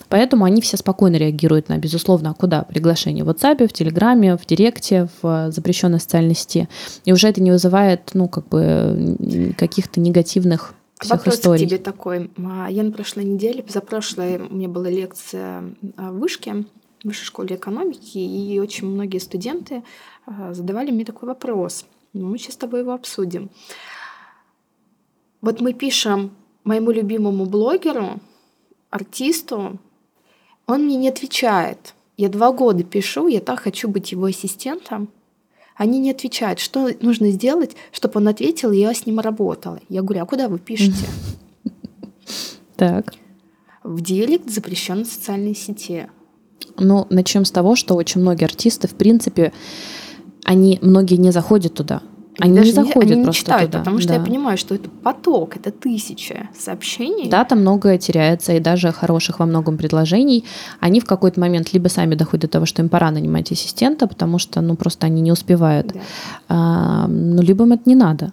Поэтому 0.09 0.45
они 0.45 0.61
все 0.61 0.77
спокойно 0.77 1.16
реагируют 1.16 1.69
на, 1.69 1.79
безусловно, 1.79 2.31
а 2.31 2.35
куда? 2.35 2.62
Приглашение 2.62 3.25
в 3.25 3.29
WhatsApp, 3.29 3.66
в 3.66 3.73
Телеграме, 3.73 4.37
в 4.37 4.47
Директе, 4.47 5.09
в 5.23 5.51
запрещенной 5.51 6.01
социальной 6.01 6.35
сети. 6.35 6.69
И 7.05 7.12
уже 7.12 7.29
это 7.29 7.42
не 7.42 7.51
вызывает, 7.51 8.11
ну, 8.14 8.29
как 8.29 8.49
бы 8.49 9.55
каких-то 9.59 10.01
негативных 10.01 10.75
всех 10.99 11.19
Вопрос 11.19 11.35
историй. 11.35 11.66
к 11.66 11.69
тебе 11.69 11.79
такой. 11.79 12.31
А, 12.38 12.69
я 12.71 12.83
на 12.83 12.92
прошлой 12.92 13.25
неделе, 13.25 13.64
за 13.69 13.81
прошлой 13.81 14.38
у 14.38 14.55
меня 14.55 14.69
была 14.69 14.88
лекция 14.88 15.75
в 15.83 16.19
Вышке, 16.19 16.64
в 17.03 17.09
Высшей 17.09 17.27
школе 17.27 17.57
экономики, 17.57 18.19
и 18.19 18.59
очень 18.59 18.87
многие 18.87 19.19
студенты 19.19 19.83
а, 20.25 20.55
задавали 20.55 20.90
мне 20.90 21.05
такой 21.05 21.29
вопрос. 21.29 21.85
Мы 22.12 22.38
сейчас 22.38 22.55
с 22.55 22.59
тобой 22.59 22.81
его 22.81 22.95
обсудим. 22.95 23.51
Вот 25.42 25.61
мы 25.61 25.75
пишем 25.75 26.33
моему 26.64 26.90
любимому 26.90 27.45
блогеру, 27.45 28.21
артисту, 28.90 29.79
он 30.66 30.85
мне 30.85 30.96
не 30.96 31.09
отвечает. 31.09 31.94
Я 32.16 32.29
два 32.29 32.52
года 32.52 32.83
пишу, 32.83 33.29
я 33.29 33.40
так 33.40 33.61
хочу 33.61 33.88
быть 33.88 34.12
его 34.12 34.24
ассистентом. 34.26 35.09
Они 35.76 35.98
не 35.98 36.11
отвечают, 36.11 36.59
что 36.59 36.90
нужно 37.00 37.31
сделать, 37.31 37.76
чтобы 37.92 38.20
он 38.20 38.29
ответил, 38.29 38.72
и 38.72 38.79
я 38.79 38.94
с 38.94 39.05
ним 39.05 39.20
работала. 39.20 39.79
Я 39.90 40.02
говорю, 40.02 40.22
а 40.22 40.26
куда 40.26 40.48
вы 40.48 40.59
пишете? 40.59 41.07
Так. 42.76 43.14
В 43.83 44.02
директ 44.02 44.50
запрещенной 44.50 45.07
социальной 45.07 45.55
сети. 45.55 46.09
Ну, 46.76 47.07
начнем 47.09 47.46
с 47.46 47.50
того, 47.50 47.74
что 47.74 47.94
очень 47.94 48.20
многие 48.20 48.44
артисты, 48.44 48.87
в 48.87 48.94
принципе, 48.94 49.55
они 50.44 50.79
многие 50.83 51.14
не 51.14 51.31
заходят 51.31 51.72
туда. 51.72 52.02
Они 52.38 52.55
даже 52.55 52.68
не 52.68 52.72
заходят 52.72 53.11
они 53.11 53.20
не 53.20 53.25
просто 53.25 53.40
читают, 53.42 53.70
туда. 53.70 53.79
потому 53.79 53.99
что 53.99 54.09
да. 54.09 54.14
я 54.16 54.20
понимаю, 54.20 54.59
что 54.59 54.75
это 54.75 54.88
поток, 54.90 55.57
это 55.57 55.70
тысяча 55.70 56.49
сообщений. 56.57 57.29
Да, 57.29 57.44
там 57.44 57.61
многое 57.61 57.99
теряется, 57.99 58.53
и 58.53 58.61
даже 58.61 58.92
хороших 58.92 59.38
во 59.38 59.46
многом 59.46 59.79
предложений, 59.79 60.44
они 60.81 61.01
в 61.01 61.07
какой-то 61.07 61.40
момент 61.40 61.72
либо 61.72 61.88
сами 61.88 62.14
доходят 62.14 62.42
до 62.42 62.49
того, 62.49 62.66
что 62.66 62.83
им 62.83 62.88
пора 62.88 63.11
нанимать 63.11 63.51
ассистента, 63.53 64.07
потому 64.07 64.38
что, 64.38 64.61
ну, 64.61 64.77
просто 64.77 65.07
они 65.07 65.22
не 65.22 65.33
успевают, 65.33 65.88
Да. 65.88 66.01
а, 66.49 67.07
ну, 67.09 67.42
либо 67.42 67.64
им 67.64 67.72
это 67.72 67.83
не 67.87 67.94
надо. 67.94 68.33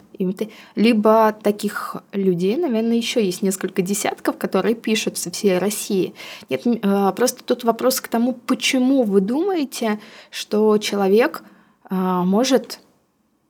Либо 0.75 1.35
таких 1.41 1.97
людей, 2.13 2.55
наверное, 2.55 2.95
еще 2.95 3.23
есть 3.25 3.41
несколько 3.41 3.81
десятков, 3.81 4.37
которые 4.37 4.75
пишут 4.75 5.17
со 5.17 5.31
всей 5.31 5.57
России. 5.57 6.13
Нет, 6.49 6.63
а, 6.83 7.11
просто 7.11 7.43
тут 7.43 7.63
вопрос 7.63 7.99
к 8.01 8.07
тому, 8.07 8.33
почему 8.33 9.03
вы 9.03 9.21
думаете, 9.21 9.99
что 10.29 10.77
человек 10.77 11.43
а, 11.89 12.23
может 12.23 12.79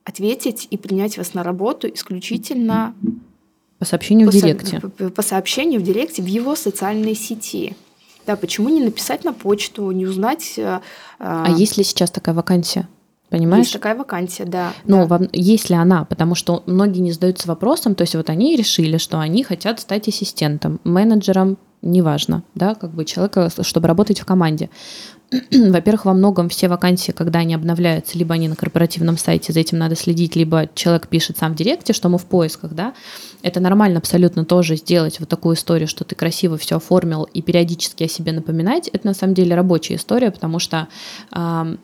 ответить 0.04 0.68
и 0.70 0.76
принять 0.76 1.16
вас 1.18 1.34
на 1.34 1.42
работу 1.42 1.88
исключительно 1.92 2.94
По 3.78 3.84
сообщению 3.84 4.28
в 4.28 4.32
по, 4.32 4.36
со- 4.38 4.46
директе. 4.46 4.80
по- 4.80 5.10
по 5.10 5.22
сообщению 5.22 5.80
в 5.80 5.84
директе 5.84 6.22
в 6.22 6.26
его 6.26 6.54
социальной 6.56 7.14
сети. 7.14 7.76
Да, 8.26 8.36
почему 8.36 8.68
не 8.70 8.82
написать 8.82 9.24
на 9.24 9.32
почту, 9.32 9.90
не 9.90 10.06
узнать... 10.06 10.54
э, 10.56 10.80
А 11.18 11.50
есть 11.50 11.76
ли 11.76 11.84
сейчас 11.84 12.10
такая 12.10 12.34
вакансия? 12.34 12.88
Понимаешь? 13.28 13.64
Есть 13.64 13.72
такая 13.72 13.94
вакансия, 13.96 14.44
да. 14.44 14.72
Ну, 14.84 15.06
да. 15.08 15.20
есть 15.32 15.68
ли 15.68 15.76
она? 15.76 16.04
Потому 16.04 16.34
что 16.34 16.62
многие 16.66 17.00
не 17.00 17.12
задаются 17.12 17.48
вопросом, 17.48 17.94
то 17.94 18.02
есть 18.02 18.14
вот 18.14 18.30
они 18.30 18.54
решили, 18.56 18.96
что 18.96 19.18
они 19.18 19.42
хотят 19.42 19.80
стать 19.80 20.08
ассистентом, 20.08 20.80
менеджером, 20.84 21.58
неважно, 21.82 22.44
да, 22.54 22.74
как 22.74 22.92
бы 22.92 23.04
человека, 23.04 23.50
чтобы 23.62 23.88
работать 23.88 24.20
в 24.20 24.24
команде. 24.24 24.70
Во-первых, 25.50 26.04
во 26.04 26.14
многом 26.14 26.48
все 26.48 26.68
вакансии, 26.68 27.12
когда 27.12 27.40
они 27.40 27.54
обновляются, 27.54 28.16
либо 28.18 28.34
они 28.34 28.48
на 28.48 28.56
корпоративном 28.56 29.18
сайте, 29.18 29.52
за 29.52 29.60
этим 29.60 29.78
надо 29.78 29.96
следить, 29.96 30.36
либо 30.36 30.68
человек 30.74 31.08
пишет 31.08 31.38
сам 31.38 31.52
в 31.52 31.56
директе, 31.56 31.92
что 31.92 32.08
мы 32.08 32.18
в 32.18 32.24
поисках, 32.24 32.72
да, 32.72 32.94
это 33.42 33.60
нормально 33.60 33.98
абсолютно 33.98 34.44
тоже 34.44 34.76
сделать 34.76 35.20
вот 35.20 35.28
такую 35.28 35.56
историю, 35.56 35.88
что 35.88 36.04
ты 36.04 36.14
красиво 36.14 36.56
все 36.56 36.76
оформил 36.76 37.24
и 37.24 37.42
периодически 37.42 38.04
о 38.04 38.08
себе 38.08 38.32
напоминать, 38.32 38.88
это 38.88 39.06
на 39.06 39.14
самом 39.14 39.34
деле 39.34 39.54
рабочая 39.54 39.96
история, 39.96 40.30
потому 40.30 40.58
что, 40.58 40.88
э, 41.34 41.76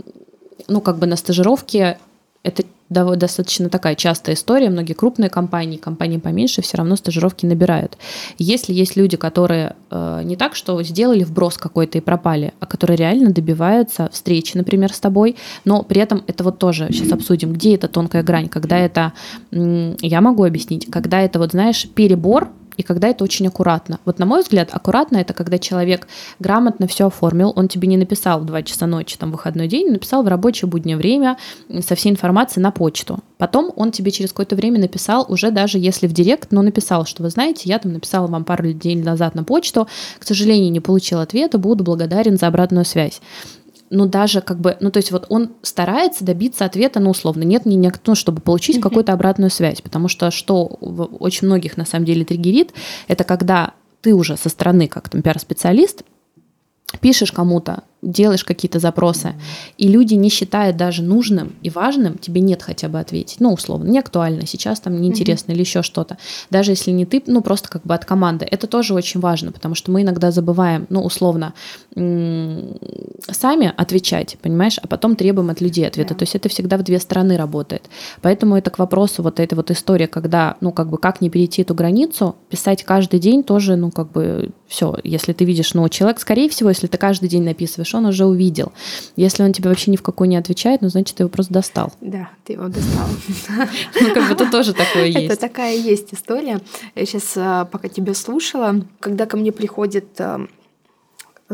ну, 0.69 0.81
как 0.81 0.99
бы 0.99 1.07
на 1.07 1.17
стажировке 1.17 1.99
это 2.43 2.65
достаточно 2.91 3.69
такая 3.69 3.95
частая 3.95 4.35
история. 4.35 4.69
Многие 4.69 4.95
крупные 4.95 5.31
компании, 5.31 5.77
компании 5.77 6.19
поменьше, 6.19 6.61
все 6.61 6.77
равно 6.77 6.97
стажировки 6.97 7.47
набирают. 7.47 7.97
Если 8.37 8.75
есть 8.75 8.97
люди, 8.97 9.17
которые 9.17 9.77
э, 9.91 10.23
не 10.25 10.37
так, 10.37 10.57
что 10.57 10.83
сделали 10.83 11.25
вброс 11.25 11.57
какой-то 11.57 11.99
и 11.99 12.01
пропали, 12.01 12.53
а 12.61 12.67
которые 12.67 12.97
реально 12.97 13.31
добиваются 13.31 14.11
встречи, 14.13 14.57
например, 14.57 14.93
с 14.93 15.01
тобой, 15.01 15.37
но 15.65 15.83
при 15.83 16.01
этом 16.01 16.25
это 16.27 16.45
вот 16.45 16.59
тоже 16.59 16.89
сейчас 16.91 17.13
обсудим, 17.13 17.53
где 17.53 17.77
эта 17.77 17.89
тонкая 17.89 18.23
грань, 18.23 18.49
когда 18.49 18.77
это, 18.77 19.13
я 19.53 20.21
могу 20.21 20.45
объяснить, 20.45 20.91
когда 20.91 21.21
это 21.21 21.39
вот, 21.39 21.53
знаешь, 21.53 21.89
перебор, 21.95 22.49
и 22.81 22.83
когда 22.83 23.09
это 23.09 23.23
очень 23.25 23.47
аккуратно. 23.47 24.01
Вот 24.07 24.19
на 24.19 24.25
мой 24.25 24.41
взгляд, 24.43 24.71
аккуратно 24.73 25.19
это 25.19 25.35
когда 25.35 25.59
человек 25.59 26.09
грамотно 26.39 26.87
все 26.87 27.07
оформил, 27.07 27.53
он 27.55 27.69
тебе 27.69 27.87
не 27.89 27.99
написал 27.99 28.41
в 28.41 28.47
2 28.47 28.63
часа 28.63 28.87
ночи, 28.87 29.19
там, 29.19 29.31
выходной 29.31 29.69
день, 29.69 29.91
написал 29.91 30.23
в 30.23 30.29
рабочее 30.29 30.69
буднее 30.69 30.97
время 30.97 31.37
со 31.87 31.95
всей 31.95 32.11
информацией 32.11 32.63
на 32.63 32.71
почту. 32.71 33.21
Потом 33.37 33.71
он 33.77 33.93
тебе 33.93 34.11
через 34.11 34.31
какое-то 34.31 34.57
время 34.57 34.81
написал, 34.81 35.27
уже 35.29 35.51
даже 35.51 35.79
если 35.79 36.07
в 36.07 36.13
директ, 36.13 36.53
но 36.53 36.63
написал, 36.63 37.05
что 37.05 37.23
вы 37.23 37.29
знаете, 37.29 37.69
я 37.69 37.79
там 37.79 37.93
написала 37.93 38.27
вам 38.27 38.45
пару 38.45 38.73
дней 38.73 38.97
назад 38.97 39.35
на 39.35 39.45
почту, 39.45 39.87
к 40.19 40.25
сожалению, 40.25 40.73
не 40.73 40.81
получил 40.81 41.21
ответа, 41.21 41.59
буду 41.59 41.85
благодарен 41.85 42.39
за 42.39 42.47
обратную 42.47 42.87
связь 42.87 43.21
ну, 43.91 44.07
даже 44.07 44.41
как 44.41 44.61
бы, 44.61 44.77
ну, 44.81 44.91
то 44.91 44.99
есть 44.99 45.11
вот 45.11 45.27
он 45.29 45.53
старается 45.63 46.25
добиться 46.25 46.65
ответа, 46.65 47.01
ну, 47.01 47.11
условно, 47.11 47.43
нет 47.43 47.67
ни 47.67 47.75
никак, 47.75 48.01
ну, 48.07 48.15
чтобы 48.15 48.41
получить 48.41 48.77
mm-hmm. 48.77 48.83
какую-то 48.83 49.13
обратную 49.13 49.51
связь, 49.51 49.83
потому 49.83 50.09
что 50.09 50.31
что 50.31 50.65
очень 50.65 51.49
многих 51.49 51.77
на 51.77 51.85
самом 51.85 52.05
деле 52.05 52.25
триггерит, 52.25 52.73
это 53.09 53.25
когда 53.25 53.75
ты 54.01 54.15
уже 54.15 54.37
со 54.37 54.49
стороны, 54.49 54.87
как 54.87 55.09
там 55.09 55.23
пиар-специалист, 55.23 56.05
пишешь 57.01 57.33
кому-то, 57.33 57.83
делаешь 58.03 58.45
какие-то 58.45 58.79
запросы, 58.79 59.35
и 59.77 59.89
люди 59.89 60.15
не 60.15 60.31
считают 60.31 60.77
даже 60.77 61.03
нужным 61.03 61.55
и 61.63 61.71
важным, 61.71 62.19
тебе 62.19 62.41
нет 62.41 62.63
хотя 62.63 62.89
бы 62.89 62.99
ответить. 62.99 63.41
Ну, 63.41 63.53
условно, 63.53 63.89
не 63.89 63.99
актуально, 63.99 64.47
сейчас 64.47 64.81
там 64.81 65.01
неинтересно 65.01 65.51
mm-hmm. 65.51 65.55
или 65.55 65.61
еще 65.61 65.83
что-то. 65.83 66.17
Даже 66.51 66.73
если 66.73 66.91
не 66.93 67.05
ты, 67.05 67.23
ну, 67.27 67.43
просто 67.43 67.69
как 67.69 67.83
бы 67.83 67.95
от 67.95 68.05
команды. 68.05 68.47
Это 68.51 68.67
тоже 68.67 68.95
очень 68.95 69.21
важно, 69.21 69.53
потому 69.53 69.75
что 69.75 69.91
мы 69.91 70.03
иногда 70.03 70.31
забываем, 70.31 70.87
ну, 70.89 71.03
условно, 71.03 71.55
сами 71.95 73.73
отвечать, 73.77 74.39
понимаешь, 74.41 74.79
а 74.83 74.87
потом 74.87 75.17
требуем 75.17 75.51
от 75.51 75.61
людей 75.61 75.87
ответа. 75.87 76.15
Yeah. 76.15 76.19
То 76.19 76.23
есть 76.23 76.35
это 76.35 76.49
всегда 76.49 76.79
в 76.79 76.83
две 76.83 76.99
стороны 77.01 77.37
работает. 77.37 77.91
Поэтому 78.23 78.57
это 78.57 78.71
к 78.71 78.79
вопросу 78.79 79.23
вот 79.23 79.41
этой 79.41 79.55
вот 79.55 79.71
истории, 79.71 80.07
когда, 80.07 80.57
ну, 80.61 80.73
как 80.73 80.89
бы, 80.89 80.99
как 80.99 81.21
не 81.21 81.29
перейти 81.29 81.63
эту 81.63 81.75
границу, 81.75 82.37
писать 82.49 82.85
каждый 82.85 83.21
день 83.21 83.43
тоже, 83.43 83.77
ну, 83.77 83.91
как 83.91 84.11
бы, 84.13 84.51
все. 84.67 84.97
Если 85.05 85.33
ты 85.33 85.45
видишь, 85.45 85.75
ну, 85.75 85.89
человек, 85.89 86.21
скорее 86.21 86.49
всего, 86.49 86.71
если 86.71 86.87
ты 86.87 86.97
каждый 86.97 87.29
день 87.29 87.43
написываешь 87.43 87.90
что 87.91 87.99
он 87.99 88.07
уже 88.07 88.25
увидел. 88.25 88.73
Если 89.17 89.43
он 89.43 89.53
тебе 89.53 89.69
вообще 89.69 89.91
ни 89.91 89.97
в 89.97 90.03
какую 90.03 90.29
не 90.29 90.37
отвечает, 90.37 90.81
ну, 90.81 90.89
значит, 90.89 91.17
ты 91.17 91.25
его 91.25 91.31
просто 91.31 91.53
достал. 91.53 91.93
Да, 92.01 92.31
ты 92.45 92.55
его 92.55 92.69
достал. 92.69 93.09
Ну, 94.01 94.15
как 94.15 94.29
бы 94.29 94.35
это 94.35 94.51
тоже 94.51 94.73
такое 94.73 95.07
есть. 95.07 95.27
Это 95.27 95.37
такая 95.37 95.77
есть 95.77 96.15
история. 96.15 96.61
Я 96.95 97.07
сейчас, 97.07 97.33
а, 97.37 97.65
пока 97.65 97.89
тебя 97.89 98.15
слушала, 98.15 98.83
когда 99.01 99.27
ко 99.27 99.37
мне 99.37 99.51
приходят 99.51 100.05
а, 100.21 100.47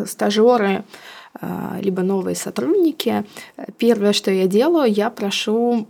стажеры, 0.05 0.85
а, 1.41 1.79
либо 1.81 2.03
новые 2.03 2.37
сотрудники, 2.37 3.25
первое, 3.79 4.13
что 4.13 4.31
я 4.31 4.47
делаю, 4.47 4.93
я 4.93 5.09
прошу 5.11 5.89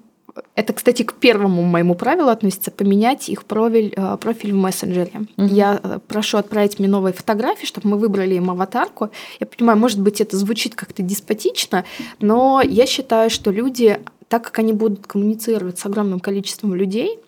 это, 0.55 0.73
кстати, 0.73 1.03
к 1.03 1.15
первому 1.15 1.63
моему 1.63 1.95
правилу 1.95 2.29
относится 2.29 2.71
поменять 2.71 3.29
их 3.29 3.45
профиль, 3.45 3.93
э, 3.97 4.17
профиль 4.21 4.53
в 4.53 4.57
мессенджере. 4.57 5.27
Угу. 5.37 5.47
Я 5.47 5.81
э, 5.83 5.99
прошу 6.07 6.39
отправить 6.39 6.79
мне 6.79 6.89
новые 6.89 7.13
фотографии, 7.13 7.67
чтобы 7.67 7.89
мы 7.89 7.99
выбрали 7.99 8.35
им 8.35 8.51
аватарку. 8.51 9.11
Я 9.41 9.47
понимаю, 9.47 9.79
может 9.79 10.01
быть, 10.01 10.21
это 10.21 10.37
звучит 10.37 10.75
как-то 10.75 11.03
деспотично, 11.03 11.85
но 12.21 12.63
я 12.63 12.87
считаю, 12.87 13.31
что 13.31 13.51
люди, 13.51 14.01
так 14.29 14.45
как 14.45 14.59
они 14.59 14.73
будут 14.73 15.07
коммуницировать 15.07 15.79
с 15.79 15.87
огромным 15.87 16.21
количеством 16.21 16.75
людей, 16.75 17.19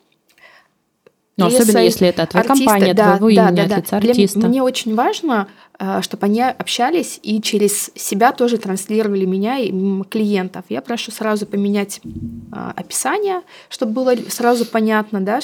но 1.38 1.48
ну, 1.48 1.56
особенно 1.56 1.78
если 1.78 2.08
это 2.08 2.26
твоя 2.26 2.44
артиста, 2.44 2.64
компания, 2.64 2.94
да, 2.94 3.16
твоего 3.16 3.36
да, 3.36 3.48
имени, 3.48 3.68
да, 3.68 3.76
от 3.76 3.82
лица 3.84 3.96
артиста. 3.96 4.40
Для, 4.40 4.48
мне 4.48 4.62
очень 4.62 4.96
важно, 4.96 5.46
э, 5.78 6.02
чтобы 6.02 6.26
они 6.26 6.42
общались 6.42 7.20
и 7.22 7.40
через 7.40 7.92
себя 7.94 8.32
тоже 8.32 8.58
транслировали 8.58 9.24
меня 9.24 9.58
и 9.58 9.70
клиентов. 10.10 10.64
Я 10.68 10.82
прошу 10.82 11.12
сразу 11.12 11.46
поменять 11.46 12.00
э, 12.04 12.72
описание, 12.74 13.42
чтобы 13.68 13.92
было 13.92 14.16
сразу 14.28 14.66
понятно, 14.66 15.20
да, 15.20 15.38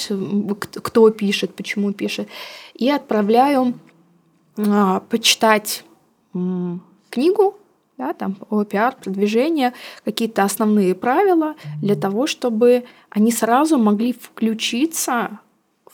кто 0.73 1.09
пишет, 1.11 1.55
почему 1.55 1.93
пишет. 1.93 2.27
И 2.73 2.89
отправляю 2.89 3.79
э, 4.57 4.99
почитать 5.09 5.85
книгу, 7.09 7.57
да, 7.97 8.11
там 8.11 8.35
о 8.49 8.65
пиар, 8.65 8.97
продвижение, 9.01 9.71
какие-то 10.03 10.43
основные 10.43 10.93
правила 10.93 11.55
для 11.81 11.95
того, 11.95 12.27
чтобы 12.27 12.83
они 13.09 13.31
сразу 13.31 13.77
могли 13.77 14.11
включиться 14.11 15.39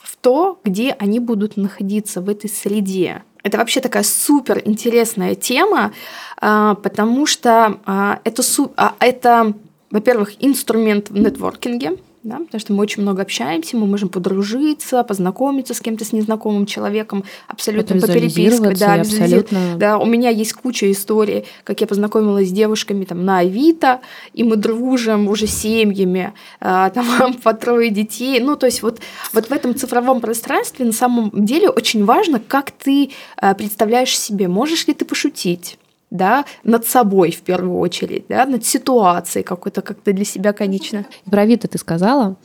в 0.02 0.16
то, 0.18 0.60
где 0.64 0.92
они 1.00 1.20
будут 1.20 1.58
находиться 1.58 2.22
в 2.22 2.30
этой 2.30 2.50
среде. 2.50 3.24
Это 3.44 3.58
вообще 3.58 3.82
такая 3.82 4.04
супер 4.04 4.62
интересная 4.66 5.36
тема, 5.36 5.94
а, 6.38 6.76
потому 6.76 7.26
что 7.26 7.80
а, 7.86 8.20
это, 8.24 8.44
а, 8.78 8.96
это 9.00 9.54
во-первых, 9.90 10.34
инструмент 10.40 11.10
в 11.10 11.18
нетворкинге, 11.18 11.98
да, 12.24 12.38
потому 12.38 12.60
что 12.60 12.74
мы 12.74 12.82
очень 12.84 13.02
много 13.02 13.24
общаемся, 13.24 13.78
мы 13.78 13.88
можем 13.88 14.08
подружиться, 14.08 15.04
познакомиться 15.04 15.74
с 15.74 15.82
кем-то, 15.82 16.06
с 16.06 16.14
незнакомым 16.14 16.68
человеком, 16.68 17.24
абсолютно 17.48 18.00
по 18.00 18.08
переписке. 18.08 18.76
Да, 18.76 18.96
абсолютно... 18.96 19.78
да, 19.78 19.98
у 19.98 20.06
меня 20.06 20.30
есть 20.30 20.54
куча 20.54 20.92
историй, 20.92 21.46
как 21.64 21.82
я 21.82 21.88
познакомилась 21.88 22.50
с 22.50 22.52
девушками 22.52 23.06
там, 23.06 23.26
на 23.26 23.40
Авито, 23.40 24.02
и 24.34 24.44
мы 24.44 24.56
дружим 24.56 25.30
уже 25.30 25.48
семьями, 25.48 26.34
а, 26.60 26.92
там 26.92 27.34
по 27.44 27.54
трое 27.54 27.90
детей. 27.90 28.40
Ну, 28.40 28.56
то 28.56 28.68
есть 28.68 28.84
вот, 28.84 29.00
вот 29.34 29.48
в 29.48 29.52
этом 29.52 29.74
цифровом 29.74 30.22
пространстве 30.22 30.86
на 30.86 30.94
самом 30.94 31.32
деле 31.34 31.70
очень 31.70 32.06
важно, 32.06 32.40
как 32.40 32.70
ты 32.70 33.10
а, 33.38 33.56
представляешь 33.56 34.18
себе, 34.18 34.48
можешь 34.48 34.86
ли 34.86 34.94
ты 34.94 35.06
пошутить, 35.06 35.80
да, 36.12 36.46
над 36.64 36.86
собой 36.86 37.32
в 37.32 37.42
первую 37.42 37.80
очередь, 37.80 38.26
да, 38.30 38.46
над 38.46 38.66
ситуацией 38.66 39.44
какой-то 39.44 39.82
как-то 39.82 40.14
для 40.14 40.26
себя 40.26 40.54
конечно. 40.54 41.06
Про 41.30 41.42
Авито 41.42 41.68
ты 41.68 41.78
сказала. 41.78 42.36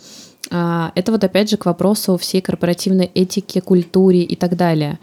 А, 0.51 0.93
это 0.95 1.13
вот 1.13 1.25
опять 1.25 1.51
же 1.51 1.57
к 1.57 1.67
вопросу 1.67 2.17
всей 2.17 2.41
корпоративной 2.41 3.11
этики, 3.15 3.61
культуре 3.61 4.23
и 4.23 4.37
так 4.37 4.57
далее. 4.57 4.99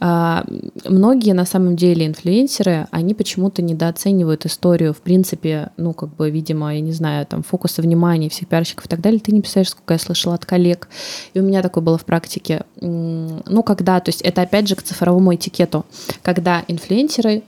А, 0.00 0.44
многие 0.84 1.32
на 1.32 1.44
самом 1.44 1.76
деле 1.76 2.06
инфлюенсеры, 2.06 2.88
они 2.90 3.14
почему-то 3.14 3.62
недооценивают 3.62 4.46
историю, 4.46 4.92
в 4.92 4.98
принципе, 4.98 5.70
ну 5.76 5.92
как 5.92 6.14
бы, 6.16 6.30
видимо, 6.30 6.74
я 6.74 6.80
не 6.80 6.92
знаю, 6.92 7.26
там 7.26 7.42
фокуса 7.42 7.82
внимания 7.82 8.28
всех 8.28 8.48
пиарщиков 8.48 8.86
и 8.86 8.88
так 8.88 9.00
далее. 9.00 9.20
Ты 9.20 9.32
не 9.32 9.40
представляешь, 9.40 9.70
сколько 9.70 9.94
я 9.94 9.98
слышала 9.98 10.34
от 10.34 10.44
коллег. 10.44 10.88
И 11.34 11.40
у 11.40 11.42
меня 11.42 11.62
такое 11.62 11.84
было 11.84 11.98
в 11.98 12.04
практике. 12.04 12.64
Ну 12.80 13.62
когда, 13.62 14.00
то 14.00 14.08
есть 14.08 14.22
это 14.22 14.42
опять 14.42 14.68
же 14.68 14.74
к 14.74 14.82
цифровому 14.82 15.34
этикету, 15.34 15.86
когда 16.22 16.64
инфлюенсеры 16.66 17.42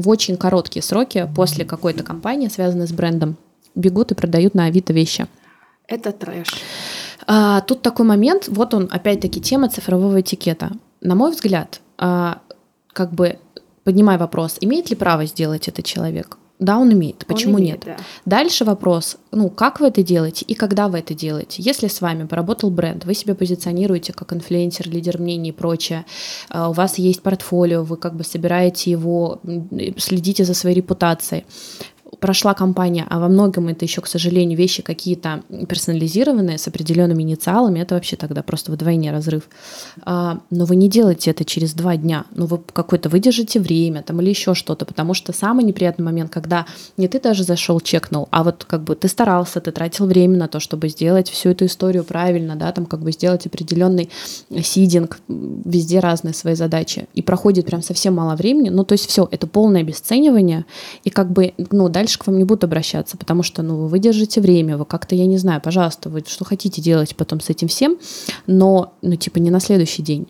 в 0.00 0.08
очень 0.08 0.36
короткие 0.36 0.82
сроки 0.82 1.28
после 1.34 1.64
какой-то 1.64 2.02
кампании, 2.02 2.48
связанной 2.48 2.86
с 2.86 2.92
брендом, 2.92 3.36
бегут 3.74 4.12
и 4.12 4.14
продают 4.14 4.54
на 4.54 4.64
Авито 4.64 4.92
вещи. 4.92 5.26
Это 5.86 6.12
трэш. 6.12 6.48
А, 7.26 7.60
тут 7.62 7.82
такой 7.82 8.06
момент, 8.06 8.48
вот 8.48 8.74
он, 8.74 8.88
опять-таки, 8.90 9.40
тема 9.40 9.68
цифрового 9.68 10.20
этикета. 10.20 10.70
На 11.00 11.14
мой 11.14 11.32
взгляд, 11.32 11.80
а, 11.98 12.40
как 12.92 13.12
бы 13.12 13.38
поднимая 13.84 14.18
вопрос, 14.18 14.56
имеет 14.60 14.90
ли 14.90 14.96
право 14.96 15.24
сделать 15.26 15.68
это 15.68 15.82
человек? 15.82 16.38
Да, 16.60 16.78
он 16.78 16.92
имеет. 16.92 17.24
Почему 17.26 17.54
он 17.54 17.62
имеет, 17.62 17.86
нет? 17.86 17.96
Да. 17.96 18.04
Дальше 18.26 18.64
вопрос, 18.66 19.16
ну, 19.32 19.48
как 19.48 19.80
вы 19.80 19.88
это 19.88 20.02
делаете 20.02 20.44
и 20.44 20.54
когда 20.54 20.88
вы 20.88 20.98
это 20.98 21.14
делаете? 21.14 21.62
Если 21.62 21.88
с 21.88 22.02
вами 22.02 22.26
поработал 22.26 22.70
бренд, 22.70 23.06
вы 23.06 23.14
себя 23.14 23.34
позиционируете 23.34 24.12
как 24.12 24.34
инфлюенсер, 24.34 24.88
лидер 24.88 25.18
мнений 25.18 25.48
и 25.48 25.52
прочее, 25.52 26.04
а, 26.50 26.68
у 26.68 26.72
вас 26.72 26.98
есть 26.98 27.22
портфолио, 27.22 27.82
вы 27.82 27.96
как 27.96 28.14
бы 28.14 28.24
собираете 28.24 28.90
его, 28.90 29.40
следите 29.96 30.44
за 30.44 30.52
своей 30.52 30.76
репутацией. 30.76 31.44
Прошла 32.18 32.54
компания, 32.54 33.06
а 33.08 33.20
во 33.20 33.28
многом 33.28 33.68
это 33.68 33.84
еще, 33.84 34.00
к 34.00 34.06
сожалению, 34.06 34.58
вещи 34.58 34.82
какие-то 34.82 35.42
персонализированные 35.68 36.58
с 36.58 36.66
определенными 36.66 37.22
инициалами, 37.22 37.80
это 37.80 37.94
вообще 37.94 38.16
тогда 38.16 38.42
просто 38.42 38.72
вдвойне 38.72 39.12
разрыв. 39.12 39.48
А, 40.02 40.40
но 40.50 40.64
вы 40.64 40.76
не 40.76 40.88
делаете 40.88 41.30
это 41.30 41.44
через 41.44 41.72
два 41.74 41.96
дня, 41.96 42.24
ну 42.34 42.46
вы 42.46 42.58
какое-то 42.72 43.08
выдержите 43.08 43.60
время 43.60 44.02
там 44.02 44.20
или 44.20 44.30
еще 44.30 44.54
что-то, 44.54 44.84
потому 44.84 45.14
что 45.14 45.32
самый 45.32 45.64
неприятный 45.64 46.04
момент, 46.04 46.32
когда 46.32 46.66
не 46.96 47.08
ты 47.08 47.20
даже 47.20 47.44
зашел, 47.44 47.80
чекнул, 47.80 48.28
а 48.30 48.42
вот 48.42 48.64
как 48.64 48.82
бы 48.82 48.96
ты 48.96 49.08
старался, 49.08 49.60
ты 49.60 49.70
тратил 49.70 50.06
время 50.06 50.36
на 50.36 50.48
то, 50.48 50.60
чтобы 50.60 50.88
сделать 50.88 51.28
всю 51.28 51.50
эту 51.50 51.66
историю 51.66 52.04
правильно, 52.04 52.56
да, 52.56 52.72
там 52.72 52.86
как 52.86 53.00
бы 53.00 53.12
сделать 53.12 53.46
определенный 53.46 54.10
сидинг, 54.62 55.20
везде 55.28 56.00
разные 56.00 56.34
свои 56.34 56.54
задачи, 56.54 57.06
и 57.14 57.22
проходит 57.22 57.66
прям 57.66 57.82
совсем 57.82 58.14
мало 58.14 58.34
времени, 58.34 58.68
ну 58.68 58.84
то 58.84 58.94
есть 58.94 59.06
все, 59.06 59.28
это 59.30 59.46
полное 59.46 59.82
обесценивание, 59.82 60.64
и 61.04 61.10
как 61.10 61.30
бы, 61.30 61.54
ну, 61.70 61.88
дальше 62.00 62.18
к 62.18 62.26
вам 62.26 62.38
не 62.38 62.44
будут 62.44 62.64
обращаться, 62.64 63.18
потому 63.18 63.42
что, 63.42 63.62
ну, 63.62 63.76
вы 63.76 63.88
выдержите 63.88 64.40
время, 64.40 64.78
вы 64.78 64.86
как-то, 64.86 65.14
я 65.14 65.26
не 65.26 65.36
знаю, 65.36 65.60
пожалуйста, 65.60 66.08
вы 66.08 66.24
что 66.26 66.46
хотите 66.46 66.80
делать 66.80 67.14
потом 67.14 67.40
с 67.40 67.50
этим 67.50 67.68
всем, 67.68 67.98
но, 68.46 68.94
ну, 69.02 69.16
типа, 69.16 69.38
не 69.38 69.50
на 69.50 69.60
следующий 69.60 70.02
день, 70.02 70.26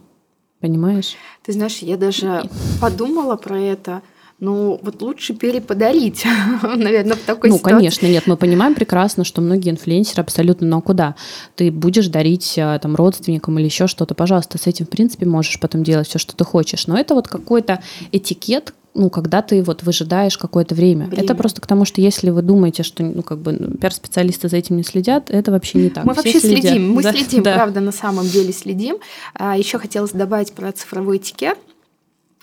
понимаешь? 0.61 1.15
Ты 1.45 1.53
знаешь, 1.53 1.79
я 1.79 1.97
даже 1.97 2.43
подумала 2.81 3.37
про 3.37 3.57
это, 3.57 4.03
ну, 4.41 4.81
вот 4.83 5.01
лучше 5.01 5.33
переподарить, 5.33 6.25
наверное, 6.63 7.15
в 7.15 7.21
такой 7.21 7.51
ну, 7.51 7.59
ситуации. 7.59 7.75
Ну, 7.75 7.79
конечно, 7.79 8.07
нет, 8.07 8.27
мы 8.27 8.37
понимаем 8.37 8.75
прекрасно, 8.75 9.23
что 9.23 9.41
многие 9.41 9.71
инфлюенсеры 9.71 10.23
абсолютно, 10.23 10.67
но 10.67 10.81
куда? 10.81 11.15
Ты 11.55 11.71
будешь 11.71 12.09
дарить 12.09 12.59
а, 12.59 12.81
там 12.81 12.97
родственникам 12.97 13.61
или 13.61 13.67
еще 13.67 13.87
что-то, 13.87 14.17
пожалуйста, 14.17 14.59
с 14.59 14.67
этим, 14.67 14.87
в 14.87 14.89
принципе, 14.89 15.25
можешь 15.25 15.61
потом 15.61 15.85
делать 15.85 16.09
все, 16.09 16.19
что 16.19 16.35
ты 16.35 16.43
хочешь. 16.43 16.89
Но 16.89 16.99
это 16.99 17.15
вот 17.15 17.29
какой-то 17.29 17.81
этикет, 18.11 18.75
ну, 18.95 19.09
когда 19.11 19.41
ты 19.43 19.63
вот 19.63 19.83
выжидаешь 19.83 20.37
какое-то 20.37 20.75
время. 20.75 21.07
время. 21.07 21.23
Это 21.23 21.35
просто 21.35 21.61
к 21.61 21.67
тому, 21.67 21.85
что 21.85 22.01
если 22.01 22.31
вы 22.31 22.43
думаете, 22.43 22.83
что, 22.83 23.03
ну, 23.03 23.23
как 23.23 23.39
бы 23.39 23.53
пиар-специалисты 23.81 24.49
за 24.49 24.57
этим 24.57 24.77
не 24.77 24.83
следят, 24.83 25.31
это 25.31 25.53
вообще 25.53 25.79
не 25.79 25.91
так. 25.91 26.05
Мы 26.05 26.13
Все 26.15 26.23
вообще 26.23 26.41
следят. 26.41 26.63
следим, 26.63 26.93
мы 26.93 27.03
да? 27.03 27.13
следим, 27.13 27.43
да. 27.43 27.55
правда, 27.55 27.81
на 27.81 27.93
самом 27.93 28.27
деле 28.27 28.53
следим. 28.53 28.97
А, 29.35 29.57
еще 29.57 29.79
хотелось 29.79 30.11
добавить 30.11 30.53
про 30.53 30.73
цифровой 30.73 31.19
этикет. 31.19 31.59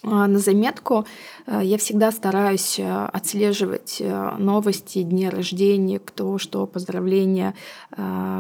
А, 0.04 0.28
на 0.28 0.40
заметку. 0.40 1.06
А, 1.48 1.64
я 1.64 1.78
всегда 1.78 2.12
стараюсь 2.12 2.78
э, 2.78 3.06
отслеживать 3.14 3.98
э, 4.02 4.32
новости, 4.38 5.02
дни 5.04 5.30
рождения, 5.30 6.00
кто 6.00 6.38
что, 6.38 6.68
поздравления, 6.68 7.54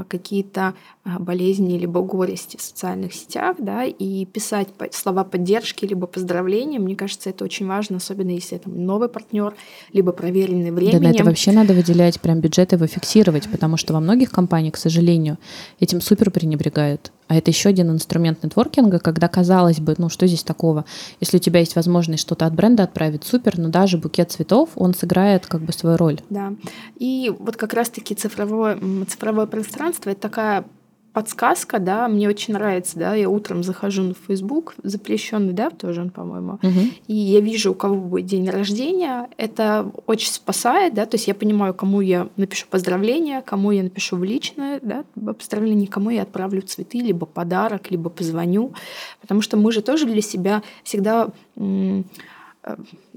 какие-то 0.09 0.73
болезни 1.19 1.77
либо 1.77 2.01
горести 2.01 2.57
в 2.57 2.61
социальных 2.61 3.13
сетях, 3.13 3.55
да, 3.59 3.85
и 3.85 4.25
писать 4.25 4.69
слова 4.91 5.23
поддержки 5.23 5.85
либо 5.85 6.05
поздравления. 6.05 6.79
Мне 6.79 6.95
кажется, 6.95 7.29
это 7.29 7.45
очень 7.45 7.65
важно, 7.65 7.97
особенно 7.97 8.31
если 8.31 8.57
это 8.57 8.69
новый 8.69 9.07
партнер, 9.07 9.53
либо 9.93 10.11
проверенный 10.11 10.71
временем. 10.71 11.01
Да, 11.01 11.07
на 11.07 11.11
это 11.11 11.23
вообще 11.23 11.51
надо 11.51 11.73
выделять 11.73 12.19
прям 12.19 12.41
бюджет 12.41 12.73
и 12.73 12.75
его 12.75 12.87
фиксировать, 12.87 13.49
потому 13.49 13.77
что 13.77 13.93
во 13.93 13.99
многих 13.99 14.31
компаниях, 14.31 14.73
к 14.73 14.77
сожалению, 14.77 15.37
этим 15.79 16.01
супер 16.01 16.29
пренебрегают. 16.29 17.11
А 17.27 17.35
это 17.35 17.51
еще 17.51 17.69
один 17.69 17.91
инструмент 17.91 18.43
нетворкинга, 18.43 18.99
когда 18.99 19.27
казалось 19.27 19.79
бы, 19.79 19.95
ну 19.97 20.09
что 20.09 20.27
здесь 20.27 20.43
такого? 20.43 20.85
Если 21.19 21.37
у 21.37 21.39
тебя 21.39 21.59
есть 21.59 21.75
возможность 21.75 22.21
что-то 22.21 22.45
от 22.45 22.53
бренда 22.53 22.83
отправить, 22.97 23.23
супер, 23.23 23.57
но 23.57 23.69
даже 23.69 23.97
букет 23.97 24.31
цветов, 24.31 24.69
он 24.75 24.93
сыграет 24.93 25.45
как 25.45 25.61
бы 25.61 25.71
свою 25.71 25.97
роль. 25.97 26.19
Да. 26.29 26.53
И 26.97 27.31
вот 27.39 27.55
как 27.55 27.73
раз-таки 27.73 28.15
цифровое, 28.15 28.77
цифровое 29.07 29.45
пространство— 29.45 30.09
это 30.11 30.21
такая 30.21 30.65
подсказка, 31.13 31.79
да, 31.79 32.07
мне 32.07 32.29
очень 32.29 32.53
нравится, 32.53 32.99
да, 32.99 33.15
я 33.15 33.27
утром 33.27 33.63
захожу 33.63 34.03
на 34.03 34.13
Facebook, 34.27 34.75
запрещенный, 34.83 35.53
да, 35.53 35.71
тоже 35.71 36.01
он, 36.01 36.11
по-моему, 36.11 36.59
угу. 36.61 36.79
и 37.07 37.13
я 37.15 37.39
вижу, 37.39 37.71
у 37.71 37.73
кого 37.73 37.95
будет 37.95 38.27
день 38.27 38.47
рождения, 38.47 39.27
это 39.37 39.91
очень 40.05 40.29
спасает, 40.31 40.93
да, 40.93 41.07
то 41.07 41.15
есть 41.15 41.27
я 41.27 41.33
понимаю, 41.33 41.73
кому 41.73 42.01
я 42.01 42.27
напишу 42.37 42.67
поздравление, 42.69 43.41
кому 43.41 43.71
я 43.71 43.81
напишу 43.81 44.17
в 44.17 44.23
личное, 44.23 44.79
да, 44.83 45.05
поздравление, 45.33 45.87
кому 45.87 46.11
я 46.11 46.21
отправлю 46.21 46.61
цветы, 46.61 46.99
либо 46.99 47.25
подарок, 47.25 47.89
либо 47.89 48.11
позвоню, 48.11 48.73
потому 49.19 49.41
что 49.41 49.57
мы 49.57 49.71
же 49.71 49.81
тоже 49.81 50.05
для 50.05 50.21
себя 50.21 50.61
всегда 50.83 51.29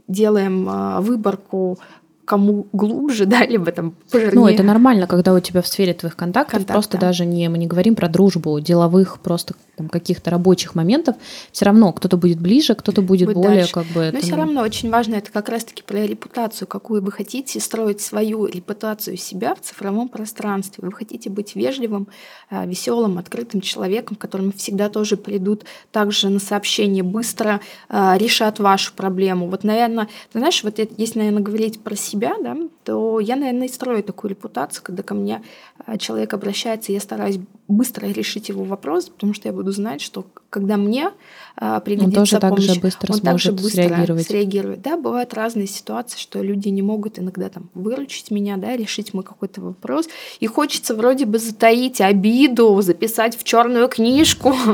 делаем 0.08 0.66
а, 0.68 1.00
выборку 1.00 1.78
кому 2.24 2.68
глубже, 2.72 3.26
да, 3.26 3.44
либо 3.44 3.72
там 3.72 3.94
пожирнее. 4.10 4.34
Ну, 4.34 4.46
это 4.46 4.62
нормально, 4.62 5.06
когда 5.06 5.34
у 5.34 5.40
тебя 5.40 5.62
в 5.62 5.66
сфере 5.66 5.94
твоих 5.94 6.16
контактов 6.16 6.58
Контакт, 6.58 6.72
просто 6.72 6.98
да. 6.98 7.08
даже 7.08 7.26
не, 7.26 7.48
мы 7.48 7.58
не 7.58 7.66
говорим 7.66 7.96
про 7.96 8.08
дружбу, 8.08 8.60
деловых 8.60 9.18
просто 9.18 9.54
там, 9.80 9.88
каких-то 9.88 10.30
рабочих 10.30 10.74
моментов, 10.74 11.16
все 11.52 11.64
равно 11.64 11.92
кто-то 11.92 12.16
будет 12.18 12.38
ближе, 12.38 12.74
кто-то 12.74 13.00
будет, 13.00 13.26
будет 13.26 13.36
более 13.36 13.60
дальше. 13.60 13.72
как 13.72 13.86
бы... 13.86 14.10
Но 14.12 14.20
все 14.20 14.36
равно 14.36 14.60
очень 14.60 14.90
важно 14.90 15.14
это 15.14 15.32
как 15.32 15.48
раз-таки 15.48 15.82
про 15.82 16.06
репутацию, 16.06 16.68
какую 16.68 17.02
вы 17.02 17.10
хотите 17.10 17.58
строить 17.60 18.00
свою 18.02 18.46
репутацию 18.46 19.16
себя 19.16 19.54
в 19.54 19.60
цифровом 19.60 20.08
пространстве. 20.08 20.84
Вы 20.86 20.92
хотите 20.92 21.30
быть 21.30 21.56
вежливым, 21.56 22.08
а, 22.50 22.66
веселым, 22.66 23.16
открытым 23.16 23.62
человеком, 23.62 24.16
к 24.16 24.20
которому 24.20 24.52
всегда 24.52 24.90
тоже 24.90 25.16
придут 25.16 25.64
также 25.92 26.28
на 26.28 26.40
сообщение 26.40 27.02
быстро, 27.02 27.60
а, 27.88 28.18
решат 28.18 28.58
вашу 28.58 28.92
проблему. 28.92 29.48
Вот, 29.48 29.64
наверное, 29.64 30.08
ты 30.32 30.40
знаешь, 30.40 30.62
вот 30.62 30.78
если, 30.78 31.18
наверное, 31.18 31.42
говорить 31.42 31.80
про 31.80 31.96
себя, 31.96 32.34
да, 32.42 32.56
то 32.84 33.18
я, 33.20 33.36
наверное, 33.36 33.66
и 33.66 33.70
строю 33.72 34.02
такую 34.02 34.30
репутацию, 34.30 34.82
когда 34.82 35.02
ко 35.02 35.14
мне 35.14 35.42
а, 35.86 35.96
человек 35.96 36.34
обращается, 36.34 36.92
я 36.92 37.00
стараюсь 37.00 37.38
быстро 37.70 38.06
решить 38.06 38.48
его 38.48 38.64
вопрос, 38.64 39.08
потому 39.08 39.34
что 39.34 39.48
я 39.48 39.54
буду 39.54 39.72
знать, 39.72 40.00
что 40.00 40.26
когда 40.50 40.76
мне 40.76 41.10
а, 41.56 41.80
пригодится 41.80 42.20
он 42.20 42.26
тоже 42.26 42.40
помощь, 42.40 42.66
так 42.66 42.74
же 42.74 42.80
быстро 42.80 43.12
он 43.12 43.20
также 43.20 43.52
быстро 43.52 43.82
среагировать. 43.82 44.26
среагирует. 44.26 44.82
Да, 44.82 44.96
бывают 44.96 45.34
разные 45.34 45.66
ситуации, 45.66 46.18
что 46.18 46.42
люди 46.42 46.68
не 46.68 46.82
могут 46.82 47.18
иногда 47.18 47.48
там 47.48 47.70
выручить 47.74 48.30
меня, 48.30 48.56
да, 48.56 48.76
решить 48.76 49.14
мой 49.14 49.24
какой-то 49.24 49.60
вопрос, 49.60 50.08
и 50.40 50.46
хочется 50.46 50.94
вроде 50.94 51.26
бы 51.26 51.38
затаить 51.38 52.00
обиду, 52.00 52.80
записать 52.82 53.36
в 53.36 53.44
черную 53.44 53.88
книжку. 53.88 54.54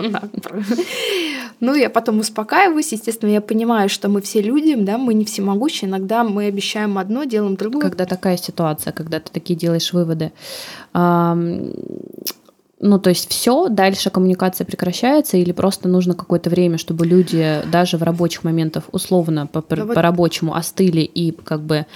Ну, 1.61 1.74
я 1.74 1.88
потом 1.88 2.18
успокаиваюсь, 2.18 2.92
естественно, 2.92 3.30
я 3.30 3.40
понимаю, 3.40 3.88
что 3.88 4.11
мы 4.11 4.20
все 4.20 4.42
люди, 4.42 4.74
да, 4.74 4.98
мы 4.98 5.14
не 5.14 5.24
всемогущие, 5.24 5.88
иногда 5.88 6.22
мы 6.22 6.46
обещаем 6.46 6.98
одно, 6.98 7.24
делаем 7.24 7.56
другое. 7.56 7.80
Когда 7.80 8.04
такая 8.04 8.37
ситуация, 8.37 8.92
когда 8.92 9.20
ты 9.20 9.30
такие 9.32 9.59
делаешь 9.59 9.92
выводы, 9.94 10.32
ну, 12.79 12.99
то 12.99 13.09
есть 13.09 13.31
все, 13.31 13.69
дальше 13.69 14.11
коммуникация 14.11 14.67
прекращается 14.67 15.39
или 15.39 15.53
просто 15.53 15.89
нужно 15.89 16.15
какое-то 16.15 16.51
время, 16.51 16.77
чтобы 16.77 17.07
люди 17.07 17.62
даже 17.73 17.97
в 17.97 18.03
рабочих 18.03 18.45
моментах 18.45 18.85
условно 18.93 19.47
по, 19.47 19.62
по, 19.62 19.77
по 19.77 20.03
рабочему 20.03 20.55
остыли 20.55 21.01
и 21.01 21.33
как 21.33 21.62
бы 21.62 21.87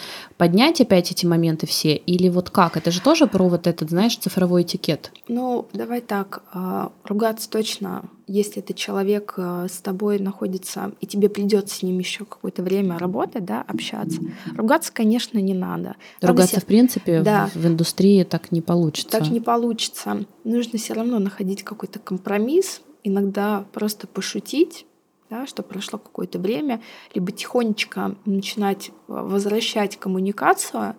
поднять 0.41 0.81
опять 0.81 1.13
эти 1.13 1.27
моменты 1.27 1.67
все? 1.67 1.95
Или 1.95 2.31
вот 2.31 2.49
как? 2.49 2.79
Это 2.79 2.91
же 2.91 3.03
тоже 3.03 3.27
про 3.27 3.47
вот 3.47 3.67
этот, 3.67 3.91
знаешь, 3.91 4.17
цифровой 4.17 4.63
этикет. 4.63 5.13
Ну, 5.29 5.69
давай 5.75 6.01
так, 6.01 6.43
а, 6.55 6.93
ругаться 7.05 7.51
точно, 7.51 8.05
если 8.27 8.63
этот 8.63 8.75
человек 8.77 9.35
а, 9.37 9.67
с 9.69 9.83
тобой 9.83 10.19
находится, 10.19 10.93
и 11.03 11.07
тебе 11.07 11.29
придется 11.29 11.77
с 11.77 11.83
ним 11.83 11.99
еще 11.99 12.25
какое-то 12.25 12.63
время 12.63 12.97
работать, 12.97 13.45
да, 13.45 13.63
общаться. 13.69 14.19
Ругаться, 14.57 14.91
конечно, 14.95 15.39
не 15.39 15.53
надо. 15.53 15.97
Ругаться, 16.23 16.55
надо 16.55 16.65
в 16.65 16.67
принципе, 16.67 17.21
да. 17.21 17.51
в, 17.53 17.57
в 17.57 17.67
индустрии 17.67 18.25
так 18.25 18.51
не 18.51 18.63
получится. 18.63 19.11
Так 19.11 19.29
не 19.29 19.43
получится. 19.43 20.25
Нужно 20.45 20.79
все 20.79 20.95
равно 20.95 21.19
находить 21.19 21.65
какой-то 21.65 21.99
компромисс, 21.99 22.81
иногда 23.05 23.67
просто 23.75 24.07
пошутить, 24.07 24.87
да, 25.31 25.47
что 25.47 25.63
прошло 25.63 25.99
какое-то 25.99 26.39
время, 26.39 26.83
либо 27.15 27.31
тихонечко 27.31 28.17
начинать 28.25 28.91
возвращать 29.07 29.97
коммуникацию. 29.97 30.97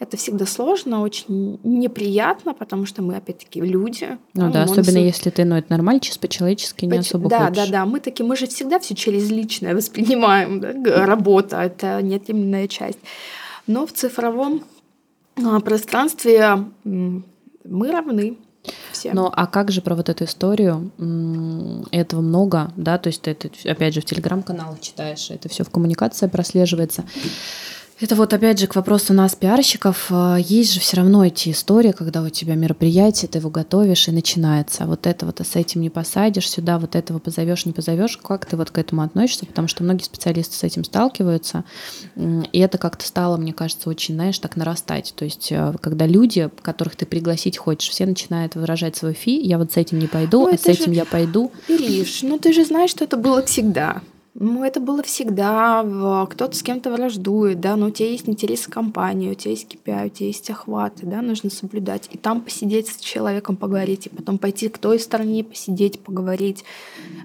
Это 0.00 0.16
всегда 0.16 0.44
сложно, 0.44 1.02
очень 1.02 1.60
неприятно, 1.62 2.52
потому 2.52 2.84
что 2.84 3.02
мы, 3.02 3.14
опять-таки, 3.16 3.60
люди. 3.60 4.18
Ну 4.34 4.50
да, 4.50 4.64
особенно 4.64 4.98
если 4.98 5.30
ты, 5.30 5.44
ну, 5.44 5.54
это 5.56 5.70
нормально, 5.70 6.00
чисто 6.00 6.20
по-человечески 6.20 6.84
не 6.84 6.98
особо 6.98 7.28
Да, 7.28 7.46
хочешь. 7.48 7.66
да, 7.66 7.72
да, 7.72 7.86
мы 7.86 8.00
такие, 8.00 8.26
мы 8.26 8.36
же 8.36 8.46
всегда 8.46 8.80
все 8.80 8.94
через 8.94 9.30
личное 9.30 9.74
воспринимаем, 9.76 10.60
да, 10.60 11.06
работа, 11.06 11.58
это 11.62 12.02
неотъемлемая 12.02 12.66
часть. 12.68 12.98
Но 13.66 13.86
в 13.86 13.92
цифровом 13.92 14.64
а, 15.36 15.60
пространстве 15.60 16.64
мы 16.84 17.90
равны, 17.92 18.36
все. 18.92 19.12
Ну, 19.12 19.30
а 19.32 19.46
как 19.46 19.70
же 19.70 19.80
про 19.80 19.94
вот 19.94 20.08
эту 20.08 20.24
историю? 20.24 20.92
Этого 21.90 22.20
много, 22.20 22.72
да, 22.76 22.98
то 22.98 23.08
есть 23.08 23.22
ты 23.22 23.32
это, 23.32 23.48
опять 23.64 23.94
же, 23.94 24.00
в 24.00 24.04
телеграм-каналах 24.04 24.80
читаешь, 24.80 25.30
это 25.30 25.48
все 25.48 25.64
в 25.64 25.70
коммуникации 25.70 26.26
прослеживается. 26.26 27.04
Это 28.00 28.16
вот 28.16 28.32
опять 28.32 28.58
же 28.58 28.66
к 28.66 28.74
вопросу 28.74 29.12
нас, 29.12 29.36
пиарщиков. 29.36 30.06
Э, 30.10 30.36
есть 30.40 30.74
же 30.74 30.80
все 30.80 30.96
равно 30.96 31.24
эти 31.24 31.50
истории, 31.50 31.92
когда 31.92 32.22
у 32.22 32.28
тебя 32.28 32.56
мероприятие, 32.56 33.28
ты 33.28 33.38
его 33.38 33.50
готовишь 33.50 34.08
и 34.08 34.10
начинается. 34.10 34.86
Вот 34.86 35.06
это 35.06 35.26
вот 35.26 35.40
с 35.40 35.54
этим 35.54 35.80
не 35.80 35.90
посадишь 35.90 36.50
сюда, 36.50 36.80
вот 36.80 36.96
этого 36.96 37.20
позовешь, 37.20 37.66
не 37.66 37.72
позовешь. 37.72 38.16
Как 38.16 38.46
ты 38.46 38.56
вот 38.56 38.72
к 38.72 38.78
этому 38.78 39.02
относишься? 39.02 39.46
Потому 39.46 39.68
что 39.68 39.84
многие 39.84 40.02
специалисты 40.02 40.56
с 40.56 40.64
этим 40.64 40.82
сталкиваются. 40.82 41.64
И 42.16 42.58
это 42.58 42.78
как-то 42.78 43.06
стало, 43.06 43.36
мне 43.36 43.52
кажется, 43.52 43.88
очень, 43.88 44.14
знаешь, 44.16 44.38
так 44.40 44.56
нарастать. 44.56 45.14
То 45.16 45.24
есть, 45.24 45.52
э, 45.52 45.74
когда 45.80 46.06
люди, 46.06 46.50
которых 46.62 46.96
ты 46.96 47.06
пригласить 47.06 47.58
хочешь, 47.58 47.90
все 47.90 48.06
начинают 48.06 48.56
выражать 48.56 48.96
свой 48.96 49.14
фи, 49.14 49.40
я 49.40 49.56
вот 49.56 49.72
с 49.72 49.76
этим 49.76 50.00
не 50.00 50.08
пойду, 50.08 50.48
ну, 50.48 50.54
а 50.54 50.58
с 50.58 50.66
этим 50.66 50.92
же... 50.92 50.98
я 50.98 51.04
пойду. 51.04 51.52
Ириш, 51.68 52.22
ну 52.22 52.38
ты 52.40 52.52
же 52.52 52.64
знаешь, 52.64 52.90
что 52.90 53.04
это 53.04 53.16
было 53.16 53.40
всегда. 53.44 54.02
Ну, 54.36 54.64
это 54.64 54.80
было 54.80 55.00
всегда. 55.04 56.26
Кто-то 56.28 56.56
с 56.56 56.62
кем-то 56.64 56.90
враждует, 56.90 57.60
да, 57.60 57.76
но 57.76 57.86
у 57.86 57.90
тебя 57.90 58.08
есть 58.10 58.28
интерес 58.28 58.66
к 58.66 58.72
компании, 58.72 59.30
у 59.30 59.34
тебя 59.34 59.52
есть 59.52 59.72
KPI, 59.72 60.06
у 60.06 60.08
тебя 60.08 60.26
есть 60.26 60.50
охваты, 60.50 61.06
да, 61.06 61.22
нужно 61.22 61.50
соблюдать. 61.50 62.08
И 62.10 62.18
там 62.18 62.40
посидеть 62.40 62.88
с 62.88 62.96
человеком, 62.96 63.56
поговорить, 63.56 64.06
и 64.06 64.08
потом 64.08 64.38
пойти 64.38 64.68
к 64.68 64.78
той 64.78 64.98
стороне, 64.98 65.44
посидеть, 65.44 66.00
поговорить. 66.00 66.64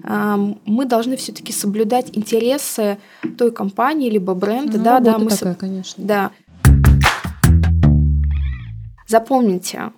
Мы 0.04 0.84
должны 0.84 1.16
все 1.16 1.32
таки 1.32 1.52
соблюдать 1.52 2.16
интересы 2.16 2.98
той 3.36 3.50
компании, 3.50 4.08
либо 4.08 4.34
бренда. 4.34 4.78
Ну, 4.78 4.84
да, 4.84 5.00
да, 5.00 5.18
мы 5.18 5.30
такая, 5.30 5.54
конечно. 5.54 6.04
Да. 6.04 6.30
Запомните, 9.08 9.90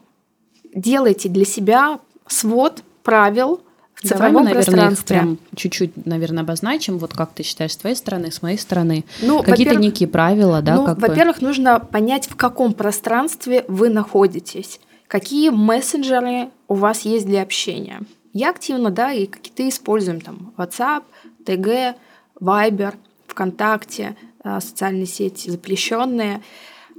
делайте 0.75 1.29
для 1.29 1.45
себя 1.45 2.01
свод 2.27 2.83
правил– 3.03 3.61
в 4.03 4.09
цифровом 4.09 4.33
Давай 4.33 4.33
мы, 4.33 4.43
наверное, 4.43 4.65
пространстве. 4.65 5.17
Их 5.17 5.23
прям 5.23 5.39
чуть-чуть, 5.55 6.07
наверное, 6.07 6.43
обозначим. 6.43 6.99
Вот 6.99 7.15
как 7.15 7.33
ты 7.33 7.43
считаешь, 7.43 7.73
с 7.73 7.77
твоей 7.77 7.97
стороны, 7.97 8.33
с 8.33 8.43
моей 8.43 8.59
стороны. 8.59 9.05
Ну, 9.21 9.43
Какие-то 9.43 9.77
некие 9.77 10.09
правила, 10.09 10.61
да? 10.61 10.77
Ну, 10.77 10.95
во-первых, 10.95 11.41
бы? 11.41 11.47
нужно 11.47 11.79
понять, 11.81 12.29
в 12.29 12.37
каком 12.37 12.75
пространстве 12.75 13.65
вы 13.69 13.89
находитесь. 13.89 14.81
Какие 15.07 15.51
мессенджеры 15.51 16.49
у 16.69 16.75
вас 16.75 17.03
есть 17.03 17.27
для 17.27 17.43
общения. 17.43 18.01
Я 18.33 18.51
активно, 18.51 18.91
да, 18.91 19.13
и 19.13 19.27
какие-то 19.27 19.69
используем 19.69 20.21
там 20.21 20.55
WhatsApp, 20.57 21.03
TG, 21.45 21.95
Viber, 22.41 22.95
ВКонтакте, 23.27 24.17
э, 24.43 24.61
социальные 24.61 25.07
сети 25.07 25.51
запрещенные 25.51 26.43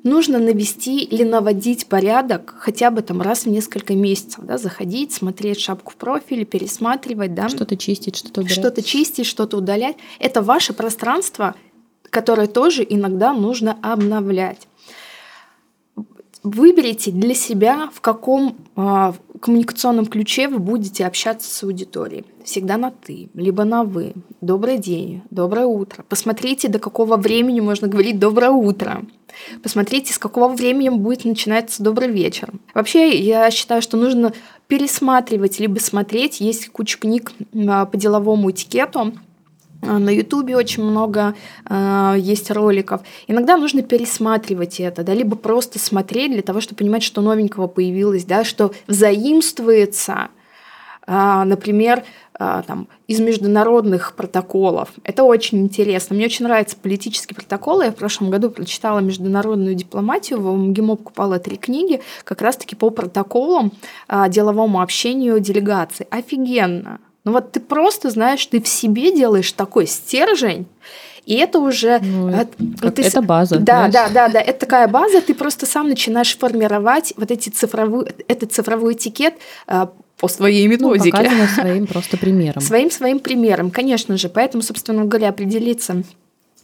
нужно 0.03 0.39
навести 0.39 0.99
или 0.99 1.23
наводить 1.23 1.87
порядок 1.87 2.55
хотя 2.57 2.91
бы 2.91 3.01
там 3.01 3.21
раз 3.21 3.45
в 3.45 3.49
несколько 3.49 3.95
месяцев, 3.95 4.43
да, 4.43 4.57
заходить, 4.57 5.13
смотреть 5.13 5.59
шапку 5.59 5.91
в 5.91 5.95
профиле, 5.95 6.45
пересматривать, 6.45 7.33
да. 7.33 7.49
Что-то 7.49 7.77
чистить, 7.77 8.15
что-то 8.15 8.41
удалять. 8.41 8.59
Что-то 8.59 8.83
чистить, 8.83 9.25
что-то 9.25 9.57
удалять. 9.57 9.95
Это 10.19 10.41
ваше 10.41 10.73
пространство, 10.73 11.55
которое 12.09 12.47
тоже 12.47 12.85
иногда 12.87 13.33
нужно 13.33 13.77
обновлять. 13.81 14.67
Выберите 16.43 17.11
для 17.11 17.35
себя, 17.35 17.89
в 17.93 18.01
каком 18.01 18.57
э, 18.75 19.13
коммуникационном 19.39 20.05
ключе 20.05 20.49
вы 20.49 20.59
будете 20.59 21.05
общаться 21.05 21.49
с 21.49 21.63
аудиторией. 21.63 22.25
Всегда 22.43 22.75
на 22.75 22.91
«ты», 22.91 23.29
либо 23.33 23.63
на 23.63 23.85
«вы». 23.85 24.13
Добрый 24.41 24.77
день, 24.77 25.23
доброе 25.29 25.67
утро. 25.67 26.03
Посмотрите, 26.09 26.67
до 26.67 26.79
какого 26.79 27.15
времени 27.15 27.61
можно 27.61 27.87
говорить 27.87 28.19
«доброе 28.19 28.51
утро». 28.51 29.05
Посмотрите, 29.61 30.13
с 30.13 30.17
какого 30.17 30.53
времени 30.53 30.89
будет 30.89 31.25
начинаться 31.25 31.83
добрый 31.83 32.09
вечер. 32.09 32.51
Вообще, 32.73 33.17
я 33.17 33.49
считаю, 33.51 33.81
что 33.81 33.97
нужно 33.97 34.33
пересматривать 34.67 35.59
либо 35.59 35.79
смотреть. 35.79 36.39
Есть 36.39 36.69
куча 36.69 36.97
книг 36.97 37.31
а, 37.67 37.85
по 37.85 37.97
деловому 37.97 38.51
этикету, 38.51 39.13
а, 39.85 39.99
на 39.99 40.09
Ютубе 40.09 40.55
очень 40.55 40.83
много 40.83 41.35
э, 41.69 42.15
есть 42.17 42.49
роликов. 42.51 43.01
Иногда 43.27 43.57
нужно 43.57 43.81
пересматривать 43.81 44.79
это, 44.79 45.03
да, 45.03 45.13
либо 45.13 45.35
просто 45.35 45.79
смотреть 45.79 46.31
для 46.31 46.41
того, 46.41 46.61
чтобы 46.61 46.79
понимать, 46.79 47.03
что 47.03 47.21
новенького 47.21 47.67
появилось, 47.67 48.23
да, 48.25 48.43
что 48.43 48.73
заимствуется, 48.87 50.29
э, 51.05 51.43
например, 51.45 52.03
там, 52.37 52.87
из 53.07 53.19
международных 53.19 54.13
протоколов. 54.15 54.89
Это 55.03 55.23
очень 55.23 55.59
интересно. 55.59 56.15
Мне 56.15 56.25
очень 56.25 56.45
нравятся 56.45 56.75
политические 56.75 57.35
протоколы. 57.35 57.85
Я 57.85 57.91
в 57.91 57.95
прошлом 57.95 58.29
году 58.29 58.49
прочитала 58.49 58.99
международную 58.99 59.75
дипломатию. 59.75 60.41
В 60.41 60.55
МГИМО 60.55 60.95
покупала 60.95 61.39
три 61.39 61.57
книги 61.57 62.01
как 62.23 62.41
раз-таки 62.41 62.75
по 62.75 62.89
протоколам, 62.89 63.71
э, 64.07 64.25
деловому 64.29 64.81
общению 64.81 65.39
делегаций. 65.39 66.07
Офигенно! 66.09 66.99
Ну 67.23 67.31
вот 67.31 67.51
ты 67.53 67.59
просто 67.59 68.09
знаешь, 68.09 68.45
ты 68.45 68.61
в 68.61 68.67
себе 68.67 69.15
делаешь 69.15 69.51
такой 69.53 69.87
стержень, 69.87 70.67
и 71.25 71.35
это 71.35 71.59
уже... 71.59 71.99
Ну, 71.99 72.29
это, 72.29 72.51
это 72.81 73.21
база. 73.21 73.59
Да, 73.59 73.89
знаешь? 73.89 73.93
да, 73.93 74.09
да, 74.09 74.29
да. 74.29 74.41
Это 74.41 74.59
такая 74.59 74.87
база, 74.87 75.21
ты 75.21 75.33
просто 75.33 75.65
сам 75.65 75.87
начинаешь 75.87 76.37
формировать 76.37 77.13
вот 77.15 77.31
эти 77.31 77.49
цифровые, 77.49 78.13
этот 78.27 78.51
цифровой 78.51 78.93
этикет 78.93 79.35
а, 79.67 79.91
по 80.23 80.29
своей 80.29 80.65
ну, 80.69 80.93
методике. 80.93 81.17
Ну, 81.21 81.47
своим 81.47 81.85
просто 81.85 82.15
примером. 82.15 82.61
Своим 82.61 82.89
своим 82.89 83.19
примером, 83.19 83.71
конечно 83.71 84.15
же. 84.15 84.29
Поэтому, 84.29 84.63
собственно 84.63 85.03
говоря, 85.03 85.27
определиться 85.27 86.01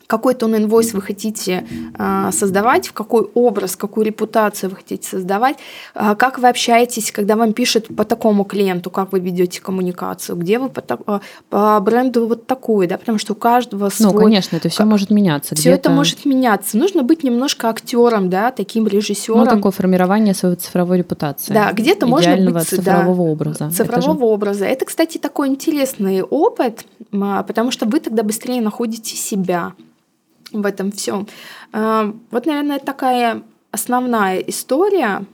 какой 0.09 0.33
тон 0.33 0.55
инвойс 0.55 0.93
вы 0.93 1.03
хотите 1.03 1.67
э, 1.99 2.29
создавать, 2.31 2.87
в 2.87 2.93
какой 2.93 3.29
образ, 3.35 3.75
какую 3.75 4.07
репутацию 4.07 4.71
вы 4.71 4.77
хотите 4.77 5.07
создавать, 5.07 5.57
э, 5.93 6.15
как 6.15 6.39
вы 6.39 6.49
общаетесь, 6.49 7.11
когда 7.11 7.35
вам 7.35 7.53
пишут 7.53 7.95
по 7.95 8.03
такому 8.05 8.43
клиенту, 8.43 8.89
как 8.89 9.11
вы 9.11 9.19
ведете 9.19 9.61
коммуникацию, 9.61 10.35
где 10.35 10.57
вы 10.57 10.69
по, 10.69 10.81
э, 10.81 11.19
по 11.51 11.79
бренду 11.79 12.25
вот 12.25 12.47
такой, 12.47 12.87
да, 12.87 12.97
потому 12.97 13.19
что 13.19 13.33
у 13.33 13.35
каждого 13.35 13.83
ну, 13.83 13.89
свой. 13.91 14.13
Ну, 14.13 14.19
конечно, 14.19 14.55
это 14.55 14.67
все 14.69 14.83
может 14.83 15.11
меняться. 15.11 15.53
Все 15.53 15.69
это 15.69 15.91
может 15.91 16.25
меняться. 16.25 16.75
Нужно 16.75 17.03
быть 17.03 17.23
немножко 17.23 17.69
актером, 17.69 18.31
да, 18.31 18.49
таким 18.49 18.87
режиссером. 18.87 19.41
Ну, 19.41 19.45
такое 19.45 19.71
формирование 19.71 20.33
своей 20.33 20.55
цифровой 20.55 20.97
репутации. 20.97 21.53
Да, 21.53 21.71
где-то 21.71 22.07
можно 22.07 22.35
быть 22.35 22.67
цифрового 22.67 23.25
да, 23.25 23.31
образа. 23.31 23.69
Цифрового 23.69 24.13
это 24.13 24.25
же... 24.25 24.33
образа. 24.33 24.65
Это, 24.65 24.85
кстати, 24.85 25.19
такой 25.19 25.49
интересный 25.49 26.23
опыт, 26.23 26.83
потому 27.11 27.69
что 27.69 27.85
вы 27.85 27.99
тогда 27.99 28.23
быстрее 28.23 28.59
находите 28.59 29.15
себя 29.15 29.73
в 30.51 30.65
этом 30.65 30.91
всем. 30.91 31.27
А, 31.71 32.13
вот, 32.31 32.45
наверное, 32.45 32.79
такая 32.79 33.43
основная 33.71 34.39
история. 34.39 35.25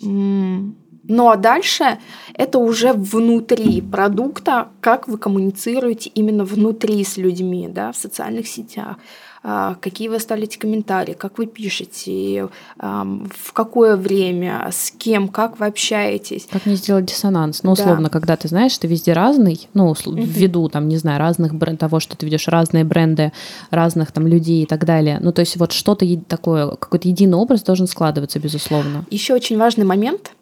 Ну 0.00 1.28
а 1.28 1.36
дальше 1.36 1.98
это 2.34 2.58
уже 2.58 2.92
внутри 2.92 3.80
продукта, 3.80 4.68
как 4.80 5.08
вы 5.08 5.18
коммуницируете 5.18 6.10
именно 6.14 6.44
внутри 6.44 7.02
с 7.04 7.16
людьми, 7.16 7.68
да, 7.68 7.92
в 7.92 7.96
социальных 7.96 8.46
сетях. 8.46 8.96
А, 9.44 9.74
какие 9.80 10.08
вы 10.08 10.16
оставляете 10.16 10.58
комментарии, 10.58 11.14
как 11.14 11.38
вы 11.38 11.46
пишете, 11.46 12.48
в 12.78 13.52
какое 13.52 13.96
время, 13.96 14.68
с 14.70 14.92
кем, 14.92 15.28
как 15.28 15.58
вы 15.58 15.66
общаетесь. 15.66 16.46
Как 16.50 16.64
не 16.64 16.76
сделать 16.76 17.06
диссонанс? 17.06 17.64
Ну, 17.64 17.72
условно, 17.72 18.04
да. 18.04 18.10
когда 18.10 18.36
ты 18.36 18.46
знаешь, 18.46 18.76
ты 18.78 18.86
везде 18.86 19.12
разный, 19.12 19.68
ну, 19.74 19.94
ввиду, 20.06 20.68
там, 20.68 20.88
не 20.88 20.96
знаю, 20.96 21.18
разных 21.18 21.54
бренд, 21.54 21.80
того, 21.80 21.98
что 21.98 22.16
ты 22.16 22.26
ведешь 22.26 22.46
разные 22.46 22.84
бренды, 22.84 23.32
разных 23.70 24.12
там 24.12 24.28
людей 24.28 24.62
и 24.62 24.66
так 24.66 24.84
далее. 24.84 25.18
Ну, 25.20 25.32
то 25.32 25.40
есть 25.40 25.56
вот 25.56 25.72
что-то 25.72 26.06
такое, 26.28 26.76
какой-то 26.76 27.08
единый 27.08 27.36
образ 27.36 27.62
должен 27.62 27.88
складываться, 27.88 28.38
безусловно. 28.38 29.04
Еще 29.10 29.34
очень 29.34 29.58
важный 29.58 29.84
момент, 29.84 30.32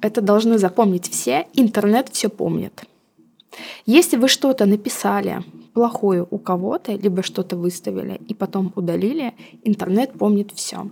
это 0.00 0.20
должны 0.20 0.58
запомнить 0.58 1.08
все, 1.08 1.46
интернет 1.54 2.08
все 2.10 2.28
помнит. 2.28 2.82
Если 3.86 4.16
вы 4.16 4.28
что-то 4.28 4.66
написали 4.66 5.42
плохое 5.74 6.26
у 6.28 6.38
кого-то, 6.38 6.92
либо 6.92 7.22
что-то 7.22 7.56
выставили 7.56 8.20
и 8.28 8.34
потом 8.34 8.72
удалили, 8.76 9.34
интернет 9.64 10.12
помнит 10.12 10.52
все. 10.54 10.88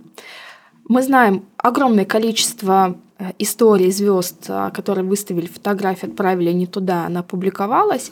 Мы 0.87 1.01
знаем 1.01 1.43
огромное 1.57 2.05
количество 2.05 2.97
э, 3.19 3.31
историй 3.39 3.91
звезд, 3.91 4.45
э, 4.47 4.71
которые 4.73 5.03
выставили 5.03 5.47
фотографию, 5.47 6.11
отправили 6.11 6.53
не 6.53 6.65
туда, 6.65 7.05
она 7.05 7.23
публиковалась. 7.23 8.11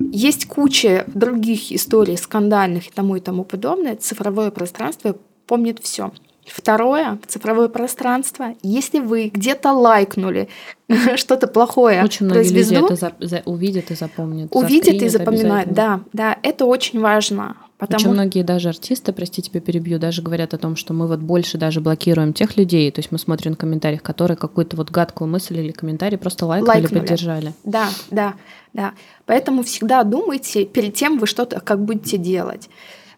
Есть 0.00 0.46
куча 0.46 1.04
других 1.06 1.70
историй 1.70 2.16
скандальных 2.16 2.88
и 2.88 2.90
тому 2.90 3.16
и 3.16 3.20
тому 3.20 3.44
подобное. 3.44 3.96
Цифровое 3.96 4.50
пространство 4.50 5.16
помнит 5.46 5.78
все. 5.80 6.10
Второе, 6.52 7.18
цифровое 7.26 7.68
пространство. 7.68 8.54
Если 8.62 8.98
вы 8.98 9.28
где-то 9.28 9.72
лайкнули 9.72 10.48
что-то 11.16 11.46
плохое 11.46 12.02
очень 12.02 12.26
многие 12.26 12.52
люди 12.52 12.74
это 12.74 12.96
за, 12.96 13.12
за, 13.20 13.42
увидят 13.44 13.90
и 13.90 13.94
запомнят. 13.94 14.48
Увидят 14.52 14.94
и 14.94 15.08
запоминают, 15.08 15.72
да, 15.72 16.00
да, 16.12 16.36
это 16.42 16.66
очень 16.66 17.00
важно. 17.00 17.56
Потому... 17.78 17.96
Очень 17.96 18.10
многие 18.10 18.42
даже 18.42 18.68
артисты, 18.68 19.10
прости, 19.12 19.40
тебя 19.40 19.60
перебью, 19.60 19.98
даже 19.98 20.20
говорят 20.20 20.52
о 20.52 20.58
том, 20.58 20.76
что 20.76 20.92
мы 20.92 21.06
вот 21.06 21.20
больше 21.20 21.56
даже 21.56 21.80
блокируем 21.80 22.34
тех 22.34 22.58
людей, 22.58 22.90
то 22.90 22.98
есть 22.98 23.10
мы 23.10 23.18
смотрим 23.18 23.54
в 23.54 23.56
комментариях, 23.56 24.02
которые 24.02 24.36
какую-то 24.36 24.76
вот 24.76 24.90
гадкую 24.90 25.28
мысль 25.28 25.58
или 25.58 25.72
комментарий 25.72 26.18
просто 26.18 26.44
лайкнули, 26.44 26.80
лайкнули. 26.80 27.00
поддержали. 27.00 27.54
Да, 27.64 27.88
да, 28.10 28.34
да. 28.74 28.92
Поэтому 29.24 29.62
всегда 29.62 30.04
думайте 30.04 30.66
перед 30.66 30.94
тем, 30.94 31.18
вы 31.18 31.26
что-то 31.26 31.60
как 31.60 31.82
будете 31.82 32.18
делать. 32.18 32.68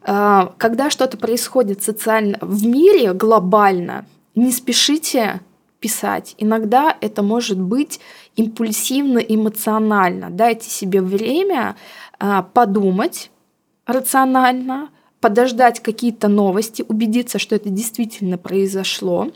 А, 0.05 0.55
когда 0.59 0.91
что-то 0.91 1.17
происходит 1.17 1.83
социально 1.83 2.39
в 2.41 2.67
мире 2.67 3.13
глобально, 3.13 4.07
не 4.35 4.51
спешите 4.51 5.41
писать. 5.79 6.35
Иногда 6.39 6.97
это 7.01 7.23
может 7.23 7.61
быть 7.61 8.01
импульсивно, 8.37 9.19
эмоционально. 9.19 10.31
Дайте 10.31 10.71
себе 10.71 11.03
время 11.03 11.77
а, 12.19 12.43
подумать 12.43 13.31
рационально, 13.87 14.91
подождать 15.21 15.81
какие-то 15.81 16.29
новости, 16.29 16.85
убедиться, 16.87 17.39
что 17.39 17.55
это 17.57 17.69
действительно 17.69 18.39
произошло. 18.39 19.29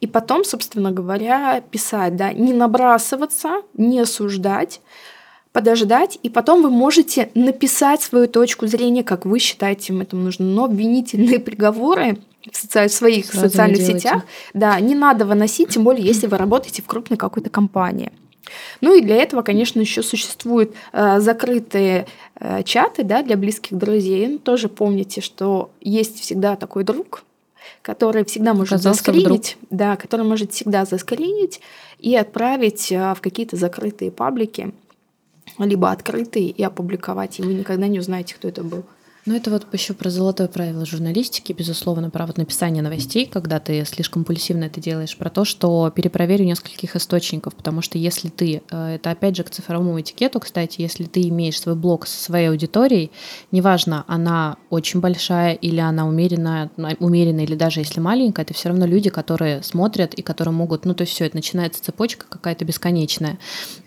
И 0.00 0.06
потом, 0.06 0.44
собственно 0.44 0.92
говоря, 0.92 1.60
писать, 1.60 2.16
да, 2.16 2.32
не 2.32 2.52
набрасываться, 2.52 3.62
не 3.74 4.00
осуждать, 4.00 4.80
подождать, 5.52 6.18
и 6.22 6.28
потом 6.28 6.62
вы 6.62 6.70
можете 6.70 7.30
написать 7.34 8.02
свою 8.02 8.28
точку 8.28 8.66
зрения, 8.66 9.02
как 9.02 9.24
вы 9.24 9.38
считаете 9.38 9.92
им 9.92 10.00
это 10.00 10.16
нужно. 10.16 10.44
Но 10.44 10.64
обвинительные 10.64 11.38
приговоры 11.40 12.18
в, 12.50 12.56
соци... 12.56 12.88
в 12.88 12.92
своих 12.92 13.26
Сразу 13.26 13.48
социальных 13.48 13.82
сетях, 13.82 14.22
да, 14.54 14.78
не 14.80 14.94
надо 14.94 15.24
выносить, 15.24 15.70
тем 15.70 15.84
более, 15.84 16.06
если 16.06 16.26
вы 16.26 16.36
работаете 16.36 16.82
в 16.82 16.86
крупной 16.86 17.16
какой-то 17.16 17.50
компании. 17.50 18.12
Ну 18.80 18.96
и 18.96 19.02
для 19.02 19.16
этого, 19.16 19.42
конечно, 19.42 19.80
еще 19.80 20.02
существуют 20.02 20.74
э, 20.92 21.20
закрытые 21.20 22.06
э, 22.40 22.62
чаты 22.62 23.02
да, 23.02 23.22
для 23.22 23.36
близких 23.36 23.76
друзей. 23.76 24.26
Ну, 24.26 24.38
тоже 24.38 24.68
помните, 24.68 25.20
что 25.20 25.70
есть 25.80 26.20
всегда 26.20 26.56
такой 26.56 26.84
друг, 26.84 27.24
который 27.82 28.24
всегда 28.24 28.54
может 28.54 28.74
Оказался 28.74 29.02
заскринить, 29.02 29.56
вдруг. 29.60 29.78
да, 29.78 29.96
который 29.96 30.24
может 30.24 30.52
всегда 30.52 30.84
заскринить 30.84 31.60
и 31.98 32.16
отправить 32.16 32.90
э, 32.90 33.14
в 33.14 33.20
какие-то 33.20 33.56
закрытые 33.56 34.10
паблики, 34.10 34.72
либо 35.58 35.90
открытые 35.90 36.50
и 36.50 36.62
опубликовать, 36.62 37.38
и 37.38 37.42
вы 37.42 37.54
никогда 37.54 37.86
не 37.86 37.98
узнаете, 37.98 38.34
кто 38.34 38.48
это 38.48 38.62
был. 38.62 38.84
Ну, 39.28 39.36
это 39.36 39.50
вот 39.50 39.66
еще 39.74 39.92
про 39.92 40.08
золотое 40.08 40.48
правило 40.48 40.86
журналистики, 40.86 41.52
безусловно, 41.52 42.08
про 42.08 42.24
вот 42.24 42.38
написание 42.38 42.82
новостей, 42.82 43.26
когда 43.26 43.60
ты 43.60 43.84
слишком 43.84 44.24
пульсивно 44.24 44.64
это 44.64 44.80
делаешь, 44.80 45.18
про 45.18 45.28
то, 45.28 45.44
что 45.44 45.92
перепроверю 45.94 46.46
нескольких 46.46 46.96
источников, 46.96 47.54
потому 47.54 47.82
что 47.82 47.98
если 47.98 48.30
ты, 48.30 48.62
э, 48.70 48.94
это 48.94 49.10
опять 49.10 49.36
же 49.36 49.42
к 49.44 49.50
цифровому 49.50 50.00
этикету, 50.00 50.40
кстати, 50.40 50.80
если 50.80 51.04
ты 51.04 51.28
имеешь 51.28 51.60
свой 51.60 51.74
блог 51.74 52.06
со 52.06 52.18
своей 52.18 52.48
аудиторией, 52.48 53.10
неважно, 53.52 54.06
она 54.08 54.56
очень 54.70 55.00
большая 55.00 55.52
или 55.52 55.80
она 55.80 56.08
умеренная, 56.08 56.70
умеренная 56.98 57.44
или 57.44 57.54
даже 57.54 57.80
если 57.80 58.00
маленькая, 58.00 58.46
это 58.46 58.54
все 58.54 58.70
равно 58.70 58.86
люди, 58.86 59.10
которые 59.10 59.62
смотрят 59.62 60.14
и 60.14 60.22
которые 60.22 60.54
могут, 60.54 60.86
ну, 60.86 60.94
то 60.94 61.02
есть 61.02 61.12
все, 61.12 61.26
это 61.26 61.36
начинается 61.36 61.84
цепочка 61.84 62.24
какая-то 62.26 62.64
бесконечная. 62.64 63.38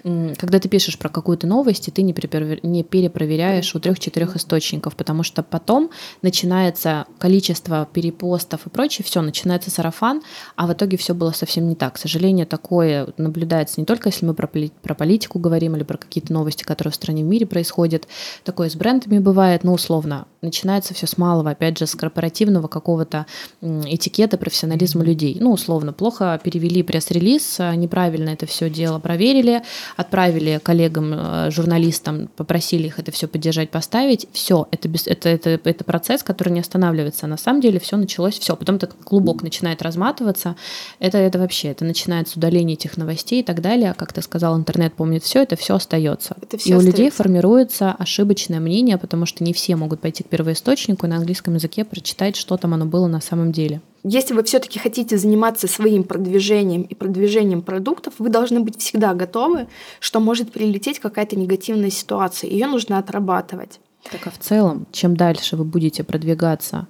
Когда 0.04 0.60
ты 0.60 0.70
пишешь 0.70 1.00
про 1.00 1.10
какую-то 1.10 1.48
новость, 1.48 1.88
и 1.88 1.92
ты 1.92 2.04
не, 2.04 2.14
перепроверяешь 2.14 3.74
у 3.74 3.80
трех-четырех 3.80 4.36
источников, 4.36 4.96
потому 4.96 5.24
что 5.24 5.31
что 5.32 5.44
потом 5.44 5.92
начинается 6.22 7.06
количество 7.18 7.88
перепостов 7.92 8.68
и 8.68 8.70
прочее, 8.70 9.06
все, 9.06 9.22
начинается 9.22 9.72
сарафан, 9.72 10.22
а 10.58 10.68
в 10.68 10.74
итоге 10.74 10.98
все 10.98 11.14
было 11.14 11.32
совсем 11.32 11.70
не 11.70 11.76
так. 11.76 11.96
К 11.96 11.98
сожалению, 11.98 12.46
такое 12.46 13.08
наблюдается 13.16 13.80
не 13.80 13.86
только 13.86 14.10
если 14.10 14.26
мы 14.26 14.34
про, 14.34 14.50
про 14.82 14.94
политику 14.94 15.40
говорим 15.40 15.78
или 15.78 15.84
про 15.84 15.98
какие-то 15.98 16.34
новости, 16.34 16.64
которые 16.64 16.92
в 16.92 16.96
стране 16.96 17.24
в 17.24 17.28
мире 17.28 17.46
происходят, 17.46 18.08
такое 18.44 18.70
с 18.70 18.76
брендами 18.76 19.20
бывает, 19.20 19.64
ну, 19.64 19.74
условно, 19.74 20.28
начинается 20.42 20.94
все 20.94 21.08
с 21.08 21.18
малого, 21.18 21.52
опять 21.52 21.78
же, 21.78 21.88
с 21.88 21.96
корпоративного 21.96 22.68
какого-то 22.68 23.26
этикета, 23.62 24.38
профессионализма 24.38 25.04
людей. 25.04 25.38
Ну, 25.40 25.54
условно, 25.54 25.94
плохо 25.94 26.40
перевели 26.44 26.84
пресс-релиз, 26.84 27.60
а 27.60 27.74
неправильно 27.76 28.32
это 28.32 28.46
все 28.48 28.70
дело 28.70 29.00
проверили, 29.00 29.62
отправили 29.96 30.60
коллегам, 30.62 31.14
э, 31.14 31.52
журналистам, 31.52 32.30
попросили 32.36 32.88
их 32.88 33.00
это 33.00 33.12
все 33.12 33.28
поддержать, 33.28 33.70
поставить. 33.70 34.28
Все, 34.34 34.68
это, 34.72 34.88
без, 34.88 35.08
это, 35.08 35.21
это, 35.30 35.60
это 35.64 35.84
процесс, 35.84 36.24
который 36.24 36.50
не 36.50 36.60
останавливается. 36.60 37.28
На 37.28 37.38
самом 37.38 37.62
деле 37.62 37.80
все 37.80 37.98
началось, 37.98 38.40
все, 38.40 38.56
потом 38.56 38.80
так 38.80 38.96
клубок 39.04 39.44
начинает 39.44 39.82
разматываться. 39.82 40.56
Это, 41.00 41.18
это 41.18 41.40
вообще, 41.40 41.70
это 41.70 41.86
начинается 41.86 42.38
удаление 42.38 42.76
этих 42.76 42.98
новостей 42.98 43.42
и 43.42 43.44
так 43.44 43.62
далее. 43.62 43.94
Как 43.98 44.14
ты 44.14 44.22
сказал, 44.22 44.58
интернет 44.58 44.94
помнит 44.94 45.24
все, 45.24 45.42
это 45.42 45.56
все 45.56 45.76
остается. 45.76 46.36
Это 46.42 46.58
все 46.58 46.70
и 46.70 46.74
остается. 46.74 46.78
у 46.78 46.92
людей 46.92 47.10
формируется 47.10 47.92
ошибочное 47.92 48.60
мнение, 48.60 48.98
потому 48.98 49.26
что 49.26 49.44
не 49.44 49.54
все 49.54 49.76
могут 49.76 50.00
пойти 50.00 50.24
к 50.24 50.28
первоисточнику 50.28 51.06
и 51.06 51.10
на 51.10 51.18
английском 51.18 51.56
языке 51.56 51.86
прочитать, 51.86 52.36
что 52.36 52.58
там 52.58 52.74
оно 52.74 52.86
было 52.86 53.08
на 53.08 53.22
самом 53.22 53.52
деле. 53.52 53.82
Если 54.04 54.34
вы 54.34 54.44
все-таки 54.44 54.80
хотите 54.80 55.18
заниматься 55.18 55.68
своим 55.68 56.04
продвижением 56.04 56.82
и 56.82 56.96
продвижением 56.96 57.62
продуктов, 57.62 58.16
вы 58.18 58.30
должны 58.30 58.60
быть 58.60 58.80
всегда 58.80 59.14
готовы, 59.14 59.68
что 60.00 60.20
может 60.20 60.52
прилететь 60.52 61.00
какая-то 61.00 61.36
негативная 61.36 61.92
ситуация. 61.92 62.50
Ее 62.50 62.66
нужно 62.66 62.98
отрабатывать. 62.98 63.80
Так 64.10 64.28
а 64.28 64.30
в 64.32 64.38
целом, 64.40 64.88
чем 64.92 65.16
дальше 65.16 65.56
вы 65.56 65.64
будете 65.64 66.04
продвигаться, 66.04 66.88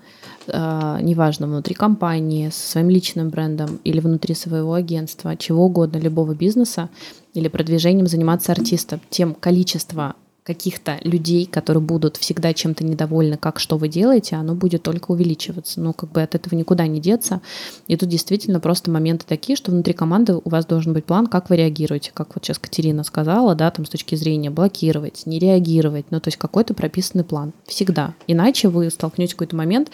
э, 0.48 0.98
неважно, 1.02 1.48
внутри 1.48 1.76
компании, 1.76 2.50
со 2.50 2.72
своим 2.72 2.90
личным 2.90 3.30
брендом 3.30 3.80
или 3.84 4.00
внутри 4.00 4.34
своего 4.34 4.74
агентства, 4.74 5.36
чего 5.36 5.66
угодно, 5.66 5.98
любого 5.98 6.34
бизнеса, 6.34 6.90
или 7.34 7.48
продвижением 7.48 8.08
заниматься 8.08 8.52
артистом, 8.52 9.02
тем 9.10 9.34
количество 9.34 10.16
каких-то 10.54 11.00
людей, 11.04 11.46
которые 11.46 11.82
будут 11.82 12.18
всегда 12.18 12.54
чем-то 12.54 12.84
недовольны, 12.84 13.38
как 13.38 13.60
что 13.60 13.78
вы 13.78 13.88
делаете, 13.88 14.36
оно 14.36 14.54
будет 14.54 14.84
только 14.84 15.12
увеличиваться. 15.12 15.80
Ну, 15.80 15.94
как 15.94 16.12
бы 16.12 16.22
от 16.22 16.36
этого 16.36 16.56
никуда 16.56 16.88
не 16.88 17.00
деться. 17.00 17.42
И 17.88 17.96
тут 17.96 18.10
действительно 18.10 18.60
просто 18.60 18.92
моменты 18.92 19.26
такие, 19.28 19.56
что 19.56 19.72
внутри 19.72 19.94
команды 19.94 20.36
у 20.36 20.50
вас 20.50 20.66
должен 20.66 20.94
быть 20.94 21.06
план, 21.06 21.28
как 21.28 21.50
вы 21.50 21.56
реагируете, 21.56 22.12
как 22.14 22.36
вот 22.36 22.44
сейчас 22.44 22.60
Катерина 22.60 23.04
сказала, 23.04 23.56
да, 23.56 23.72
там 23.72 23.86
с 23.86 23.90
точки 23.90 24.16
зрения 24.16 24.50
блокировать, 24.50 25.26
не 25.26 25.40
реагировать, 25.40 26.06
ну, 26.10 26.20
то 26.20 26.28
есть 26.28 26.38
какой-то 26.38 26.74
прописанный 26.74 27.24
план. 27.24 27.54
Всегда. 27.66 28.14
Иначе 28.28 28.68
вы 28.68 28.90
столкнетесь 28.90 29.34
в 29.34 29.38
какой-то 29.38 29.56
момент, 29.56 29.90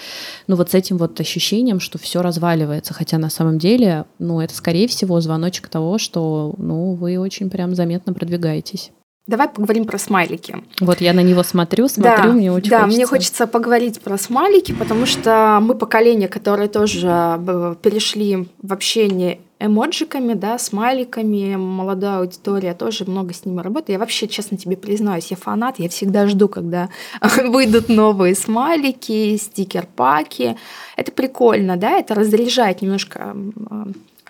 ну, 0.47 0.55
вот 0.55 0.71
с 0.71 0.73
этим 0.73 0.97
вот 0.97 1.19
ощущением, 1.19 1.79
что 1.79 1.99
все 1.99 2.23
разваливается, 2.23 2.95
хотя 2.95 3.19
на 3.19 3.29
самом 3.29 3.59
деле, 3.59 4.05
ну, 4.17 4.41
это 4.41 4.55
скорее 4.55 4.87
всего 4.87 5.21
звоночек 5.21 5.67
того, 5.67 5.99
что, 5.99 6.55
ну, 6.57 6.93
вы 6.93 7.19
очень 7.19 7.49
прям 7.51 7.75
заметно 7.75 8.13
продвигаетесь. 8.13 8.91
Давай 9.27 9.49
поговорим 9.49 9.83
про 9.83 9.97
смайлики. 9.97 10.55
Вот 10.79 11.01
я 11.01 11.11
на 11.11 11.19
него 11.19 11.43
смотрю, 11.43 11.89
смотрю, 11.89 12.23
да, 12.23 12.31
мне 12.31 12.49
очень 12.49 12.69
да, 12.69 12.79
хочется. 12.83 12.95
мне 12.95 13.05
хочется 13.05 13.47
поговорить 13.47 13.99
про 13.99 14.17
смайлики, 14.17 14.71
потому 14.71 15.05
что 15.05 15.59
мы 15.61 15.75
поколение, 15.75 16.29
которое 16.29 16.69
тоже 16.69 17.07
э, 17.09 17.75
перешли 17.81 18.47
в 18.61 18.71
общение 18.71 19.39
эмоджиками, 19.59 20.33
да, 20.33 20.57
смайликами, 20.57 21.57
молодая 21.57 22.19
аудитория 22.19 22.73
тоже 22.73 23.03
много 23.05 23.33
с 23.33 23.43
ними 23.43 23.59
работает. 23.59 23.89
Я 23.89 23.99
вообще, 23.99 24.29
честно 24.29 24.57
тебе 24.57 24.77
признаюсь, 24.77 25.27
я 25.29 25.35
фанат, 25.35 25.77
я 25.77 25.89
всегда 25.89 26.27
жду, 26.27 26.47
когда 26.47 26.87
выйдут 27.43 27.89
новые 27.89 28.33
смайлики, 28.33 29.35
стикер-паки. 29.35 30.55
Это 30.95 31.11
прикольно, 31.11 31.75
да, 31.75 31.99
это 31.99 32.15
разряжает 32.15 32.81
немножко 32.81 33.35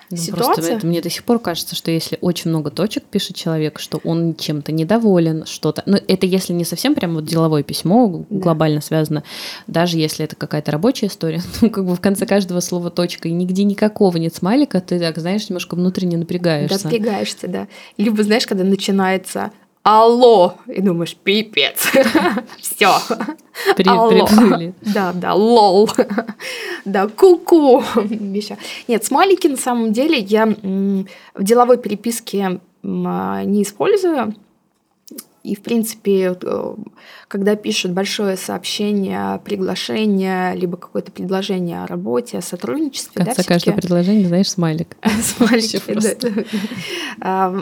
ну, 0.10 0.18
ситуация. 0.18 0.46
Просто 0.46 0.72
это, 0.74 0.88
мне 0.88 1.02
до 1.02 1.10
сих 1.10 1.24
пор 1.24 1.40
кажется, 1.40 1.76
что 1.76 1.92
если 1.92 2.18
очень 2.22 2.50
много 2.50 2.72
точек 2.72 3.04
пишет 3.04 3.36
человек, 3.36 3.80
что 3.80 4.00
он 4.04 4.36
чем-то 4.36 4.72
недоволен, 4.72 5.46
что-то. 5.46 5.84
Ну, 5.86 5.98
это 6.08 6.26
если 6.26 6.54
не 6.54 6.64
совсем 6.64 6.96
прям 6.96 7.16
вот 7.16 7.26
деловое 7.26 7.64
письмо 7.64 8.26
да. 8.30 8.40
глобально 8.40 8.82
связано, 8.82 9.24
даже 9.68 9.98
если 9.98 10.26
это 10.26 10.36
какая-то 10.36 10.72
рабочая 10.72 11.08
история, 11.08 11.42
ну, 11.62 11.70
как 11.70 11.86
бы 11.86 11.96
в 11.96 12.02
конце 12.02 12.26
каждого 12.26 12.62
слова 12.62 12.90
точка, 12.90 13.28
и 13.28 13.32
нигде 13.32 13.64
никакого 13.64 14.18
нет 14.18 14.34
смайлика, 14.34 14.80
ты 14.80 15.00
так, 15.00 15.18
знаешь, 15.18 15.50
немножко 15.50 15.76
внутренне 15.76 16.18
напрягаешься. 16.18 16.86
Напрягаешься, 16.86 17.48
да. 17.48 17.68
Либо, 17.98 18.24
знаешь, 18.24 18.48
когда 18.48 18.64
начинается 18.64 19.52
алло, 19.88 20.56
и 20.68 20.82
думаешь, 20.82 21.16
пипец, 21.16 21.88
все. 22.60 22.90
Приплыли. 23.78 24.74
Да, 24.82 25.14
да, 25.14 25.34
лол. 25.34 25.90
Да, 26.84 27.08
ку-ку. 27.08 27.84
Нет, 28.88 29.06
смайлики 29.06 29.48
на 29.48 29.56
самом 29.56 29.94
деле 29.94 30.20
я 30.20 30.46
в 30.46 31.44
деловой 31.44 31.78
переписке 31.78 32.60
а, 32.84 33.44
не 33.44 33.64
использую. 33.64 34.36
И, 35.48 35.56
в 35.56 35.62
принципе, 35.62 36.38
э, 36.42 36.76
когда 37.30 37.56
пишут 37.56 37.94
большое 37.94 38.36
сообщение, 38.36 39.40
приглашение, 39.46 40.54
либо 40.56 40.76
какое-то 40.76 41.10
предложение 41.12 41.84
о 41.84 41.88
работе, 41.88 42.38
о 42.38 42.42
сотрудничестве. 42.42 43.22
В 43.22 43.26
конце 43.26 43.44
да, 43.44 43.48
каждого 43.48 43.76
предложения, 43.78 44.28
знаешь, 44.28 44.50
смайлик. 44.50 44.98
Смайлик, 45.22 45.84
а, 47.22 47.56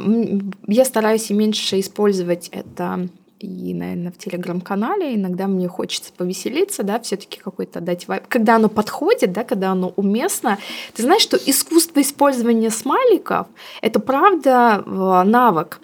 Я 0.67 0.85
стараюсь 0.85 1.29
и 1.29 1.35
меньше 1.35 1.79
использовать 1.79 2.49
это 2.51 3.07
и, 3.45 3.73
наверное, 3.73 4.11
в 4.11 4.17
телеграм-канале. 4.17 5.15
Иногда 5.15 5.47
мне 5.47 5.67
хочется 5.67 6.11
повеселиться, 6.15 6.83
да, 6.83 6.99
все-таки 6.99 7.39
какой-то 7.39 7.79
дать 7.79 8.07
вайп. 8.07 8.23
Когда 8.27 8.55
оно 8.55 8.69
подходит, 8.69 9.31
да, 9.31 9.43
когда 9.43 9.71
оно 9.71 9.93
уместно. 9.95 10.57
Ты 10.93 11.03
знаешь, 11.03 11.21
что 11.21 11.37
искусство 11.37 12.01
использования 12.01 12.69
смайликов— 12.69 13.47
это 13.81 13.99
правда 13.99 14.83
э, 14.85 15.23
навык 15.25 15.79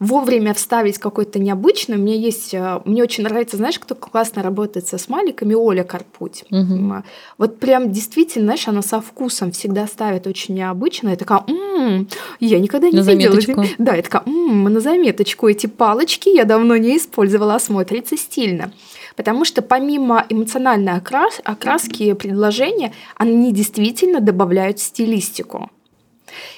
вовремя 0.00 0.54
вставить 0.54 0.98
какой-то 0.98 1.38
необычный. 1.38 1.96
Меня 1.96 2.14
есть, 2.14 2.54
э, 2.54 2.80
мне 2.84 3.02
очень 3.02 3.24
нравится, 3.24 3.56
знаешь, 3.56 3.78
кто 3.78 3.94
классно 3.94 4.42
работает 4.42 4.86
со 4.86 4.98
смайликами, 4.98 5.54
Оля 5.54 5.84
Карпуть. 5.84 6.44
Угу. 6.50 7.02
Вот 7.38 7.58
прям 7.58 7.90
действительно, 7.90 8.46
знаешь, 8.46 8.68
она 8.68 8.82
со 8.82 9.00
вкусом 9.00 9.52
всегда 9.52 9.86
ставит 9.86 10.26
очень 10.26 10.54
необычно. 10.54 11.10
Я 11.10 11.16
такая, 11.16 11.42
м-м, 11.46 12.08
я 12.40 12.60
никогда 12.60 12.88
не 12.90 13.00
на 13.00 13.02
видела. 13.02 13.40
Заметочку. 13.40 13.64
Да, 13.78 13.94
я 13.94 14.02
такая, 14.02 14.22
м-м, 14.26 14.64
на 14.64 14.80
заметочку 14.80 15.48
эти 15.48 15.66
палочки 15.66 16.28
я 16.28 16.44
давно 16.44 16.76
не 16.76 16.96
использовала, 16.98 17.58
смотрится 17.58 18.16
стильно. 18.16 18.72
Потому 19.16 19.44
что 19.44 19.62
помимо 19.62 20.24
эмоциональной 20.28 20.92
окрас, 20.92 21.40
окраски 21.44 22.12
предложения, 22.12 22.92
они 23.16 23.52
действительно 23.52 24.20
добавляют 24.20 24.78
стилистику. 24.78 25.70